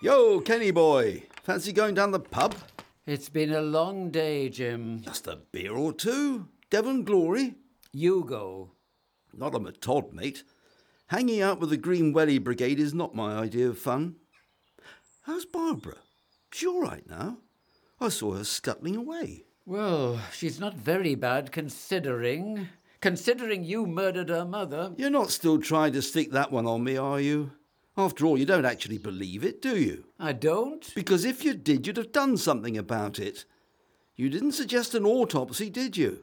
Yo, 0.00 0.40
Kenny 0.40 0.70
boy, 0.70 1.22
fancy 1.42 1.72
going 1.72 1.94
down 1.94 2.10
the 2.10 2.20
pub? 2.20 2.54
It's 3.06 3.28
been 3.28 3.52
a 3.52 3.62
long 3.62 4.10
day, 4.10 4.48
Jim. 4.48 5.00
Just 5.02 5.26
a 5.26 5.36
beer 5.50 5.72
or 5.74 5.92
two? 5.92 6.48
Devon 6.70 7.04
Glory? 7.04 7.54
You 7.92 8.24
go. 8.24 8.72
Not 9.32 9.54
I'm 9.54 9.66
a 9.66 9.72
Todd, 9.72 10.12
mate. 10.12 10.42
Hanging 11.08 11.40
out 11.40 11.60
with 11.60 11.70
the 11.70 11.76
Green 11.76 12.12
Welly 12.12 12.38
Brigade 12.38 12.78
is 12.78 12.94
not 12.94 13.14
my 13.14 13.36
idea 13.36 13.68
of 13.68 13.78
fun. 13.78 14.16
How's 15.22 15.44
Barbara? 15.44 15.96
She 16.52 16.66
all 16.66 16.82
right 16.82 17.08
now? 17.08 17.38
I 18.00 18.10
saw 18.10 18.34
her 18.34 18.44
scuttling 18.44 18.96
away. 18.96 19.44
Well, 19.66 20.20
she's 20.32 20.60
not 20.60 20.74
very 20.74 21.14
bad 21.14 21.50
considering. 21.50 22.68
Considering 23.00 23.64
you 23.64 23.86
murdered 23.86 24.28
her 24.28 24.44
mother. 24.44 24.92
You're 24.96 25.10
not 25.10 25.30
still 25.30 25.58
trying 25.58 25.92
to 25.94 26.02
stick 26.02 26.32
that 26.32 26.52
one 26.52 26.66
on 26.66 26.84
me, 26.84 26.96
are 26.96 27.20
you? 27.20 27.52
After 27.96 28.26
all, 28.26 28.36
you 28.36 28.44
don't 28.44 28.64
actually 28.64 28.98
believe 28.98 29.44
it, 29.44 29.62
do 29.62 29.78
you? 29.78 30.04
I 30.18 30.32
don't. 30.32 30.92
Because 30.94 31.24
if 31.24 31.44
you 31.44 31.54
did, 31.54 31.86
you'd 31.86 31.96
have 31.96 32.12
done 32.12 32.36
something 32.36 32.76
about 32.76 33.18
it. 33.18 33.44
You 34.16 34.28
didn't 34.28 34.52
suggest 34.52 34.94
an 34.94 35.06
autopsy, 35.06 35.70
did 35.70 35.96
you? 35.96 36.20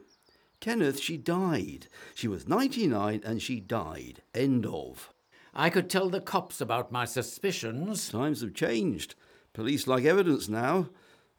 Kenneth, 0.60 1.00
she 1.00 1.16
died. 1.16 1.88
She 2.14 2.28
was 2.28 2.46
99 2.46 3.22
and 3.24 3.42
she 3.42 3.58
died. 3.58 4.22
End 4.34 4.66
of. 4.66 5.12
I 5.54 5.68
could 5.70 5.90
tell 5.90 6.08
the 6.08 6.20
cops 6.20 6.60
about 6.60 6.92
my 6.92 7.04
suspicions. 7.04 8.08
Times 8.08 8.40
have 8.42 8.54
changed. 8.54 9.14
Police 9.52 9.86
like 9.86 10.04
evidence 10.04 10.48
now. 10.48 10.88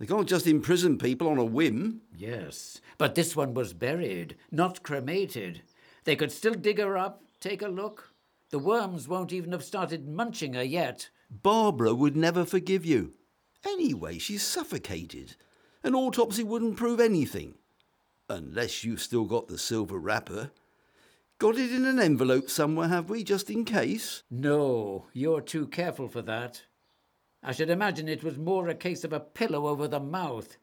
They 0.03 0.07
can't 0.07 0.27
just 0.27 0.47
imprison 0.47 0.97
people 0.97 1.29
on 1.29 1.37
a 1.37 1.45
whim. 1.45 2.01
Yes, 2.13 2.81
but 2.97 3.15
this 3.15 3.37
one 3.37 3.53
was 3.53 3.71
buried, 3.71 4.35
not 4.51 4.83
cremated. 4.83 5.61
They 6.03 6.17
could 6.17 6.29
still 6.29 6.55
dig 6.55 6.77
her 6.79 6.97
up, 6.97 7.23
take 7.39 7.61
a 7.61 7.69
look. 7.69 8.11
The 8.49 8.59
worms 8.59 9.07
won't 9.07 9.31
even 9.31 9.53
have 9.53 9.63
started 9.63 10.05
munching 10.05 10.55
her 10.55 10.63
yet. 10.63 11.09
Barbara 11.31 11.93
would 11.93 12.17
never 12.17 12.43
forgive 12.43 12.83
you. 12.85 13.13
Anyway, 13.65 14.17
she's 14.17 14.43
suffocated. 14.43 15.37
An 15.83 15.95
autopsy 15.95 16.43
wouldn't 16.43 16.75
prove 16.75 16.99
anything. 16.99 17.53
Unless 18.27 18.83
you've 18.83 18.99
still 18.99 19.23
got 19.23 19.47
the 19.47 19.57
silver 19.57 19.97
wrapper. 19.97 20.51
Got 21.39 21.55
it 21.55 21.71
in 21.71 21.85
an 21.85 21.99
envelope 21.99 22.49
somewhere, 22.49 22.89
have 22.89 23.09
we, 23.09 23.23
just 23.23 23.49
in 23.49 23.63
case? 23.63 24.23
No, 24.29 25.05
you're 25.13 25.39
too 25.39 25.65
careful 25.65 26.09
for 26.09 26.21
that. 26.23 26.63
I 27.43 27.51
should 27.51 27.69
imagine 27.69 28.07
it 28.07 28.23
was 28.23 28.37
more 28.37 28.69
a 28.69 28.75
case 28.75 29.03
of 29.03 29.11
a 29.11 29.19
pillow 29.19 29.67
over 29.67 29.87
the 29.87 29.99
mouth. 29.99 30.57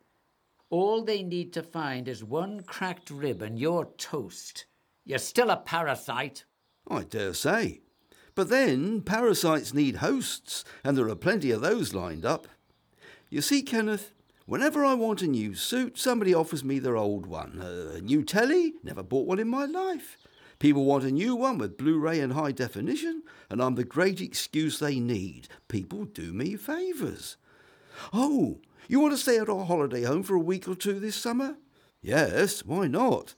All 0.70 1.05
they 1.05 1.22
need 1.22 1.53
to 1.53 1.62
find 1.62 2.09
is 2.09 2.24
one 2.24 2.62
cracked 2.62 3.11
rib 3.11 3.43
and 3.43 3.59
you're 3.59 3.91
toast. 3.99 4.64
You're 5.05 5.18
still 5.18 5.51
a 5.51 5.57
parasite. 5.57 6.45
I 6.89 7.03
dare 7.03 7.35
say. 7.35 7.81
But 8.35 8.49
then, 8.49 9.03
parasites 9.03 9.74
need 9.74 9.97
hosts, 9.97 10.64
and 10.85 10.97
there 10.97 11.09
are 11.09 11.16
plenty 11.16 11.51
of 11.51 11.61
those 11.61 11.93
lined 11.93 12.24
up. 12.24 12.47
You 13.28 13.43
see, 13.43 13.62
Kenneth, 13.62 14.12
whenever 14.47 14.85
I 14.85 14.95
want 14.95 15.20
a 15.20 15.26
new 15.26 15.55
suit, 15.55 15.99
somebody 15.99 16.33
offers 16.33 16.64
me 16.64 16.78
their 16.78 16.97
old 16.97 17.26
one. 17.26 17.61
A 17.61 18.01
new 18.01 18.22
telly? 18.22 18.74
Never 18.83 19.03
bought 19.03 19.26
one 19.26 19.41
in 19.41 19.49
my 19.49 19.66
life. 19.66 20.16
People 20.61 20.84
want 20.84 21.04
a 21.04 21.11
new 21.11 21.34
one 21.34 21.56
with 21.56 21.78
Blu 21.78 21.98
ray 21.98 22.20
and 22.20 22.34
high 22.34 22.52
definition, 22.52 23.22
and 23.48 23.62
I'm 23.62 23.76
the 23.76 23.82
great 23.82 24.20
excuse 24.20 24.78
they 24.78 25.00
need. 25.00 25.48
People 25.68 26.04
do 26.04 26.34
me 26.34 26.54
favours. 26.54 27.38
Oh, 28.12 28.61
you 28.86 29.00
want 29.00 29.14
to 29.14 29.18
stay 29.18 29.38
at 29.38 29.48
our 29.48 29.64
holiday 29.64 30.02
home 30.02 30.22
for 30.22 30.34
a 30.34 30.40
week 30.40 30.68
or 30.68 30.74
two 30.74 31.00
this 31.00 31.16
summer? 31.16 31.56
Yes, 32.02 32.62
why 32.62 32.88
not? 32.88 33.34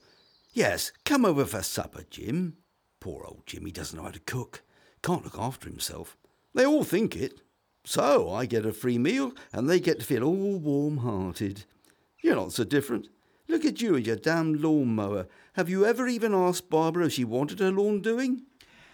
Yes, 0.51 0.91
come 1.05 1.23
over 1.23 1.45
for 1.45 1.63
supper, 1.63 2.03
Jim. 2.09 2.57
Poor 2.99 3.23
old 3.25 3.43
Jimmy 3.45 3.71
doesn't 3.71 3.97
know 3.97 4.03
how 4.03 4.11
to 4.11 4.19
cook. 4.19 4.61
Can't 5.01 5.23
look 5.23 5.39
after 5.39 5.69
himself. 5.69 6.17
They 6.53 6.65
all 6.65 6.83
think 6.83 7.15
it. 7.15 7.39
So 7.85 8.29
I 8.31 8.45
get 8.45 8.65
a 8.65 8.73
free 8.73 8.97
meal, 8.97 9.31
and 9.53 9.69
they 9.69 9.79
get 9.79 9.99
to 9.99 10.05
feel 10.05 10.25
all 10.25 10.59
warm 10.59 10.97
hearted. 10.97 11.63
You're 12.21 12.35
not 12.35 12.51
so 12.51 12.65
different. 12.65 13.07
Look 13.47 13.63
at 13.63 13.81
you 13.81 13.95
and 13.95 14.05
your 14.05 14.15
damn 14.17 14.61
lawnmower. 14.61 15.27
Have 15.53 15.69
you 15.69 15.85
ever 15.85 16.07
even 16.07 16.33
asked 16.33 16.71
Barbara 16.71 17.05
if 17.05 17.13
she 17.13 17.23
wanted 17.23 17.59
her 17.59 17.71
lawn 17.71 18.01
doing? 18.01 18.41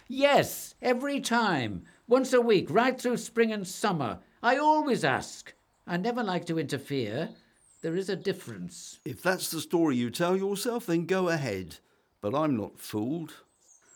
Yes, 0.10 0.76
every 0.82 1.22
time. 1.22 1.84
Once 2.06 2.34
a 2.34 2.42
week, 2.42 2.68
right 2.70 3.00
through 3.00 3.16
spring 3.18 3.54
and 3.54 3.66
summer. 3.66 4.20
I 4.44 4.58
always 4.58 5.06
ask. 5.06 5.54
I 5.88 5.96
never 5.96 6.22
like 6.22 6.46
to 6.48 6.60
interfere. 6.60 7.30
There 7.82 7.96
is 7.96 8.10
a 8.10 8.16
difference. 8.18 9.00
If 9.06 9.24
that's 9.24 9.50
the 9.50 9.62
story 9.62 9.96
you 9.96 10.10
tell 10.10 10.36
yourself, 10.36 10.86
then 10.86 11.06
go 11.06 11.30
ahead. 11.30 11.78
But 12.20 12.36
I'm 12.36 12.58
not 12.58 12.78
fooled. 12.78 13.34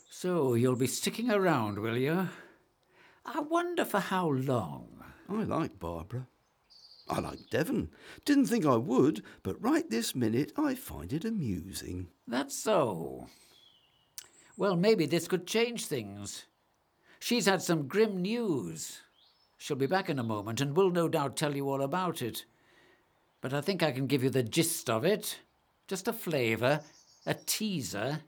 So 0.09 0.53
you'll 0.53 0.78
be 0.78 0.88
sticking 0.88 1.30
around, 1.30 1.80
will 1.80 1.97
you? 1.97 2.30
I 3.26 3.41
wonder 3.41 3.84
for 3.84 3.99
how 3.99 4.30
long. 4.30 5.03
I 5.28 5.43
like 5.43 5.80
Barbara. 5.80 6.28
I 7.10 7.20
like 7.20 7.49
Devon. 7.49 7.89
Didn't 8.26 8.45
think 8.45 8.66
I 8.66 8.78
would, 8.78 9.24
but 9.43 9.62
right 9.62 9.89
this 9.89 10.16
minute 10.16 10.51
I 10.58 10.76
find 10.76 11.12
it 11.12 11.26
amusing. 11.26 12.08
That's 12.28 12.56
so. 12.56 13.28
Well, 14.56 14.76
maybe 14.76 15.06
this 15.06 15.28
could 15.28 15.47
change 15.47 15.86
things. 15.86 16.45
She's 17.20 17.45
had 17.45 17.62
some 17.62 17.88
grim 17.88 18.22
news. 18.22 19.01
She'll 19.58 19.78
be 19.78 19.88
back 19.88 20.10
in 20.10 20.20
a 20.20 20.24
moment 20.24 20.62
and 20.62 20.76
will 20.76 20.91
no 20.91 21.08
doubt 21.08 21.38
tell 21.38 21.56
you 21.56 21.70
all 21.70 21.82
about 21.82 22.22
it. 22.22 22.45
But 23.41 23.54
I 23.54 23.62
think 23.62 23.82
I 23.82 23.91
can 23.91 24.08
give 24.08 24.24
you 24.24 24.30
the 24.30 24.43
gist 24.43 24.89
of 24.89 25.04
it. 25.06 25.39
Just 25.88 26.08
a 26.08 26.14
flavour, 26.14 26.82
a 27.26 27.34
teaser. 27.34 28.22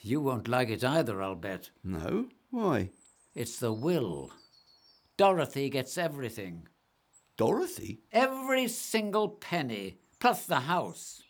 You 0.00 0.20
won't 0.20 0.48
like 0.48 0.68
it 0.68 0.84
either, 0.84 1.22
I'll 1.22 1.34
bet. 1.34 1.70
No? 1.82 2.28
Why? 2.50 2.90
It's 3.34 3.58
the 3.58 3.72
will. 3.72 4.32
Dorothy 5.16 5.68
gets 5.68 5.98
everything. 5.98 6.66
Dorothy? 7.40 8.02
Every 8.12 8.68
single 8.68 9.26
penny, 9.26 9.96
plus 10.18 10.44
the 10.44 10.60
house. 10.60 11.22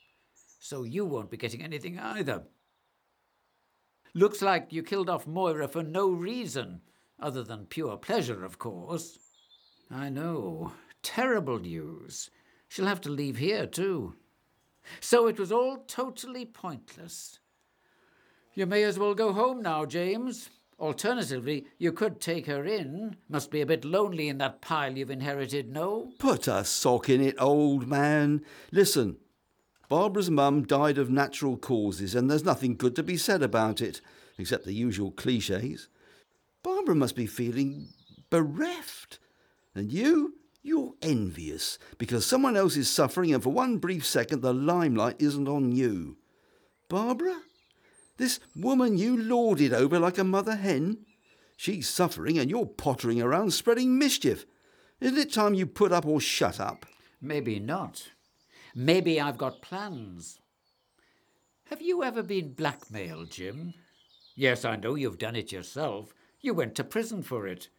So 0.59 0.83
you 0.83 1.05
won't 1.05 1.31
be 1.31 1.37
getting 1.37 1.63
anything 1.63 2.01
either. 2.01 2.43
Looks 4.13 4.43
like 4.43 4.73
you 4.73 4.83
killed 4.83 5.09
off 5.09 5.29
Moira 5.29 5.69
for 5.69 5.85
no 5.85 6.11
reason, 6.11 6.81
other 7.21 7.45
than 7.45 7.67
pure 7.67 7.97
pleasure, 7.97 8.45
of 8.45 8.59
course. 8.59 9.21
I 9.89 10.09
know. 10.09 10.73
Terrible 11.05 11.61
news. 11.61 12.29
She'll 12.69 12.87
have 12.87 13.01
to 13.03 13.09
leave 13.09 13.37
here, 13.37 13.67
too. 13.67 14.17
So 14.99 15.29
it 15.29 15.39
was 15.39 15.53
all 15.53 15.85
totally 15.87 16.45
pointless. 16.45 17.39
You 18.55 18.67
may 18.67 18.83
as 18.83 18.99
well 18.99 19.15
go 19.15 19.33
home 19.33 19.63
now, 19.63 19.87
James. 19.87 20.51
Alternatively, 20.81 21.67
you 21.79 21.93
could 21.93 22.21
take 22.21 22.47
her 22.47 22.65
in. 22.65 23.17
Must 23.29 23.51
be 23.51 23.61
a 23.61 23.67
bit 23.67 23.85
lonely 23.85 24.29
in 24.29 24.39
that 24.39 24.63
pile 24.63 24.97
you've 24.97 25.11
inherited, 25.11 25.71
no? 25.71 26.11
Put 26.19 26.49
a 26.49 26.65
sock 26.65 27.11
in 27.11 27.21
it, 27.21 27.37
old 27.39 27.87
man. 27.87 28.43
Listen, 28.73 29.19
Barbara's 29.91 30.31
mum 30.31 30.63
died 30.63 30.97
of 30.97 31.11
natural 31.11 31.59
causes, 31.59 32.15
and 32.15 32.31
there's 32.31 32.45
nothing 32.45 32.77
good 32.77 32.97
to 32.97 33.03
be 33.03 33.19
said 33.19 33.43
about 33.43 33.83
it, 33.83 34.01
except 34.39 34.65
the 34.65 34.73
usual 34.73 35.11
cliches. 35.11 35.89
Barbara 36.63 36.95
must 36.95 37.15
be 37.15 37.27
feeling 37.27 37.89
bereft. 38.31 39.19
And 39.75 39.93
you? 39.93 40.37
You're 40.63 40.95
envious 41.03 41.79
because 41.99 42.25
someone 42.25 42.57
else 42.57 42.77
is 42.77 42.89
suffering, 42.89 43.35
and 43.35 43.43
for 43.43 43.51
one 43.51 43.79
brief 43.79 44.07
second, 44.07 44.41
the 44.41 44.55
limelight 44.55 45.17
isn't 45.19 45.49
on 45.49 45.73
you. 45.73 46.17
Barbara? 46.89 47.37
This 48.21 48.39
woman 48.55 48.99
you 48.99 49.17
lorded 49.17 49.73
over 49.73 49.99
like 49.99 50.19
a 50.19 50.25
mother 50.25 50.57
hen? 50.57 51.07
She's 51.57 51.89
suffering, 51.89 52.37
and 52.37 52.51
you're 52.51 52.67
pottering 52.67 53.23
around 53.23 53.55
spreading 53.55 53.99
mischief. 53.99 54.45
Isn't 55.01 55.17
it 55.17 55.33
time 55.33 55.55
you 55.55 55.65
put 55.65 55.91
up 55.91 56.05
or 56.05 56.21
shut 56.21 56.61
up? 56.61 56.85
Maybe 57.23 57.59
not. 57.59 58.09
Maybe 58.75 59.19
I've 59.19 59.39
got 59.39 59.63
plans. 59.63 60.39
Have 61.71 61.81
you 61.81 62.05
ever 62.05 62.23
been 62.23 62.53
blackmailed, 62.53 63.31
Jim? 63.31 63.73
Yes, 64.37 64.67
I 64.67 64.77
know 64.77 64.97
you've 64.97 65.17
done 65.17 65.35
it 65.35 65.51
yourself. 65.51 66.13
You 66.43 66.53
went 66.53 66.75
to 66.75 66.85
prison 66.85 67.23
for 67.23 67.47
it. 67.47 67.71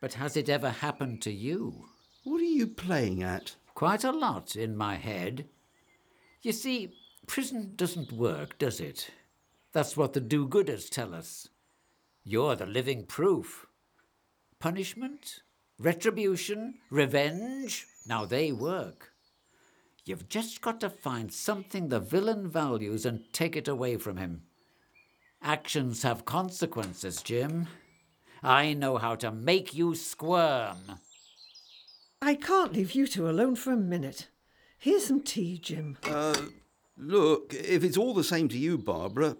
But 0.00 0.14
has 0.14 0.34
it 0.34 0.48
ever 0.48 0.70
happened 0.70 1.20
to 1.22 1.30
you? 1.30 1.84
What 2.24 2.40
are 2.40 2.44
you 2.44 2.68
playing 2.68 3.22
at? 3.22 3.56
Quite 3.74 4.02
a 4.02 4.12
lot 4.12 4.56
in 4.56 4.78
my 4.78 4.94
head. 4.94 5.46
You 6.40 6.52
see, 6.52 6.94
prison 7.26 7.74
doesn't 7.76 8.12
work, 8.12 8.58
does 8.58 8.80
it? 8.80 9.10
That's 9.78 9.96
what 9.96 10.12
the 10.12 10.20
do 10.20 10.44
gooders 10.44 10.90
tell 10.90 11.14
us. 11.14 11.50
You're 12.24 12.56
the 12.56 12.66
living 12.66 13.06
proof. 13.06 13.64
Punishment, 14.58 15.44
retribution, 15.78 16.80
revenge, 16.90 17.86
now 18.04 18.24
they 18.24 18.50
work. 18.50 19.12
You've 20.04 20.28
just 20.28 20.62
got 20.62 20.80
to 20.80 20.90
find 20.90 21.32
something 21.32 21.90
the 21.90 22.00
villain 22.00 22.50
values 22.50 23.06
and 23.06 23.32
take 23.32 23.54
it 23.54 23.68
away 23.68 23.96
from 23.98 24.16
him. 24.16 24.42
Actions 25.40 26.02
have 26.02 26.24
consequences, 26.24 27.22
Jim. 27.22 27.68
I 28.42 28.72
know 28.74 28.96
how 28.98 29.14
to 29.14 29.30
make 29.30 29.74
you 29.74 29.94
squirm. 29.94 30.98
I 32.20 32.34
can't 32.34 32.72
leave 32.72 32.96
you 32.96 33.06
two 33.06 33.30
alone 33.30 33.54
for 33.54 33.74
a 33.74 33.76
minute. 33.76 34.26
Here's 34.76 35.06
some 35.06 35.22
tea, 35.22 35.56
Jim. 35.56 35.98
Uh, 36.02 36.34
look, 36.98 37.54
if 37.54 37.84
it's 37.84 37.96
all 37.96 38.14
the 38.14 38.24
same 38.24 38.48
to 38.48 38.58
you, 38.58 38.76
Barbara, 38.78 39.36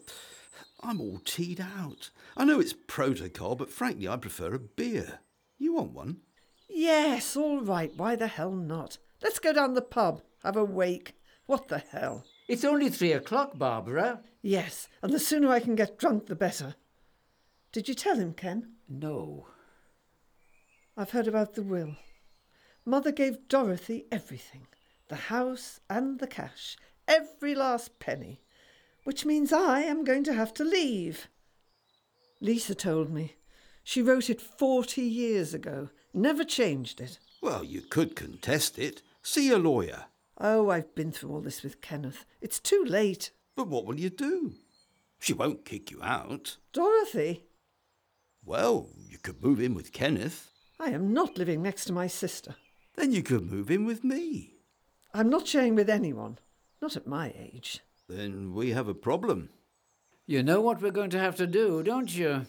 I'm 0.80 1.00
all 1.00 1.20
teed 1.24 1.60
out. 1.60 2.10
I 2.36 2.44
know 2.44 2.60
it's 2.60 2.74
protocol, 2.86 3.56
but 3.56 3.70
frankly, 3.70 4.08
I 4.08 4.16
prefer 4.16 4.54
a 4.54 4.58
beer. 4.58 5.20
You 5.58 5.74
want 5.74 5.92
one? 5.92 6.18
Yes, 6.68 7.36
all 7.36 7.60
right. 7.60 7.92
Why 7.96 8.14
the 8.14 8.28
hell 8.28 8.52
not? 8.52 8.98
Let's 9.22 9.38
go 9.38 9.52
down 9.52 9.74
the 9.74 9.82
pub, 9.82 10.22
have 10.44 10.56
a 10.56 10.64
wake. 10.64 11.14
What 11.46 11.68
the 11.68 11.78
hell? 11.78 12.24
It's 12.46 12.64
only 12.64 12.88
three 12.90 13.12
o'clock, 13.12 13.58
Barbara. 13.58 14.20
Yes, 14.42 14.88
and 15.02 15.12
the 15.12 15.18
sooner 15.18 15.48
I 15.48 15.60
can 15.60 15.74
get 15.74 15.98
drunk, 15.98 16.26
the 16.26 16.36
better. 16.36 16.76
Did 17.72 17.88
you 17.88 17.94
tell 17.94 18.16
him, 18.16 18.32
Ken? 18.32 18.74
No. 18.88 19.48
I've 20.96 21.10
heard 21.10 21.28
about 21.28 21.54
the 21.54 21.62
will. 21.62 21.96
Mother 22.84 23.12
gave 23.12 23.48
Dorothy 23.48 24.06
everything 24.10 24.66
the 25.08 25.16
house 25.16 25.80
and 25.88 26.18
the 26.18 26.26
cash, 26.26 26.76
every 27.08 27.54
last 27.54 27.98
penny, 27.98 28.42
which 29.04 29.24
means 29.24 29.52
I 29.52 29.80
am 29.80 30.04
going 30.04 30.22
to 30.24 30.34
have 30.34 30.54
to 30.54 30.64
leave. 30.64 31.28
Lisa 32.40 32.74
told 32.74 33.10
me. 33.10 33.34
She 33.82 34.02
wrote 34.02 34.28
it 34.28 34.40
forty 34.40 35.02
years 35.02 35.54
ago, 35.54 35.88
never 36.12 36.44
changed 36.44 37.00
it. 37.00 37.18
Well, 37.40 37.64
you 37.64 37.80
could 37.80 38.14
contest 38.14 38.78
it. 38.78 39.02
See 39.22 39.50
a 39.50 39.58
lawyer. 39.58 40.04
Oh, 40.38 40.70
I've 40.70 40.94
been 40.94 41.10
through 41.10 41.30
all 41.30 41.40
this 41.40 41.62
with 41.62 41.80
Kenneth. 41.80 42.24
It's 42.40 42.60
too 42.60 42.84
late. 42.86 43.30
But 43.56 43.68
what 43.68 43.86
will 43.86 43.98
you 43.98 44.10
do? 44.10 44.54
She 45.18 45.32
won't 45.32 45.64
kick 45.64 45.90
you 45.90 46.00
out. 46.02 46.58
Dorothy, 46.72 47.46
Well, 48.44 48.90
you 48.96 49.18
could 49.18 49.42
move 49.42 49.60
in 49.60 49.74
with 49.74 49.92
Kenneth. 49.92 50.50
I 50.78 50.90
am 50.90 51.12
not 51.12 51.36
living 51.36 51.60
next 51.62 51.86
to 51.86 51.92
my 51.92 52.06
sister. 52.06 52.54
Then 52.94 53.10
you 53.12 53.22
could 53.22 53.50
move 53.50 53.70
in 53.70 53.84
with 53.84 54.04
me. 54.04 54.54
I'm 55.12 55.28
not 55.28 55.46
sharing 55.48 55.74
with 55.74 55.90
anyone. 55.90 56.38
Not 56.80 56.96
at 56.96 57.06
my 57.06 57.32
age. 57.36 57.80
Then 58.08 58.54
we 58.54 58.70
have 58.70 58.88
a 58.88 58.94
problem. 58.94 59.50
You 60.26 60.42
know 60.42 60.60
what 60.60 60.80
we're 60.80 60.90
going 60.90 61.10
to 61.10 61.18
have 61.18 61.36
to 61.36 61.46
do, 61.46 61.82
don't 61.82 62.14
you? 62.14 62.46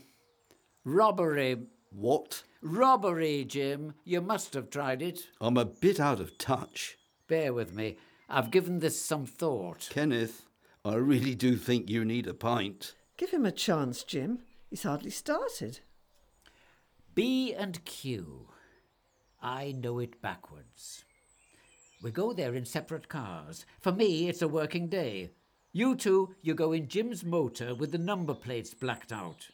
Robbery. 0.84 1.58
What? 1.92 2.44
Robbery, 2.62 3.46
Jim. 3.46 3.94
You 4.04 4.22
must 4.22 4.54
have 4.54 4.70
tried 4.70 5.02
it. 5.02 5.28
I'm 5.42 5.58
a 5.58 5.66
bit 5.66 6.00
out 6.00 6.20
of 6.20 6.38
touch. 6.38 6.98
Bear 7.28 7.54
with 7.54 7.74
me. 7.74 7.98
I've 8.30 8.52
given 8.52 8.80
this 8.80 9.00
some 9.02 9.26
thought. 9.26 9.90
Kenneth, 9.92 10.46
I 10.86 10.96
really 10.96 11.36
do 11.36 11.56
think 11.56 11.90
you 11.90 12.06
need 12.06 12.28
a 12.28 12.34
pint. 12.34 12.96
Give 13.18 13.32
him 13.32 13.46
a 13.46 13.52
chance, 13.52 14.04
Jim. 14.04 14.40
He's 14.70 14.84
hardly 14.84 15.10
started. 15.10 15.80
B 17.16 17.54
and 17.54 17.84
Q. 17.86 18.50
I 19.42 19.72
know 19.72 20.00
it 20.00 20.22
backwards. 20.22 21.06
We 22.02 22.12
go 22.12 22.32
there 22.32 22.56
in 22.56 22.66
separate 22.66 23.10
cars. 23.10 23.66
For 23.82 23.92
me, 23.92 24.30
it's 24.30 24.42
a 24.42 24.48
working 24.48 24.88
day. 24.88 25.32
You 25.74 25.96
two, 25.96 26.36
you 26.42 26.54
go 26.54 26.72
in 26.72 26.88
Jim's 26.88 27.24
motor 27.24 27.76
with 27.76 27.92
the 27.92 27.98
number 27.98 28.34
plates 28.34 28.74
blacked 28.74 29.12
out. 29.12 29.50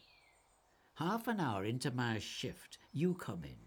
Half 0.94 1.26
an 1.28 1.40
hour 1.40 1.64
into 1.64 1.90
my 1.90 2.18
shift, 2.18 2.78
you 2.92 3.14
come 3.14 3.42
in. 3.44 3.58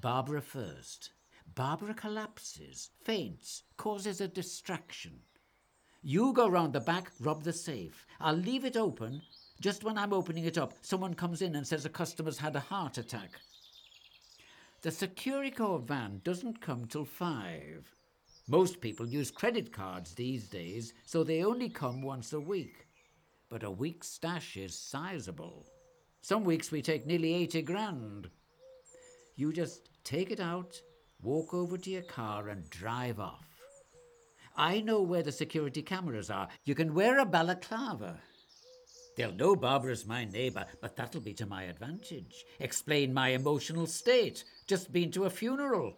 Barbara 0.00 0.40
first. 0.40 1.10
Barbara 1.54 1.92
collapses, 1.92 2.90
faints, 3.04 3.64
causes 3.76 4.20
a 4.20 4.28
distraction. 4.28 5.20
You 6.02 6.32
go 6.32 6.48
round 6.48 6.72
the 6.72 6.80
back, 6.80 7.12
rob 7.20 7.44
the 7.44 7.52
safe. 7.52 8.06
I'll 8.18 8.34
leave 8.34 8.64
it 8.64 8.76
open. 8.76 9.22
Just 9.60 9.84
when 9.84 9.98
I'm 9.98 10.12
opening 10.12 10.44
it 10.44 10.58
up, 10.58 10.72
someone 10.80 11.14
comes 11.14 11.42
in 11.42 11.54
and 11.54 11.66
says 11.66 11.84
a 11.84 11.90
customer's 11.90 12.38
had 12.38 12.56
a 12.56 12.60
heart 12.60 12.98
attack. 12.98 13.30
The 14.80 14.90
Securicor 14.90 15.80
van 15.80 16.22
doesn't 16.24 16.60
come 16.60 16.86
till 16.86 17.04
five. 17.04 17.94
Most 18.48 18.80
people 18.80 19.06
use 19.06 19.30
credit 19.30 19.72
cards 19.72 20.14
these 20.14 20.48
days, 20.48 20.94
so 21.04 21.22
they 21.22 21.44
only 21.44 21.68
come 21.68 22.02
once 22.02 22.32
a 22.32 22.40
week. 22.40 22.86
But 23.48 23.62
a 23.62 23.70
week's 23.70 24.08
stash 24.08 24.56
is 24.56 24.76
sizable. 24.76 25.66
Some 26.22 26.44
weeks 26.44 26.72
we 26.72 26.82
take 26.82 27.06
nearly 27.06 27.34
80 27.34 27.62
grand. 27.62 28.30
You 29.36 29.52
just 29.52 29.90
take 30.04 30.30
it 30.30 30.40
out, 30.40 30.80
walk 31.22 31.54
over 31.54 31.78
to 31.78 31.90
your 31.90 32.02
car, 32.02 32.48
and 32.48 32.68
drive 32.68 33.20
off. 33.20 33.46
I 34.56 34.80
know 34.80 35.00
where 35.02 35.22
the 35.22 35.32
security 35.32 35.82
cameras 35.82 36.30
are. 36.30 36.48
You 36.64 36.74
can 36.74 36.94
wear 36.94 37.18
a 37.20 37.24
balaclava. 37.24 38.18
They'll 39.16 39.32
know 39.32 39.54
Barbara's 39.54 40.06
my 40.06 40.24
neighbour, 40.24 40.66
but 40.80 40.96
that'll 40.96 41.20
be 41.20 41.34
to 41.34 41.46
my 41.46 41.64
advantage. 41.64 42.44
Explain 42.60 43.14
my 43.14 43.28
emotional 43.28 43.86
state. 43.86 44.44
Just 44.66 44.92
been 44.92 45.10
to 45.12 45.24
a 45.24 45.30
funeral. 45.30 45.96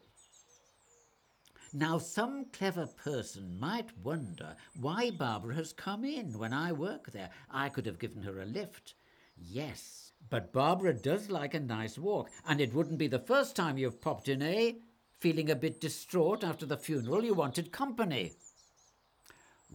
Now, 1.77 1.99
some 1.99 2.45
clever 2.53 2.87
person 2.87 3.59
might 3.59 3.99
wonder 3.99 4.55
why 4.81 5.11
Barbara 5.11 5.57
has 5.57 5.73
come 5.73 6.05
in 6.05 6.39
when 6.39 6.53
I 6.53 6.71
work 6.71 7.11
there. 7.11 7.31
I 7.51 7.69
could 7.69 7.85
have 7.87 7.99
given 7.99 8.23
her 8.23 8.41
a 8.41 8.45
lift. 8.45 8.95
Yes, 9.37 10.13
but 10.31 10.53
Barbara 10.53 10.95
does 10.95 11.31
like 11.31 11.53
a 11.53 11.59
nice 11.59 11.99
walk, 11.99 12.31
and 12.47 12.61
it 12.61 12.73
wouldn't 12.73 12.99
be 12.99 13.09
the 13.09 13.19
first 13.19 13.57
time 13.57 13.77
you've 13.77 14.01
popped 14.01 14.29
in, 14.29 14.41
eh? 14.41 14.75
Feeling 15.19 15.51
a 15.51 15.57
bit 15.57 15.81
distraught 15.81 16.45
after 16.45 16.65
the 16.65 16.77
funeral, 16.77 17.25
you 17.25 17.35
wanted 17.35 17.73
company. 17.73 18.35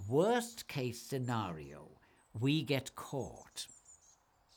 Worst 0.08 0.70
case 0.70 1.02
scenario, 1.02 1.90
we 2.40 2.62
get 2.62 2.96
caught. 2.96 3.68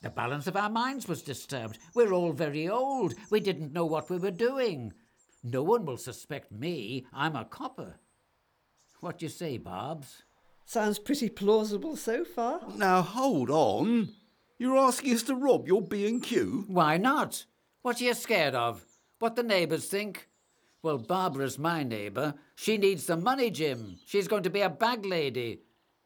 The 0.00 0.10
balance 0.10 0.46
of 0.46 0.56
our 0.56 0.70
minds 0.70 1.08
was 1.08 1.22
disturbed. 1.22 1.80
We're 1.92 2.12
all 2.12 2.32
very 2.32 2.68
old. 2.68 3.14
We 3.30 3.40
didn't 3.40 3.72
know 3.72 3.86
what 3.86 4.10
we 4.10 4.18
were 4.18 4.30
doing. 4.30 4.92
No 5.44 5.62
one 5.62 5.84
will 5.84 5.96
suspect 5.96 6.52
me. 6.52 7.06
I'm 7.12 7.34
a 7.34 7.44
copper. 7.44 7.96
What 9.00 9.18
do 9.18 9.26
you 9.26 9.30
say, 9.30 9.58
Barbs? 9.58 10.22
Sounds 10.64 10.98
pretty 10.98 11.28
plausible 11.28 11.96
so 11.96 12.24
far. 12.24 12.60
Now 12.76 13.02
hold 13.02 13.50
on. 13.50 14.10
You're 14.58 14.78
asking 14.78 15.14
us 15.14 15.24
to 15.24 15.34
rob 15.34 15.66
your 15.66 15.82
B&Q? 15.82 16.66
Why 16.68 16.96
not? 16.96 17.46
What 17.82 18.00
are 18.00 18.04
you 18.04 18.14
scared 18.14 18.54
of? 18.54 18.84
What 19.18 19.34
the 19.34 19.42
neighbours 19.42 19.86
think? 19.86 20.28
Well, 20.82 20.98
Barbara's 20.98 21.58
my 21.58 21.82
neighbour. 21.82 22.34
She 22.54 22.78
needs 22.78 23.06
the 23.06 23.16
money, 23.16 23.50
Jim. 23.50 23.98
She's 24.06 24.28
going 24.28 24.44
to 24.44 24.50
be 24.50 24.60
a 24.60 24.70
bag 24.70 25.04
lady. 25.04 25.62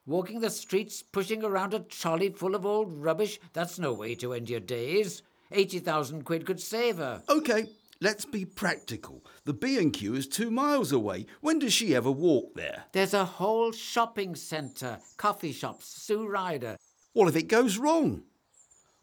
Walking 0.07 0.41
the 0.41 0.51
streets, 0.51 1.03
pushing 1.03 1.45
around 1.45 1.75
a 1.75 1.81
trolley 1.81 2.31
full 2.31 2.55
of 2.55 2.65
old 2.65 3.03
rubbish, 3.03 3.41
that's 3.53 3.79
no 3.79 3.93
way 3.93 4.15
to 4.17 4.33
end 4.33 4.49
your 4.49 4.61
days. 4.61 5.23
80,000 5.51 6.25
quid 6.25 6.47
could 6.47 6.61
save 6.61 6.99
her. 6.99 7.23
OK, 7.29 7.67
let's 8.01 8.25
be 8.25 8.45
practical. 8.45 9.25
The 9.45 9.53
B&Q 9.53 10.15
is 10.15 10.27
two 10.27 10.51
miles 10.51 10.93
away. 10.93 11.27
When 11.41 11.59
does 11.59 11.73
she 11.73 11.95
ever 11.95 12.11
walk 12.11 12.55
there? 12.55 12.85
There's 12.93 13.15
a 13.15 13.25
whole 13.25 13.73
shopping 13.73 14.35
centre, 14.35 14.99
coffee 15.17 15.53
shops, 15.53 15.87
Sue 16.03 16.27
Ryder. 16.27 16.77
What 17.13 17.29
if 17.29 17.37
it 17.37 17.49
goes 17.49 17.79
wrong? 17.79 18.23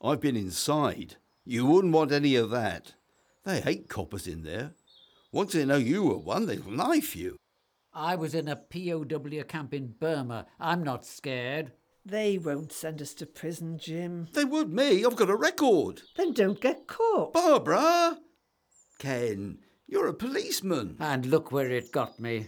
I've 0.01 0.21
been 0.21 0.35
inside. 0.35 1.15
You 1.45 1.65
wouldn't 1.65 1.93
want 1.93 2.11
any 2.11 2.35
of 2.35 2.49
that. 2.51 2.93
They 3.43 3.61
hate 3.61 3.89
coppers 3.89 4.27
in 4.27 4.43
there. 4.43 4.71
Once 5.31 5.53
they 5.53 5.65
know 5.65 5.77
you 5.77 6.03
were 6.03 6.17
one, 6.17 6.45
they'll 6.45 6.69
knife 6.69 7.15
you. 7.15 7.37
I 7.93 8.15
was 8.15 8.33
in 8.33 8.47
a 8.47 8.55
POW 8.55 9.43
camp 9.47 9.73
in 9.73 9.93
Burma. 9.99 10.45
I'm 10.59 10.83
not 10.83 11.05
scared. 11.05 11.71
They 12.05 12.37
won't 12.37 12.71
send 12.71 13.01
us 13.01 13.13
to 13.15 13.25
prison, 13.25 13.77
Jim. 13.77 14.27
They 14.33 14.45
would 14.45 14.73
me. 14.73 15.05
I've 15.05 15.15
got 15.15 15.29
a 15.29 15.35
record. 15.35 16.01
Then 16.17 16.33
don't 16.33 16.59
get 16.59 16.85
caught. 16.87 17.33
Barbara! 17.33 18.17
Ken, 18.99 19.59
you're 19.87 20.07
a 20.07 20.13
policeman. 20.13 20.97
And 20.99 21.25
look 21.25 21.51
where 21.51 21.69
it 21.69 21.91
got 21.91 22.19
me. 22.19 22.47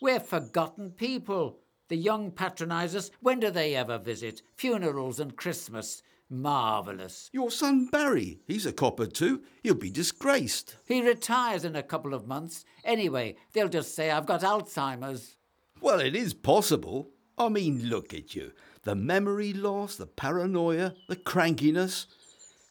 We're 0.00 0.20
forgotten 0.20 0.90
people. 0.90 1.58
The 1.88 1.96
young 1.96 2.30
patronise 2.30 2.96
us. 2.96 3.10
When 3.20 3.40
do 3.40 3.50
they 3.50 3.74
ever 3.74 3.98
visit? 3.98 4.42
Funerals 4.56 5.20
and 5.20 5.36
Christmas. 5.36 6.02
Marvellous. 6.28 7.28
Your 7.32 7.50
son 7.50 7.86
Barry, 7.86 8.40
he's 8.46 8.64
a 8.64 8.72
copper 8.72 9.06
too. 9.06 9.42
He'll 9.62 9.74
be 9.74 9.90
disgraced. 9.90 10.76
He 10.86 11.06
retires 11.06 11.64
in 11.64 11.76
a 11.76 11.82
couple 11.82 12.14
of 12.14 12.26
months. 12.26 12.64
Anyway, 12.84 13.36
they'll 13.52 13.68
just 13.68 13.94
say 13.94 14.10
I've 14.10 14.24
got 14.24 14.40
Alzheimer's. 14.40 15.36
Well, 15.82 16.00
it 16.00 16.16
is 16.16 16.32
possible. 16.32 17.10
I 17.36 17.50
mean, 17.50 17.88
look 17.90 18.14
at 18.14 18.34
you. 18.34 18.52
The 18.84 18.94
memory 18.94 19.52
loss, 19.52 19.96
the 19.96 20.06
paranoia, 20.06 20.94
the 21.08 21.16
crankiness. 21.16 22.06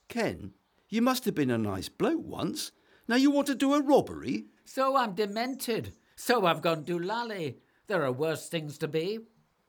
Ken, 0.09 0.53
you 0.89 1.01
must 1.01 1.26
have 1.26 1.36
been 1.36 1.51
a 1.51 1.57
nice 1.57 1.88
bloke 1.88 2.26
once. 2.26 2.72
Now 3.12 3.18
you 3.18 3.30
want 3.30 3.47
to 3.47 3.55
do 3.55 3.74
a 3.74 3.82
robbery? 3.82 4.45
So 4.64 4.95
I'm 4.95 5.16
demented. 5.16 5.91
So 6.16 6.45
I've 6.45 6.62
gone 6.62 6.86
doolally. 6.86 7.55
There 7.88 8.05
are 8.05 8.12
worse 8.14 8.47
things 8.47 8.78
to 8.78 8.88
be. 8.88 9.20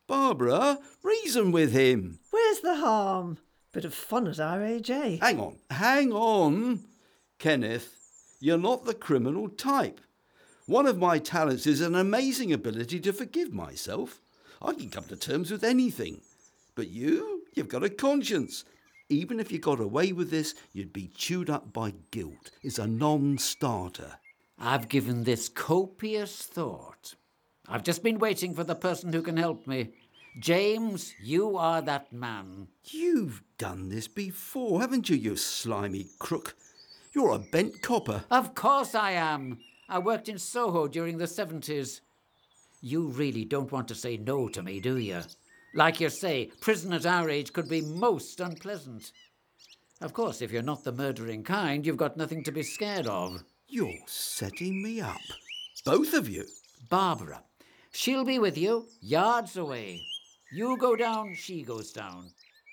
Barbara, 0.07 0.79
reason 1.03 1.51
with 1.51 1.73
him. 1.73 2.21
Where's 2.31 2.61
the 2.61 2.77
harm? 2.77 3.39
Bit 3.73 3.85
of 3.85 3.95
fun 3.95 4.29
at 4.29 4.39
our 4.39 4.63
age, 4.63 4.93
eh? 4.93 5.19
Hang 5.21 5.41
on, 5.41 5.57
hang 5.73 6.13
on. 6.13 6.85
Kenneth, 7.41 7.97
you're 8.39 8.59
not 8.59 8.85
the 8.85 8.95
criminal 8.95 9.49
type. 9.49 10.01
One 10.67 10.87
of 10.87 10.99
my 10.99 11.19
talents 11.19 11.67
is 11.67 11.81
an 11.81 11.97
amazing 11.97 12.53
ability 12.53 13.01
to 13.01 13.13
forgive 13.13 13.53
myself. 13.53 14.21
I 14.65 14.73
can 14.73 14.89
come 14.89 15.07
to 15.07 15.17
terms 15.17 15.51
with 15.51 15.65
anything. 15.65 16.21
But 16.77 16.91
you, 16.91 17.43
you've 17.55 17.67
got 17.67 17.83
a 17.83 17.91
conscience. 17.91 18.65
Even 19.13 19.39
if 19.39 19.53
you 19.53 19.59
got 19.59 19.79
away 19.79 20.11
with 20.13 20.31
this, 20.31 20.55
you'd 20.73 20.93
be 20.93 21.09
chewed 21.15 21.51
up 21.51 21.71
by 21.71 21.93
guilt. 22.11 22.51
It's 22.63 22.79
a 22.79 22.87
non 22.87 23.37
starter. 23.37 24.19
I've 24.59 24.89
given 24.89 25.25
this 25.25 25.51
copious 25.51 26.39
thought. 26.39 27.15
I've 27.69 27.83
just 27.83 28.03
been 28.03 28.19
waiting 28.19 28.55
for 28.55 28.65
the 28.65 28.75
person 28.75 29.13
who 29.13 29.21
can 29.21 29.37
help 29.37 29.67
me. 29.67 29.91
James, 30.41 31.13
you 31.23 31.59
are 31.59 31.83
that 31.83 32.11
man. 32.11 32.69
You've 32.87 33.43
done 33.59 33.91
this 33.91 34.09
before, 34.09 34.81
haven't 34.81 35.11
you, 35.11 35.17
you 35.17 35.37
slimy 35.37 36.07
crook? 36.19 36.57
You're 37.13 37.33
a 37.33 37.39
bent 37.39 37.83
copper. 37.83 38.25
Of 38.31 38.55
course 38.55 38.95
I 38.95 39.13
am. 39.13 39.59
I 39.91 39.99
worked 39.99 40.31
in 40.31 40.39
Soho 40.39 40.89
during 40.89 41.19
the 41.19 41.27
70s. 41.27 42.01
You 42.81 43.09
really 43.09 43.45
don't 43.45 43.71
want 43.71 43.89
to 43.89 43.95
say 43.95 44.17
no 44.17 44.49
to 44.49 44.63
me, 44.63 44.81
do 44.81 44.97
you? 44.97 45.21
Like 45.75 46.01
you 46.01 46.11
say, 46.11 46.51
prison 46.61 46.93
at 46.93 47.07
our 47.07 47.31
age 47.31 47.53
could 47.53 47.69
be 47.69 47.81
most 47.81 48.41
unpleasant. 48.41 49.13
Of 50.01 50.13
course, 50.13 50.43
if 50.43 50.53
you're 50.53 50.63
not 50.63 50.85
the 50.85 50.93
murdering 50.93 51.45
kind, 51.45 51.87
you've 51.87 51.97
got 51.97 52.17
nothing 52.17 52.45
to 52.45 52.53
be 52.53 52.63
scared 52.63 53.07
of. 53.07 53.43
You're 53.69 53.95
setting 54.07 54.83
me 54.83 55.01
up. 55.01 55.21
Both 55.85 56.13
of 56.13 56.29
you. 56.29 56.45
Barbara. 56.91 57.43
She'll 57.93 58.25
be 58.25 58.39
with 58.39 58.59
you, 58.59 58.89
yards 59.01 59.57
away. 59.57 60.03
You 60.53 60.77
go 60.77 60.97
down, 60.97 61.35
she 61.35 61.63
goes 61.63 61.93
down. 61.93 62.33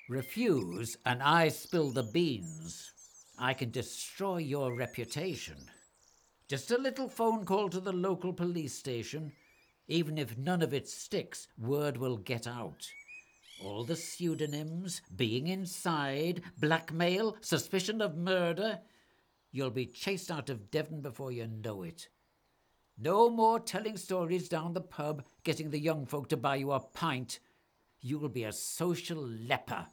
Refuse, 0.10 0.98
and 1.06 1.24
I 1.24 1.50
spill 1.50 1.92
the 1.92 2.04
beans. 2.04 2.92
I 3.38 3.54
can 3.54 3.72
destroy 3.72 4.38
your 4.38 4.74
reputation. 4.76 5.56
Just 6.50 6.72
a 6.72 6.78
little 6.78 7.08
phone 7.08 7.46
call 7.46 7.70
to 7.70 7.80
the 7.80 7.94
local 7.94 8.34
police 8.34 8.74
station. 8.74 9.32
Even 9.90 10.20
if 10.20 10.38
none 10.38 10.62
of 10.62 10.72
it 10.72 10.88
sticks, 10.88 11.48
word 11.58 11.98
will 11.98 12.16
get 12.16 12.46
out. 12.46 12.88
All 13.66 13.84
the 13.84 13.96
pseudonyms, 13.96 15.02
being 15.16 15.48
inside, 15.48 16.44
blackmail, 16.60 17.36
suspicion 17.42 18.00
of 18.00 18.16
murder. 18.16 18.80
You'll 19.52 19.72
be 19.72 19.88
chased 19.88 20.30
out 20.30 20.52
of 20.52 20.70
Devon 20.70 21.02
before 21.02 21.32
you 21.32 21.48
know 21.48 21.82
it. 21.82 22.08
No 23.00 23.32
more 23.32 23.60
telling 23.60 23.98
stories 23.98 24.48
down 24.48 24.74
the 24.74 24.82
pub, 24.82 25.24
getting 25.44 25.72
the 25.72 25.80
young 25.80 26.06
folk 26.06 26.30
to 26.30 26.38
buy 26.38 26.58
you 26.58 26.72
a 26.72 26.80
pint. 26.80 27.40
You'll 28.00 28.30
be 28.30 28.44
a 28.44 28.52
social 28.52 29.18
leper. 29.18 29.88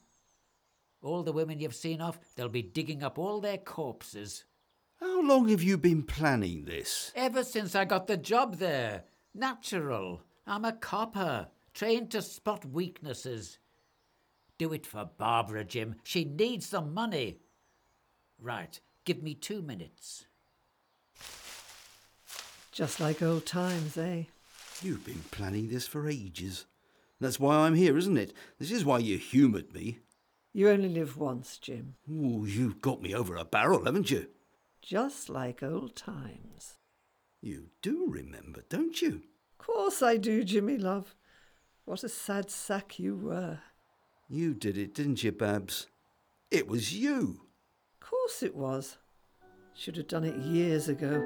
All 1.00 1.22
the 1.22 1.32
women 1.32 1.58
you've 1.58 1.74
seen 1.74 2.02
off, 2.02 2.18
they'll 2.36 2.50
be 2.50 2.62
digging 2.62 3.02
up 3.02 3.18
all 3.18 3.40
their 3.40 3.58
corpses. 3.58 4.44
How 5.00 5.22
long 5.22 5.48
have 5.48 5.62
you 5.62 5.78
been 5.78 6.02
planning 6.02 6.64
this? 6.64 7.12
Ever 7.14 7.44
since 7.44 7.74
I 7.74 7.86
got 7.86 8.06
the 8.06 8.18
job 8.18 8.56
there. 8.56 9.04
Natural. 9.36 10.22
I'm 10.46 10.64
a 10.64 10.72
copper, 10.72 11.48
trained 11.74 12.10
to 12.12 12.22
spot 12.22 12.64
weaknesses. 12.64 13.58
Do 14.56 14.72
it 14.72 14.86
for 14.86 15.10
Barbara, 15.18 15.62
Jim. 15.62 15.96
She 16.04 16.24
needs 16.24 16.70
the 16.70 16.80
money. 16.80 17.40
Right, 18.40 18.80
give 19.04 19.22
me 19.22 19.34
two 19.34 19.60
minutes. 19.60 20.24
Just 22.72 22.98
like 22.98 23.22
old 23.22 23.44
times, 23.44 23.98
eh? 23.98 24.22
You've 24.80 25.04
been 25.04 25.24
planning 25.30 25.68
this 25.68 25.86
for 25.86 26.08
ages. 26.08 26.64
That's 27.20 27.38
why 27.38 27.56
I'm 27.56 27.74
here, 27.74 27.98
isn't 27.98 28.16
it? 28.16 28.32
This 28.58 28.70
is 28.70 28.86
why 28.86 29.00
you 29.00 29.18
humoured 29.18 29.74
me. 29.74 29.98
You 30.54 30.70
only 30.70 30.88
live 30.88 31.18
once, 31.18 31.58
Jim. 31.58 31.96
Ooh, 32.10 32.46
you've 32.46 32.80
got 32.80 33.02
me 33.02 33.14
over 33.14 33.36
a 33.36 33.44
barrel, 33.44 33.84
haven't 33.84 34.10
you? 34.10 34.28
Just 34.80 35.28
like 35.28 35.62
old 35.62 35.94
times. 35.94 36.78
You 37.46 37.68
do 37.80 38.08
remember, 38.08 38.64
don't 38.68 39.00
you? 39.00 39.22
Of 39.60 39.66
Course 39.66 40.02
I 40.02 40.16
do, 40.16 40.42
Jimmy 40.42 40.78
love. 40.78 41.14
What 41.84 42.02
a 42.02 42.08
sad 42.08 42.50
sack 42.50 42.98
you 42.98 43.14
were. 43.14 43.60
You 44.28 44.52
did 44.52 44.76
it, 44.76 44.92
didn't 44.92 45.22
you, 45.22 45.30
Babs? 45.30 45.86
It 46.50 46.66
was 46.66 46.92
you. 46.92 47.42
Of 48.02 48.08
Course 48.08 48.42
it 48.42 48.56
was. 48.56 48.98
Should 49.74 49.96
have 49.96 50.08
done 50.08 50.24
it 50.24 50.36
years 50.38 50.88
ago. 50.88 51.24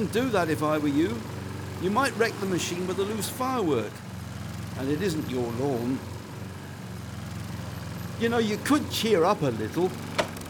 Wouldn't 0.00 0.14
do 0.14 0.30
that 0.30 0.48
if 0.48 0.62
I 0.62 0.78
were 0.78 0.88
you. 0.88 1.14
You 1.82 1.90
might 1.90 2.16
wreck 2.16 2.32
the 2.40 2.46
machine 2.46 2.86
with 2.86 2.98
a 3.00 3.02
loose 3.02 3.28
firework. 3.28 3.92
And 4.78 4.88
it 4.88 5.02
isn't 5.02 5.28
your 5.28 5.52
lawn. 5.52 5.98
You 8.18 8.30
know, 8.30 8.38
you 8.38 8.56
could 8.64 8.90
cheer 8.90 9.24
up 9.24 9.42
a 9.42 9.48
little. 9.48 9.90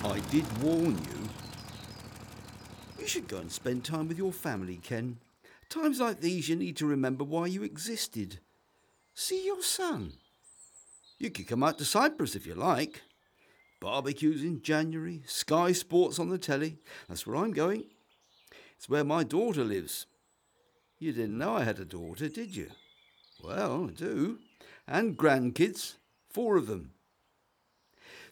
I 0.05 0.20
did 0.30 0.46
warn 0.62 0.96
you. 0.96 1.28
You 3.01 3.09
should 3.09 3.26
go 3.26 3.38
and 3.38 3.51
spend 3.51 3.84
time 3.84 4.07
with 4.07 4.18
your 4.18 4.30
family, 4.30 4.76
Ken. 4.76 5.18
Times 5.68 5.98
like 5.98 6.20
these, 6.20 6.48
you 6.48 6.55
need 6.55 6.76
to 6.76 6.86
remember 6.86 7.24
why 7.24 7.46
you 7.46 7.64
existed. 7.64 8.38
See 9.14 9.44
your 9.44 9.62
son. 9.62 10.12
You 11.18 11.30
could 11.30 11.48
come 11.48 11.64
out 11.64 11.76
to 11.78 11.84
Cyprus 11.84 12.36
if 12.36 12.46
you 12.46 12.55
like. 12.55 13.03
Barbecues 13.80 14.44
in 14.44 14.62
January, 14.62 15.22
Sky 15.26 15.72
Sports 15.72 16.20
on 16.20 16.28
the 16.28 16.38
telly. 16.38 16.78
That's 17.09 17.26
where 17.26 17.34
I'm 17.34 17.53
going. 17.53 17.86
It's 18.81 18.89
where 18.89 19.05
my 19.05 19.24
daughter 19.24 19.62
lives. 19.62 20.07
You 20.99 21.12
didn't 21.12 21.37
know 21.37 21.55
I 21.55 21.64
had 21.64 21.78
a 21.78 21.85
daughter, 21.85 22.31
did 22.31 22.57
you? 22.57 22.68
Well, 23.45 23.91
I 23.91 23.93
do. 23.93 24.39
And 24.89 25.18
grandkids. 25.18 25.97
Four 26.31 26.57
of 26.57 26.66
them. 26.66 26.93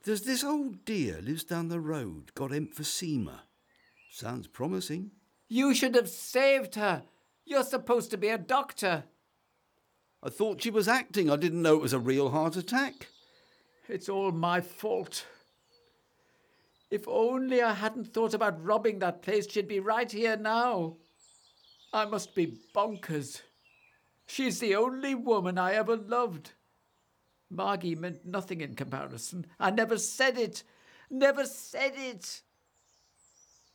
There's 0.04 0.22
this 0.22 0.42
old 0.42 0.86
dear 0.86 1.20
lives 1.20 1.44
down 1.44 1.68
the 1.68 1.80
road, 1.80 2.32
got 2.34 2.52
emphysema. 2.52 3.40
Sounds 4.10 4.46
promising. 4.46 5.10
You 5.50 5.74
should 5.74 5.94
have 5.94 6.08
saved 6.08 6.76
her. 6.76 7.02
You're 7.44 7.62
supposed 7.62 8.10
to 8.12 8.16
be 8.16 8.28
a 8.28 8.38
doctor. 8.38 9.04
I 10.22 10.30
thought 10.30 10.62
she 10.62 10.70
was 10.70 10.88
acting. 10.88 11.30
I 11.30 11.36
didn't 11.36 11.60
know 11.60 11.74
it 11.74 11.82
was 11.82 11.92
a 11.92 11.98
real 11.98 12.30
heart 12.30 12.56
attack. 12.56 13.08
It's 13.86 14.08
all 14.08 14.32
my 14.32 14.62
fault. 14.62 15.26
If 16.90 17.06
only 17.06 17.62
I 17.62 17.74
hadn't 17.74 18.14
thought 18.14 18.34
about 18.34 18.64
robbing 18.64 18.98
that 19.00 19.22
place, 19.22 19.50
she'd 19.50 19.68
be 19.68 19.80
right 19.80 20.10
here 20.10 20.36
now. 20.36 20.96
I 21.92 22.06
must 22.06 22.34
be 22.34 22.58
bonkers. 22.74 23.42
She's 24.26 24.58
the 24.58 24.74
only 24.76 25.14
woman 25.14 25.58
I 25.58 25.74
ever 25.74 25.96
loved. 25.96 26.52
Margie 27.50 27.94
meant 27.94 28.26
nothing 28.26 28.60
in 28.60 28.74
comparison. 28.74 29.46
I 29.58 29.70
never 29.70 29.96
said 29.98 30.38
it. 30.38 30.62
Never 31.10 31.46
said 31.46 31.92
it. 31.96 32.42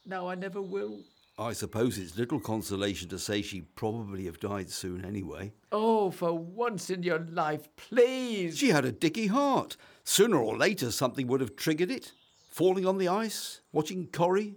Now 0.05 0.27
I 0.27 0.35
never 0.35 0.61
will. 0.61 1.01
I 1.37 1.53
suppose 1.53 1.97
it's 1.97 2.17
little 2.17 2.39
consolation 2.39 3.09
to 3.09 3.17
say 3.17 3.41
she'd 3.41 3.75
probably 3.75 4.25
have 4.25 4.39
died 4.39 4.69
soon 4.69 5.03
anyway. 5.03 5.53
Oh, 5.71 6.11
for 6.11 6.37
once 6.37 6.91
in 6.91 7.01
your 7.01 7.19
life, 7.19 7.67
please. 7.75 8.57
She 8.57 8.69
had 8.69 8.85
a 8.85 8.91
dicky 8.91 9.27
heart. 9.27 9.75
Sooner 10.03 10.37
or 10.37 10.55
later, 10.55 10.91
something 10.91 11.25
would 11.27 11.41
have 11.41 11.55
triggered 11.55 11.89
it. 11.89 12.11
Falling 12.53 12.85
on 12.85 12.99
the 12.99 13.07
ice, 13.07 13.61
watching 13.71 14.05
Corrie. 14.05 14.53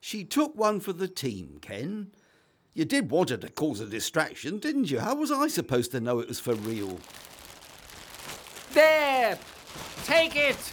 She 0.00 0.24
took 0.24 0.56
one 0.56 0.80
for 0.80 0.92
the 0.92 1.06
team, 1.06 1.58
Ken. 1.62 2.10
You 2.74 2.84
did 2.84 3.12
want 3.12 3.30
her 3.30 3.36
to 3.36 3.48
cause 3.48 3.78
a 3.78 3.86
distraction, 3.86 4.58
didn't 4.58 4.90
you? 4.90 4.98
How 4.98 5.14
was 5.14 5.30
I 5.30 5.46
supposed 5.46 5.92
to 5.92 6.00
know 6.00 6.18
it 6.18 6.26
was 6.26 6.40
for 6.40 6.54
real? 6.54 6.98
There! 8.72 9.38
Take 10.02 10.34
it! 10.34 10.72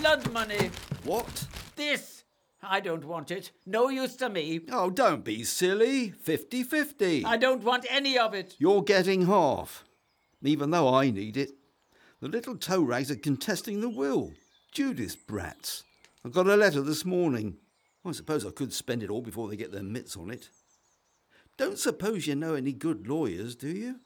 Blood 0.00 0.30
money! 0.34 0.70
What? 1.02 1.46
This! 1.76 2.24
I 2.62 2.80
don't 2.80 3.06
want 3.06 3.30
it. 3.30 3.50
No 3.64 3.88
use 3.88 4.16
to 4.16 4.28
me. 4.28 4.60
Oh, 4.70 4.90
don't 4.90 5.24
be 5.24 5.44
silly. 5.44 6.10
50 6.10 6.62
50. 6.62 7.24
I 7.24 7.38
don't 7.38 7.64
want 7.64 7.86
any 7.88 8.18
of 8.18 8.34
it. 8.34 8.54
You're 8.58 8.82
getting 8.82 9.24
half, 9.24 9.86
even 10.42 10.72
though 10.72 10.94
I 10.94 11.10
need 11.10 11.38
it. 11.38 11.52
The 12.20 12.28
little 12.28 12.58
toe 12.58 12.82
rags 12.82 13.10
are 13.10 13.16
contesting 13.16 13.80
the 13.80 13.88
will. 13.88 14.34
Judith's 14.74 15.14
brats. 15.14 15.84
I 16.24 16.30
got 16.30 16.48
a 16.48 16.56
letter 16.56 16.82
this 16.82 17.04
morning. 17.04 17.58
I 18.04 18.10
suppose 18.10 18.44
I 18.44 18.50
could 18.50 18.72
spend 18.72 19.04
it 19.04 19.08
all 19.08 19.22
before 19.22 19.48
they 19.48 19.54
get 19.54 19.70
their 19.70 19.84
mitts 19.84 20.16
on 20.16 20.30
it. 20.30 20.48
Don't 21.56 21.78
suppose 21.78 22.26
you 22.26 22.34
know 22.34 22.54
any 22.54 22.72
good 22.72 23.06
lawyers, 23.06 23.54
do 23.54 23.68
you? 23.68 24.00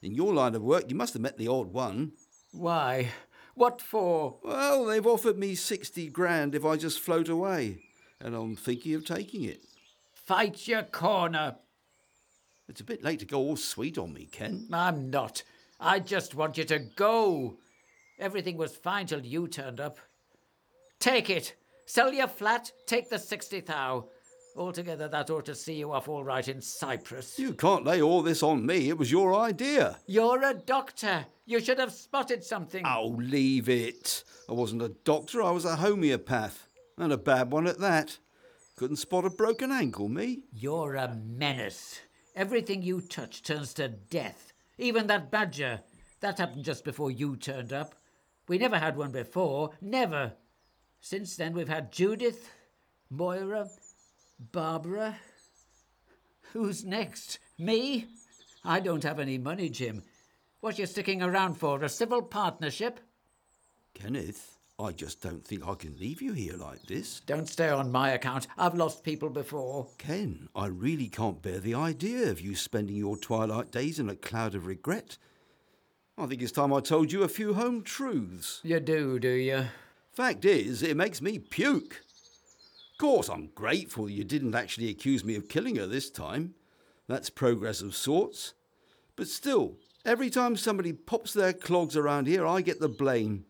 In 0.00 0.14
your 0.14 0.32
line 0.32 0.54
of 0.54 0.62
work, 0.62 0.84
you 0.88 0.96
must 0.96 1.12
have 1.12 1.20
met 1.20 1.36
the 1.36 1.48
odd 1.48 1.74
one. 1.74 2.12
Why? 2.52 3.10
What 3.54 3.82
for? 3.82 4.38
Well, 4.42 4.86
they've 4.86 5.06
offered 5.06 5.38
me 5.38 5.54
60 5.54 6.08
grand 6.08 6.54
if 6.54 6.64
I 6.64 6.76
just 6.76 7.00
float 7.00 7.28
away, 7.28 7.80
and 8.18 8.34
I'm 8.34 8.56
thinking 8.56 8.94
of 8.94 9.04
taking 9.04 9.44
it. 9.44 9.62
Fight 10.14 10.66
your 10.66 10.84
corner. 10.84 11.56
It's 12.66 12.80
a 12.80 12.84
bit 12.84 13.04
late 13.04 13.20
to 13.20 13.26
go 13.26 13.40
all 13.40 13.56
sweet 13.56 13.98
on 13.98 14.14
me, 14.14 14.24
Ken. 14.32 14.68
I'm 14.72 15.10
not. 15.10 15.42
I 15.78 16.00
just 16.00 16.34
want 16.34 16.56
you 16.56 16.64
to 16.64 16.78
go. 16.78 17.58
Everything 18.18 18.56
was 18.56 18.74
fine 18.74 19.06
till 19.06 19.20
you 19.20 19.48
turned 19.48 19.80
up. 19.80 19.98
Take 21.04 21.28
it. 21.28 21.54
Sell 21.84 22.14
your 22.14 22.28
flat, 22.28 22.72
take 22.86 23.10
the 23.10 23.18
60 23.18 23.60
thou. 23.60 24.08
Altogether, 24.56 25.06
that 25.06 25.28
ought 25.28 25.44
to 25.44 25.54
see 25.54 25.74
you 25.74 25.92
off 25.92 26.08
all 26.08 26.24
right 26.24 26.48
in 26.48 26.62
Cyprus. 26.62 27.38
You 27.38 27.52
can't 27.52 27.84
lay 27.84 28.00
all 28.00 28.22
this 28.22 28.42
on 28.42 28.64
me. 28.64 28.88
It 28.88 28.96
was 28.96 29.12
your 29.12 29.34
idea. 29.34 29.98
You're 30.06 30.42
a 30.42 30.54
doctor. 30.54 31.26
You 31.44 31.60
should 31.60 31.78
have 31.78 31.92
spotted 31.92 32.42
something. 32.42 32.86
Oh, 32.86 33.08
leave 33.18 33.68
it. 33.68 34.24
I 34.48 34.54
wasn't 34.54 34.80
a 34.80 34.94
doctor, 35.04 35.42
I 35.42 35.50
was 35.50 35.66
a 35.66 35.76
homeopath. 35.76 36.68
And 36.96 37.12
a 37.12 37.18
bad 37.18 37.52
one 37.52 37.66
at 37.66 37.80
that. 37.80 38.16
Couldn't 38.76 38.96
spot 38.96 39.26
a 39.26 39.30
broken 39.30 39.70
ankle, 39.70 40.08
me. 40.08 40.44
You're 40.54 40.94
a 40.94 41.14
menace. 41.14 42.00
Everything 42.34 42.80
you 42.80 43.02
touch 43.02 43.42
turns 43.42 43.74
to 43.74 43.88
death. 43.88 44.54
Even 44.78 45.08
that 45.08 45.30
badger. 45.30 45.82
That 46.20 46.38
happened 46.38 46.64
just 46.64 46.82
before 46.82 47.10
you 47.10 47.36
turned 47.36 47.74
up. 47.74 47.94
We 48.48 48.56
never 48.56 48.78
had 48.78 48.96
one 48.96 49.12
before. 49.12 49.72
Never. 49.82 50.32
Since 51.04 51.36
then, 51.36 51.52
we've 51.52 51.68
had 51.68 51.92
Judith, 51.92 52.50
Moira, 53.10 53.68
Barbara. 54.52 55.16
Who's 56.54 56.82
next? 56.82 57.40
Me? 57.58 58.06
I 58.64 58.80
don't 58.80 59.02
have 59.02 59.20
any 59.20 59.36
money, 59.36 59.68
Jim. 59.68 60.02
What 60.60 60.78
are 60.78 60.80
you 60.80 60.86
sticking 60.86 61.22
around 61.22 61.56
for? 61.56 61.84
A 61.84 61.90
civil 61.90 62.22
partnership? 62.22 63.00
Kenneth, 63.92 64.56
I 64.78 64.92
just 64.92 65.20
don't 65.20 65.46
think 65.46 65.68
I 65.68 65.74
can 65.74 65.94
leave 65.98 66.22
you 66.22 66.32
here 66.32 66.56
like 66.56 66.80
this. 66.86 67.20
Don't 67.26 67.50
stay 67.50 67.68
on 67.68 67.92
my 67.92 68.12
account. 68.12 68.46
I've 68.56 68.74
lost 68.74 69.04
people 69.04 69.28
before. 69.28 69.88
Ken, 69.98 70.48
I 70.56 70.68
really 70.68 71.08
can't 71.08 71.42
bear 71.42 71.58
the 71.58 71.74
idea 71.74 72.30
of 72.30 72.40
you 72.40 72.56
spending 72.56 72.96
your 72.96 73.18
twilight 73.18 73.70
days 73.70 73.98
in 73.98 74.08
a 74.08 74.16
cloud 74.16 74.54
of 74.54 74.64
regret. 74.66 75.18
I 76.16 76.24
think 76.24 76.40
it's 76.40 76.50
time 76.50 76.72
I 76.72 76.80
told 76.80 77.12
you 77.12 77.24
a 77.24 77.28
few 77.28 77.52
home 77.52 77.82
truths. 77.82 78.62
You 78.62 78.80
do, 78.80 79.18
do 79.18 79.28
you? 79.28 79.66
Fact 80.14 80.44
is, 80.44 80.82
it 80.82 80.96
makes 80.96 81.20
me 81.20 81.40
puke. 81.40 82.02
Of 82.92 82.98
course, 82.98 83.28
I'm 83.28 83.50
grateful 83.54 84.08
you 84.08 84.22
didn't 84.22 84.54
actually 84.54 84.88
accuse 84.88 85.24
me 85.24 85.34
of 85.34 85.48
killing 85.48 85.74
her 85.76 85.86
this 85.86 86.08
time. 86.08 86.54
That's 87.08 87.30
progress 87.30 87.82
of 87.82 87.96
sorts. 87.96 88.54
But 89.16 89.26
still, 89.26 89.76
every 90.04 90.30
time 90.30 90.56
somebody 90.56 90.92
pops 90.92 91.32
their 91.32 91.52
clogs 91.52 91.96
around 91.96 92.28
here, 92.28 92.46
I 92.46 92.60
get 92.60 92.78
the 92.78 92.88
blame. 92.88 93.46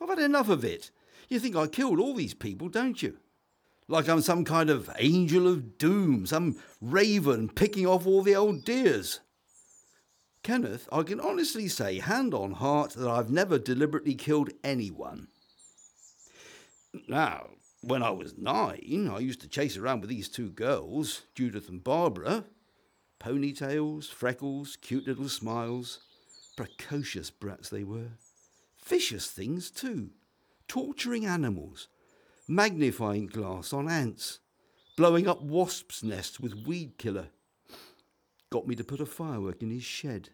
I've 0.00 0.08
had 0.08 0.18
enough 0.18 0.48
of 0.48 0.64
it. 0.64 0.90
You 1.28 1.38
think 1.38 1.54
I 1.54 1.68
killed 1.68 2.00
all 2.00 2.14
these 2.14 2.34
people, 2.34 2.68
don't 2.68 3.00
you? 3.00 3.18
Like 3.86 4.08
I'm 4.08 4.20
some 4.20 4.44
kind 4.44 4.68
of 4.68 4.90
angel 4.98 5.46
of 5.46 5.78
doom, 5.78 6.26
some 6.26 6.56
raven 6.80 7.48
picking 7.48 7.86
off 7.86 8.06
all 8.06 8.22
the 8.22 8.34
old 8.34 8.64
dears. 8.64 9.20
Kenneth, 10.42 10.88
I 10.90 11.04
can 11.04 11.20
honestly 11.20 11.68
say, 11.68 12.00
hand 12.00 12.34
on 12.34 12.52
heart, 12.52 12.94
that 12.94 13.08
I've 13.08 13.30
never 13.30 13.58
deliberately 13.58 14.14
killed 14.14 14.50
anyone. 14.64 15.28
Now, 17.08 17.50
when 17.82 18.02
I 18.02 18.10
was 18.10 18.36
nine, 18.36 19.10
I 19.12 19.18
used 19.18 19.40
to 19.42 19.48
chase 19.48 19.76
around 19.76 20.00
with 20.00 20.10
these 20.10 20.28
two 20.28 20.50
girls, 20.50 21.22
Judith 21.34 21.68
and 21.68 21.82
Barbara. 21.82 22.44
Ponytails, 23.20 24.08
freckles, 24.08 24.76
cute 24.80 25.06
little 25.06 25.28
smiles. 25.28 26.00
Precocious 26.56 27.30
brats 27.30 27.68
they 27.68 27.84
were. 27.84 28.12
Vicious 28.84 29.30
things, 29.30 29.70
too. 29.70 30.10
Torturing 30.68 31.26
animals. 31.26 31.88
Magnifying 32.48 33.26
glass 33.26 33.72
on 33.72 33.88
ants. 33.88 34.40
Blowing 34.96 35.28
up 35.28 35.42
wasps' 35.42 36.02
nests 36.02 36.40
with 36.40 36.66
weed 36.66 36.98
killer. 36.98 37.28
Got 38.50 38.66
me 38.66 38.74
to 38.74 38.84
put 38.84 39.00
a 39.00 39.06
firework 39.06 39.62
in 39.62 39.70
his 39.70 39.84
shed. 39.84 40.30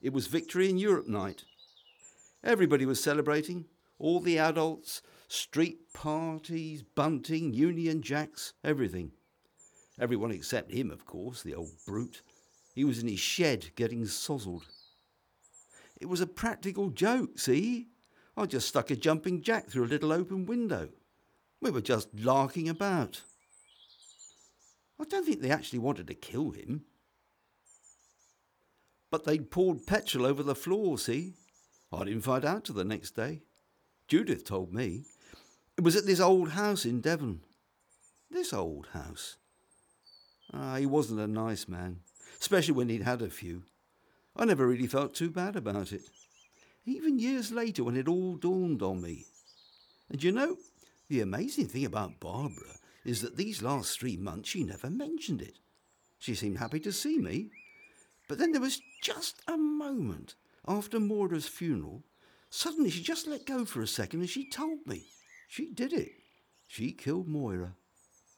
It 0.00 0.12
was 0.12 0.26
Victory 0.28 0.70
in 0.70 0.78
Europe 0.78 1.08
night. 1.08 1.44
Everybody 2.42 2.86
was 2.86 3.02
celebrating. 3.02 3.66
All 3.98 4.20
the 4.20 4.38
adults, 4.38 5.02
street 5.28 5.92
parties, 5.92 6.82
bunting, 6.82 7.52
Union 7.54 8.02
Jacks, 8.02 8.54
everything. 8.64 9.12
Everyone 10.00 10.30
except 10.30 10.72
him, 10.72 10.90
of 10.90 11.04
course, 11.04 11.42
the 11.42 11.54
old 11.54 11.72
brute. 11.86 12.22
He 12.74 12.84
was 12.84 13.00
in 13.00 13.08
his 13.08 13.20
shed 13.20 13.70
getting 13.76 14.04
sozzled. 14.04 14.64
It 16.00 16.06
was 16.06 16.20
a 16.20 16.26
practical 16.26 16.90
joke, 16.90 17.38
see? 17.38 17.88
I 18.36 18.46
just 18.46 18.68
stuck 18.68 18.90
a 18.90 18.96
jumping 18.96 19.42
jack 19.42 19.68
through 19.68 19.84
a 19.84 19.86
little 19.86 20.12
open 20.12 20.46
window. 20.46 20.90
We 21.60 21.70
were 21.70 21.80
just 21.80 22.08
larking 22.14 22.68
about. 22.68 23.22
I 25.00 25.04
don't 25.04 25.26
think 25.26 25.40
they 25.40 25.50
actually 25.50 25.80
wanted 25.80 26.06
to 26.06 26.14
kill 26.14 26.50
him. 26.50 26.84
But 29.10 29.24
they'd 29.24 29.50
poured 29.50 29.86
petrol 29.86 30.26
over 30.26 30.42
the 30.42 30.54
floor, 30.54 30.98
see? 30.98 31.34
I 31.92 32.04
didn't 32.04 32.22
find 32.22 32.44
out 32.44 32.64
till 32.64 32.74
the 32.74 32.84
next 32.84 33.16
day. 33.16 33.42
Judith 34.06 34.44
told 34.44 34.72
me. 34.72 35.04
It 35.78 35.84
was 35.84 35.94
at 35.94 36.06
this 36.06 36.18
old 36.18 36.50
house 36.50 36.84
in 36.84 37.00
Devon. 37.00 37.42
This 38.32 38.52
old 38.52 38.88
house. 38.88 39.36
Ah, 40.52 40.74
he 40.74 40.86
wasn't 40.86 41.20
a 41.20 41.28
nice 41.28 41.68
man, 41.68 42.00
especially 42.40 42.74
when 42.74 42.88
he'd 42.88 43.02
had 43.02 43.22
a 43.22 43.30
few. 43.30 43.62
I 44.34 44.44
never 44.44 44.66
really 44.66 44.88
felt 44.88 45.14
too 45.14 45.30
bad 45.30 45.54
about 45.54 45.92
it. 45.92 46.02
Even 46.84 47.20
years 47.20 47.52
later, 47.52 47.84
when 47.84 47.96
it 47.96 48.08
all 48.08 48.34
dawned 48.34 48.82
on 48.82 49.00
me. 49.00 49.26
And 50.10 50.20
you 50.20 50.32
know, 50.32 50.56
the 51.08 51.20
amazing 51.20 51.68
thing 51.68 51.84
about 51.84 52.18
Barbara 52.18 52.80
is 53.04 53.22
that 53.22 53.36
these 53.36 53.62
last 53.62 54.00
three 54.00 54.16
months 54.16 54.48
she 54.48 54.64
never 54.64 54.90
mentioned 54.90 55.40
it. 55.40 55.60
She 56.18 56.34
seemed 56.34 56.58
happy 56.58 56.80
to 56.80 56.92
see 56.92 57.18
me. 57.18 57.50
But 58.26 58.38
then 58.38 58.50
there 58.50 58.60
was 58.60 58.82
just 59.00 59.42
a 59.46 59.56
moment 59.56 60.34
after 60.66 60.98
Moira's 60.98 61.46
funeral. 61.46 62.02
Suddenly 62.50 62.90
she 62.90 63.00
just 63.00 63.28
let 63.28 63.46
go 63.46 63.64
for 63.64 63.80
a 63.80 63.86
second 63.86 64.20
and 64.20 64.28
she 64.28 64.50
told 64.50 64.84
me. 64.84 65.06
She 65.48 65.70
did 65.72 65.94
it. 65.94 66.12
She 66.66 66.92
killed 66.92 67.26
Moira. 67.26 67.74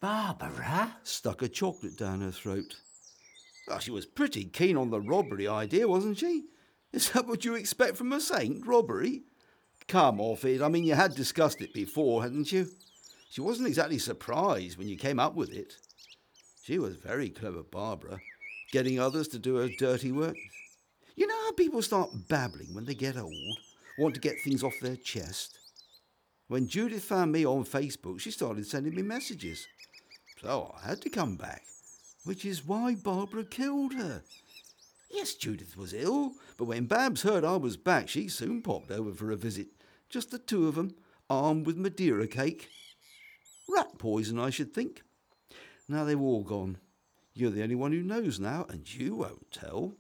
Barbara? 0.01 0.97
Stuck 1.03 1.43
a 1.43 1.49
chocolate 1.49 1.99
down 1.99 2.21
her 2.21 2.31
throat. 2.31 2.77
Oh, 3.69 3.81
she 3.81 3.91
was 3.91 4.07
pretty 4.07 4.45
keen 4.45 4.77
on 4.77 4.91
the 4.91 5.01
robbery 5.01 5.47
idea, 5.47 5.87
wasn't 5.87 6.19
she? 6.19 6.45
Is 6.93 7.11
that 7.11 7.27
what 7.27 7.45
you 7.45 7.57
expect 7.57 7.97
from 7.97 8.13
a 8.13 8.21
saint, 8.21 8.67
robbery? 8.67 9.23
Come 9.89 10.21
off 10.21 10.45
it. 10.45 10.63
I 10.63 10.69
mean, 10.69 10.85
you 10.85 10.95
had 10.95 11.15
discussed 11.15 11.61
it 11.61 11.75
before, 11.75 12.23
hadn't 12.23 12.53
you? 12.53 12.69
She 13.29 13.41
wasn't 13.41 13.69
exactly 13.69 13.99
surprised 13.99 14.79
when 14.79 14.89
you 14.89 14.97
came 14.97 15.21
up 15.21 15.35
with 15.35 15.53
it. 15.53 15.77
She 16.63 16.79
was 16.79 16.97
very 16.97 17.29
clever, 17.29 17.63
Barbara, 17.63 18.21
getting 18.73 18.99
others 18.99 19.29
to 19.29 19.39
do 19.39 19.57
her 19.57 19.69
dirty 19.79 20.13
work. 20.13 20.37
You 21.17 21.27
know 21.27 21.41
how 21.45 21.53
people 21.53 21.83
start 21.83 22.29
babbling 22.29 22.73
when 22.73 22.85
they 22.85 22.95
get 22.95 23.17
old, 23.17 23.59
want 23.99 24.15
to 24.15 24.21
get 24.21 24.41
things 24.43 24.63
off 24.63 24.75
their 24.81 24.97
chest? 24.97 25.60
When 26.51 26.67
Judith 26.67 27.05
found 27.05 27.31
me 27.31 27.47
on 27.47 27.65
Facebook, 27.65 28.19
she 28.19 28.33
started 28.33 28.67
sending 28.67 28.97
me 28.97 29.03
messages. 29.03 29.69
So 30.43 30.75
I 30.83 30.89
had 30.89 31.01
to 31.03 31.09
come 31.09 31.37
back, 31.37 31.63
which 32.25 32.45
is 32.45 32.67
why 32.67 32.97
Barbara 32.97 33.45
killed 33.45 33.95
her. 33.95 34.25
Yes, 35.13 35.35
Judith 35.35 35.77
was 35.77 35.95
ill, 35.95 36.33
but 36.57 36.65
when 36.65 36.87
Babs 36.87 37.23
heard 37.23 37.45
I 37.45 37.55
was 37.55 37.77
back, 37.77 38.09
she 38.09 38.27
soon 38.27 38.63
popped 38.63 38.91
over 38.91 39.15
for 39.15 39.31
a 39.31 39.37
visit. 39.37 39.69
Just 40.09 40.33
the 40.33 40.41
two 40.41 40.67
of 40.67 40.75
them, 40.75 40.97
armed 41.31 41.67
with 41.67 41.77
Madeira 41.77 42.27
cake. 42.27 42.69
Rat 43.69 43.97
poison, 43.99 44.41
I 44.41 44.51
should 44.51 44.75
think. 44.75 45.05
Now 45.89 46.03
they've 46.03 46.21
all 46.21 46.43
gone. 46.43 46.79
You're 47.33 47.53
the 47.53 47.63
only 47.63 47.77
one 47.77 47.93
who 47.93 48.03
knows 48.03 48.41
now, 48.41 48.67
and 48.69 48.93
you 48.93 49.15
won't 49.15 49.53
tell. 49.53 49.95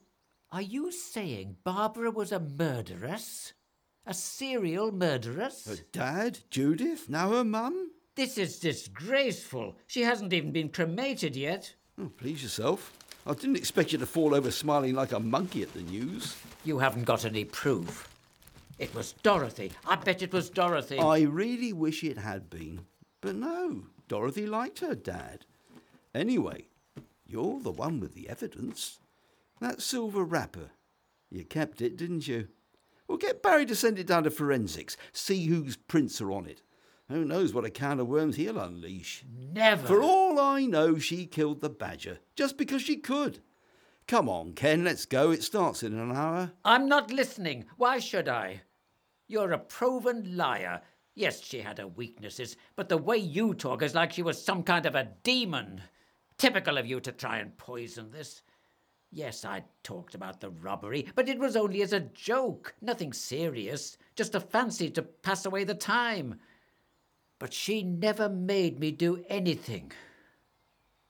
Are 0.50 0.60
you 0.60 0.90
saying 0.90 1.58
Barbara 1.62 2.10
was 2.10 2.32
a 2.32 2.40
murderess? 2.40 3.52
A 4.06 4.14
serial 4.14 4.92
murderess? 4.92 5.66
Her 5.66 5.84
dad, 5.92 6.38
Judith, 6.50 7.08
now 7.08 7.30
her 7.30 7.44
mum? 7.44 7.90
This 8.16 8.38
is 8.38 8.58
disgraceful. 8.58 9.76
She 9.86 10.02
hasn't 10.02 10.32
even 10.32 10.52
been 10.52 10.68
cremated 10.68 11.36
yet. 11.36 11.74
Oh, 11.98 12.10
please 12.16 12.42
yourself. 12.42 12.92
I 13.26 13.34
didn't 13.34 13.56
expect 13.56 13.92
you 13.92 13.98
to 13.98 14.06
fall 14.06 14.34
over 14.34 14.50
smiling 14.50 14.94
like 14.94 15.12
a 15.12 15.20
monkey 15.20 15.62
at 15.62 15.72
the 15.74 15.82
news. 15.82 16.36
You 16.64 16.78
haven't 16.78 17.04
got 17.04 17.24
any 17.24 17.44
proof. 17.44 18.08
It 18.78 18.94
was 18.94 19.12
Dorothy. 19.22 19.72
I 19.86 19.96
bet 19.96 20.22
it 20.22 20.32
was 20.32 20.48
Dorothy. 20.48 20.98
I 20.98 21.20
really 21.20 21.72
wish 21.72 22.02
it 22.02 22.16
had 22.16 22.48
been. 22.48 22.86
But 23.20 23.36
no, 23.36 23.82
Dorothy 24.08 24.46
liked 24.46 24.80
her 24.80 24.94
dad. 24.94 25.44
Anyway, 26.14 26.64
you're 27.26 27.60
the 27.60 27.70
one 27.70 28.00
with 28.00 28.14
the 28.14 28.28
evidence. 28.28 28.98
That 29.60 29.82
silver 29.82 30.24
wrapper. 30.24 30.70
You 31.30 31.44
kept 31.44 31.82
it, 31.82 31.96
didn't 31.98 32.26
you? 32.26 32.48
Well, 33.10 33.18
get 33.18 33.42
Barry 33.42 33.66
to 33.66 33.74
send 33.74 33.98
it 33.98 34.06
down 34.06 34.22
to 34.22 34.30
forensics. 34.30 34.96
See 35.12 35.46
whose 35.46 35.76
prints 35.76 36.20
are 36.20 36.30
on 36.30 36.46
it. 36.46 36.62
Who 37.08 37.24
knows 37.24 37.52
what 37.52 37.64
a 37.64 37.70
can 37.70 37.98
of 37.98 38.06
worms 38.06 38.36
he'll 38.36 38.60
unleash. 38.60 39.24
Never. 39.28 39.84
For 39.84 40.00
all 40.00 40.38
I 40.38 40.64
know, 40.64 40.96
she 40.96 41.26
killed 41.26 41.60
the 41.60 41.70
badger 41.70 42.20
just 42.36 42.56
because 42.56 42.82
she 42.82 42.98
could. 42.98 43.40
Come 44.06 44.28
on, 44.28 44.52
Ken, 44.52 44.84
let's 44.84 45.06
go. 45.06 45.32
It 45.32 45.42
starts 45.42 45.82
in 45.82 45.98
an 45.98 46.12
hour. 46.12 46.52
I'm 46.64 46.88
not 46.88 47.10
listening. 47.10 47.64
Why 47.76 47.98
should 47.98 48.28
I? 48.28 48.60
You're 49.26 49.50
a 49.50 49.58
proven 49.58 50.36
liar. 50.36 50.80
Yes, 51.16 51.42
she 51.42 51.62
had 51.62 51.78
her 51.78 51.88
weaknesses, 51.88 52.56
but 52.76 52.88
the 52.88 52.96
way 52.96 53.16
you 53.16 53.54
talk 53.54 53.82
is 53.82 53.92
like 53.92 54.12
she 54.12 54.22
was 54.22 54.40
some 54.40 54.62
kind 54.62 54.86
of 54.86 54.94
a 54.94 55.08
demon. 55.24 55.82
Typical 56.38 56.78
of 56.78 56.86
you 56.86 57.00
to 57.00 57.10
try 57.10 57.38
and 57.38 57.58
poison 57.58 58.12
this. 58.12 58.40
Yes, 59.12 59.44
I 59.44 59.64
talked 59.82 60.14
about 60.14 60.40
the 60.40 60.50
robbery, 60.50 61.08
but 61.16 61.28
it 61.28 61.38
was 61.38 61.56
only 61.56 61.82
as 61.82 61.92
a 61.92 62.00
joke, 62.00 62.74
nothing 62.80 63.12
serious, 63.12 63.98
just 64.14 64.36
a 64.36 64.40
fancy 64.40 64.88
to 64.90 65.02
pass 65.02 65.44
away 65.44 65.64
the 65.64 65.74
time. 65.74 66.38
But 67.40 67.52
she 67.52 67.82
never 67.82 68.28
made 68.28 68.78
me 68.78 68.92
do 68.92 69.24
anything. 69.28 69.90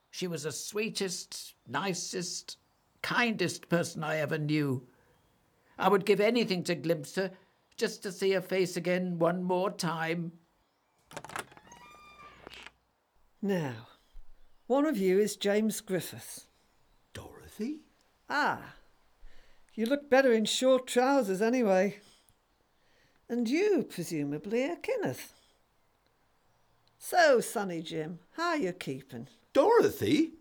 She 0.09 0.25
was 0.25 0.43
the 0.43 0.51
sweetest, 0.51 1.53
nicest, 1.67 2.57
kindest 3.03 3.69
person 3.69 4.03
I 4.03 4.17
ever 4.17 4.37
knew. 4.39 4.87
I 5.77 5.87
would 5.87 6.05
give 6.05 6.19
anything 6.19 6.63
to 6.63 6.75
glimpse 6.75 7.15
her, 7.15 7.31
just 7.77 8.01
to 8.03 8.11
see 8.11 8.31
her 8.31 8.41
face 8.41 8.77
again 8.77 9.19
one 9.19 9.43
more 9.43 9.69
time. 9.69 10.31
Now, 13.43 13.87
one 14.65 14.85
of 14.85 14.97
you 14.97 15.19
is 15.19 15.35
James 15.35 15.81
Griffiths. 15.81 16.47
Dorothy? 17.13 17.81
Ah, 18.33 18.75
you 19.73 19.85
look 19.85 20.09
better 20.09 20.31
in 20.31 20.45
short 20.45 20.87
trousers 20.87 21.41
anyway. 21.41 21.97
And 23.27 23.45
you, 23.49 23.85
presumably, 23.89 24.63
are 24.63 24.77
Kenneth. 24.77 25.33
So, 26.97 27.41
Sonny 27.41 27.81
Jim, 27.81 28.19
how 28.37 28.53
you 28.53 28.71
keeping? 28.71 29.27
Dorothy? 29.51 30.31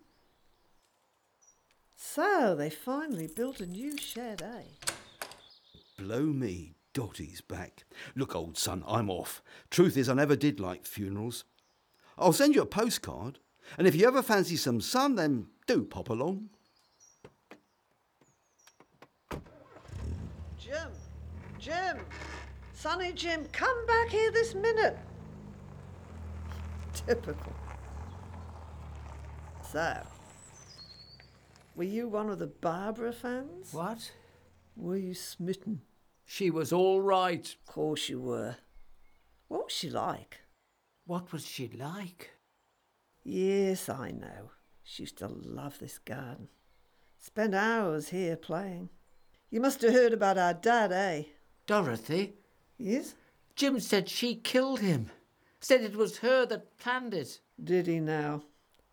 So, 1.96 2.54
they 2.54 2.70
finally 2.70 3.26
built 3.26 3.58
a 3.58 3.66
new 3.66 3.98
shed, 3.98 4.40
eh? 4.40 4.92
Blow 5.98 6.26
me, 6.26 6.74
Dottie's 6.94 7.40
back. 7.40 7.82
Look, 8.14 8.36
old 8.36 8.56
son, 8.56 8.84
I'm 8.86 9.10
off. 9.10 9.42
Truth 9.68 9.96
is, 9.96 10.08
I 10.08 10.14
never 10.14 10.36
did 10.36 10.60
like 10.60 10.86
funerals. 10.86 11.42
I'll 12.16 12.32
send 12.32 12.54
you 12.54 12.62
a 12.62 12.66
postcard, 12.66 13.40
and 13.76 13.88
if 13.88 13.96
you 13.96 14.06
ever 14.06 14.22
fancy 14.22 14.54
some 14.54 14.80
sun, 14.80 15.16
then 15.16 15.48
do 15.66 15.82
pop 15.82 16.08
along. 16.08 16.50
Jim, 20.70 20.90
Jim, 21.60 21.98
Sonny 22.72 23.12
Jim, 23.12 23.44
come 23.52 23.86
back 23.86 24.08
here 24.08 24.32
this 24.32 24.54
minute. 24.54 24.96
Typical. 26.94 27.52
So, 29.70 30.00
were 31.76 31.84
you 31.84 32.08
one 32.08 32.30
of 32.30 32.38
the 32.38 32.46
Barbara 32.46 33.12
fans? 33.12 33.74
What? 33.74 34.10
Were 34.74 34.96
you 34.96 35.12
smitten? 35.12 35.82
She 36.24 36.50
was 36.50 36.72
all 36.72 37.02
right. 37.02 37.46
Of 37.46 37.66
course 37.66 38.08
you 38.08 38.20
were. 38.20 38.56
What 39.48 39.64
was 39.64 39.72
she 39.74 39.90
like? 39.90 40.40
What 41.04 41.30
was 41.30 41.46
she 41.46 41.68
like? 41.68 42.30
Yes, 43.22 43.90
I 43.90 44.12
know. 44.12 44.52
She 44.82 45.02
used 45.02 45.18
to 45.18 45.28
love 45.28 45.78
this 45.78 45.98
garden. 45.98 46.48
Spend 47.18 47.54
hours 47.54 48.08
here 48.08 48.36
playing. 48.36 48.88
You 49.50 49.60
must 49.60 49.82
have 49.82 49.92
heard 49.92 50.14
about 50.14 50.38
our 50.38 50.54
dad, 50.54 50.90
eh? 50.90 51.24
Dorothy? 51.70 52.34
Yes? 52.78 53.14
Jim 53.54 53.78
said 53.78 54.08
she 54.08 54.34
killed 54.34 54.80
him. 54.80 55.08
Said 55.60 55.82
it 55.82 55.94
was 55.94 56.18
her 56.18 56.44
that 56.46 56.76
planned 56.78 57.14
it. 57.14 57.38
Did 57.62 57.86
he 57.86 58.00
now? 58.00 58.42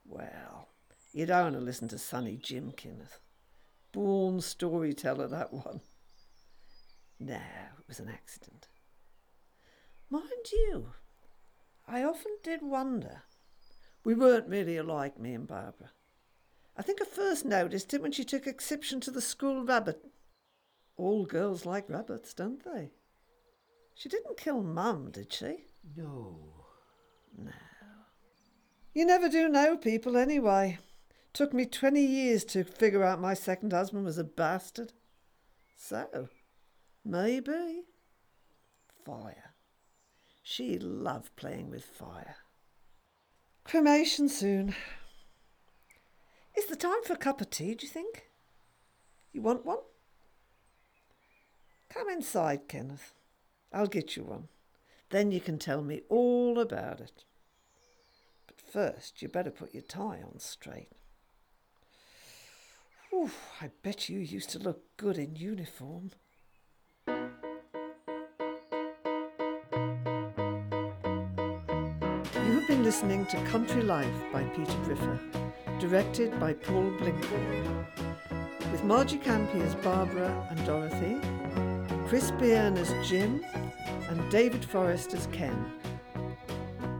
Well, 0.06 0.68
you 1.12 1.26
don't 1.26 1.42
want 1.42 1.56
to 1.56 1.60
listen 1.60 1.88
to 1.88 1.98
Sonny 1.98 2.38
Jim, 2.38 2.72
Kenneth. 2.72 3.20
Born 3.92 4.42
storyteller, 4.42 5.28
that 5.28 5.52
one. 5.52 5.82
No, 7.20 7.34
it 7.34 7.88
was 7.88 8.00
an 8.00 8.10
accident. 8.10 8.68
Mind 10.12 10.24
you, 10.52 10.90
I 11.88 12.04
often 12.04 12.38
did 12.44 12.62
wonder. 12.62 13.24
We 14.04 14.14
weren't 14.14 14.50
really 14.50 14.78
alike, 14.78 15.20
me 15.20 15.34
and 15.34 15.48
Barbara. 15.48 15.90
I 16.78 16.84
think 16.84 17.02
I 17.02 17.06
first 17.06 17.44
noticed 17.44 17.92
it 17.96 18.04
when 18.04 18.12
she 18.12 18.24
took 18.24 18.46
exception 18.46 19.00
to 19.00 19.10
the 19.10 19.20
school 19.20 19.66
rabbit. 19.66 20.06
All 20.98 21.26
girls 21.26 21.66
like 21.66 21.90
rabbits, 21.90 22.34
don't 22.34 22.64
they? 22.66 22.92
She 23.94 24.10
didn't 24.10 24.38
kill 24.38 24.62
Mum, 24.62 25.12
did 25.12 25.32
she? 25.32 25.66
No. 25.96 26.38
No. 27.38 27.52
You 28.94 29.06
never 29.06 29.30
do 29.30 29.48
know 29.48 29.78
people 29.78 30.18
anyway. 30.18 30.80
Took 31.34 31.54
me 31.54 31.66
20 31.66 32.02
years 32.02 32.44
to 32.46 32.64
figure 32.64 33.04
out 33.04 33.22
my 33.22 33.36
second 33.36 33.72
husband 33.72 34.06
was 34.06 34.18
a 34.18 34.24
bastard. 34.24 34.94
So, 35.76 36.30
maybe. 37.06 37.84
Fire. 39.06 39.54
She 40.42 40.80
loved 40.80 41.36
playing 41.36 41.70
with 41.70 41.86
fire. 41.86 42.38
Cremation 43.64 44.30
soon. 44.30 44.74
Is 46.58 46.66
the 46.66 46.76
time 46.76 47.04
for 47.04 47.14
a 47.14 47.18
cup 47.18 47.40
of 47.40 47.52
tea, 47.52 47.76
do 47.76 47.86
you 47.86 47.92
think? 47.92 48.30
You 49.32 49.42
want 49.42 49.66
one? 49.66 49.78
Come 51.98 52.10
inside, 52.10 52.68
Kenneth. 52.68 53.16
I'll 53.74 53.88
get 53.88 54.16
you 54.16 54.22
one. 54.24 54.50
Then 55.10 55.32
you 55.32 55.40
can 55.40 55.58
tell 55.58 55.82
me 55.82 56.02
all 56.10 56.60
about 56.60 57.00
it. 57.02 57.24
But 58.46 58.62
first, 58.62 59.24
you 59.24 59.28
better 59.28 59.50
put 59.50 59.74
your 59.74 59.82
tie 59.82 60.22
on 60.24 60.38
straight. 60.38 60.90
Ooh, 63.12 63.32
I 63.60 63.72
bet 63.82 64.10
you 64.10 64.20
used 64.20 64.52
to 64.52 64.60
look 64.60 64.96
good 64.98 65.18
in 65.18 65.36
uniform. 65.36 66.12
You 67.08 67.16
have 72.36 72.68
been 72.68 72.84
listening 72.84 73.26
to 73.28 73.44
Country 73.46 73.82
Life 73.82 74.14
by 74.32 74.44
Peter 74.44 74.72
Briffa, 74.84 75.18
directed 75.80 76.40
by 76.40 76.54
Paul 76.54 76.92
Blinken, 76.92 77.88
with 78.72 78.84
Margie 78.84 79.18
Campy 79.18 79.62
as 79.62 79.74
Barbara 79.76 80.48
and 80.52 80.64
Dorothy, 80.64 81.20
Chris 82.08 82.32
Byrne 82.32 82.78
as 82.78 82.94
Jim, 83.06 83.46
and 84.10 84.32
David 84.32 84.64
Forrest 84.64 85.14
as 85.14 85.28
Ken. 85.34 85.74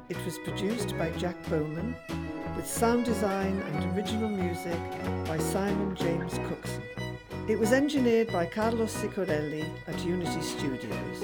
It 0.10 0.18
was 0.26 0.38
produced 0.40 0.98
by 0.98 1.12
Jack 1.12 1.38
Bowman, 1.50 1.96
with 2.58 2.68
sound 2.68 3.06
design 3.06 3.58
and 3.58 3.96
original 3.96 4.28
music 4.28 4.78
by 5.26 5.38
Simon 5.38 5.96
James 5.96 6.38
Cookson. 6.50 6.84
It 7.48 7.58
was 7.58 7.72
engineered 7.72 8.34
by 8.34 8.48
Carlos 8.48 8.94
Sicorelli 8.94 9.66
at 9.88 9.98
Unity 10.04 10.42
Studios. 10.42 11.24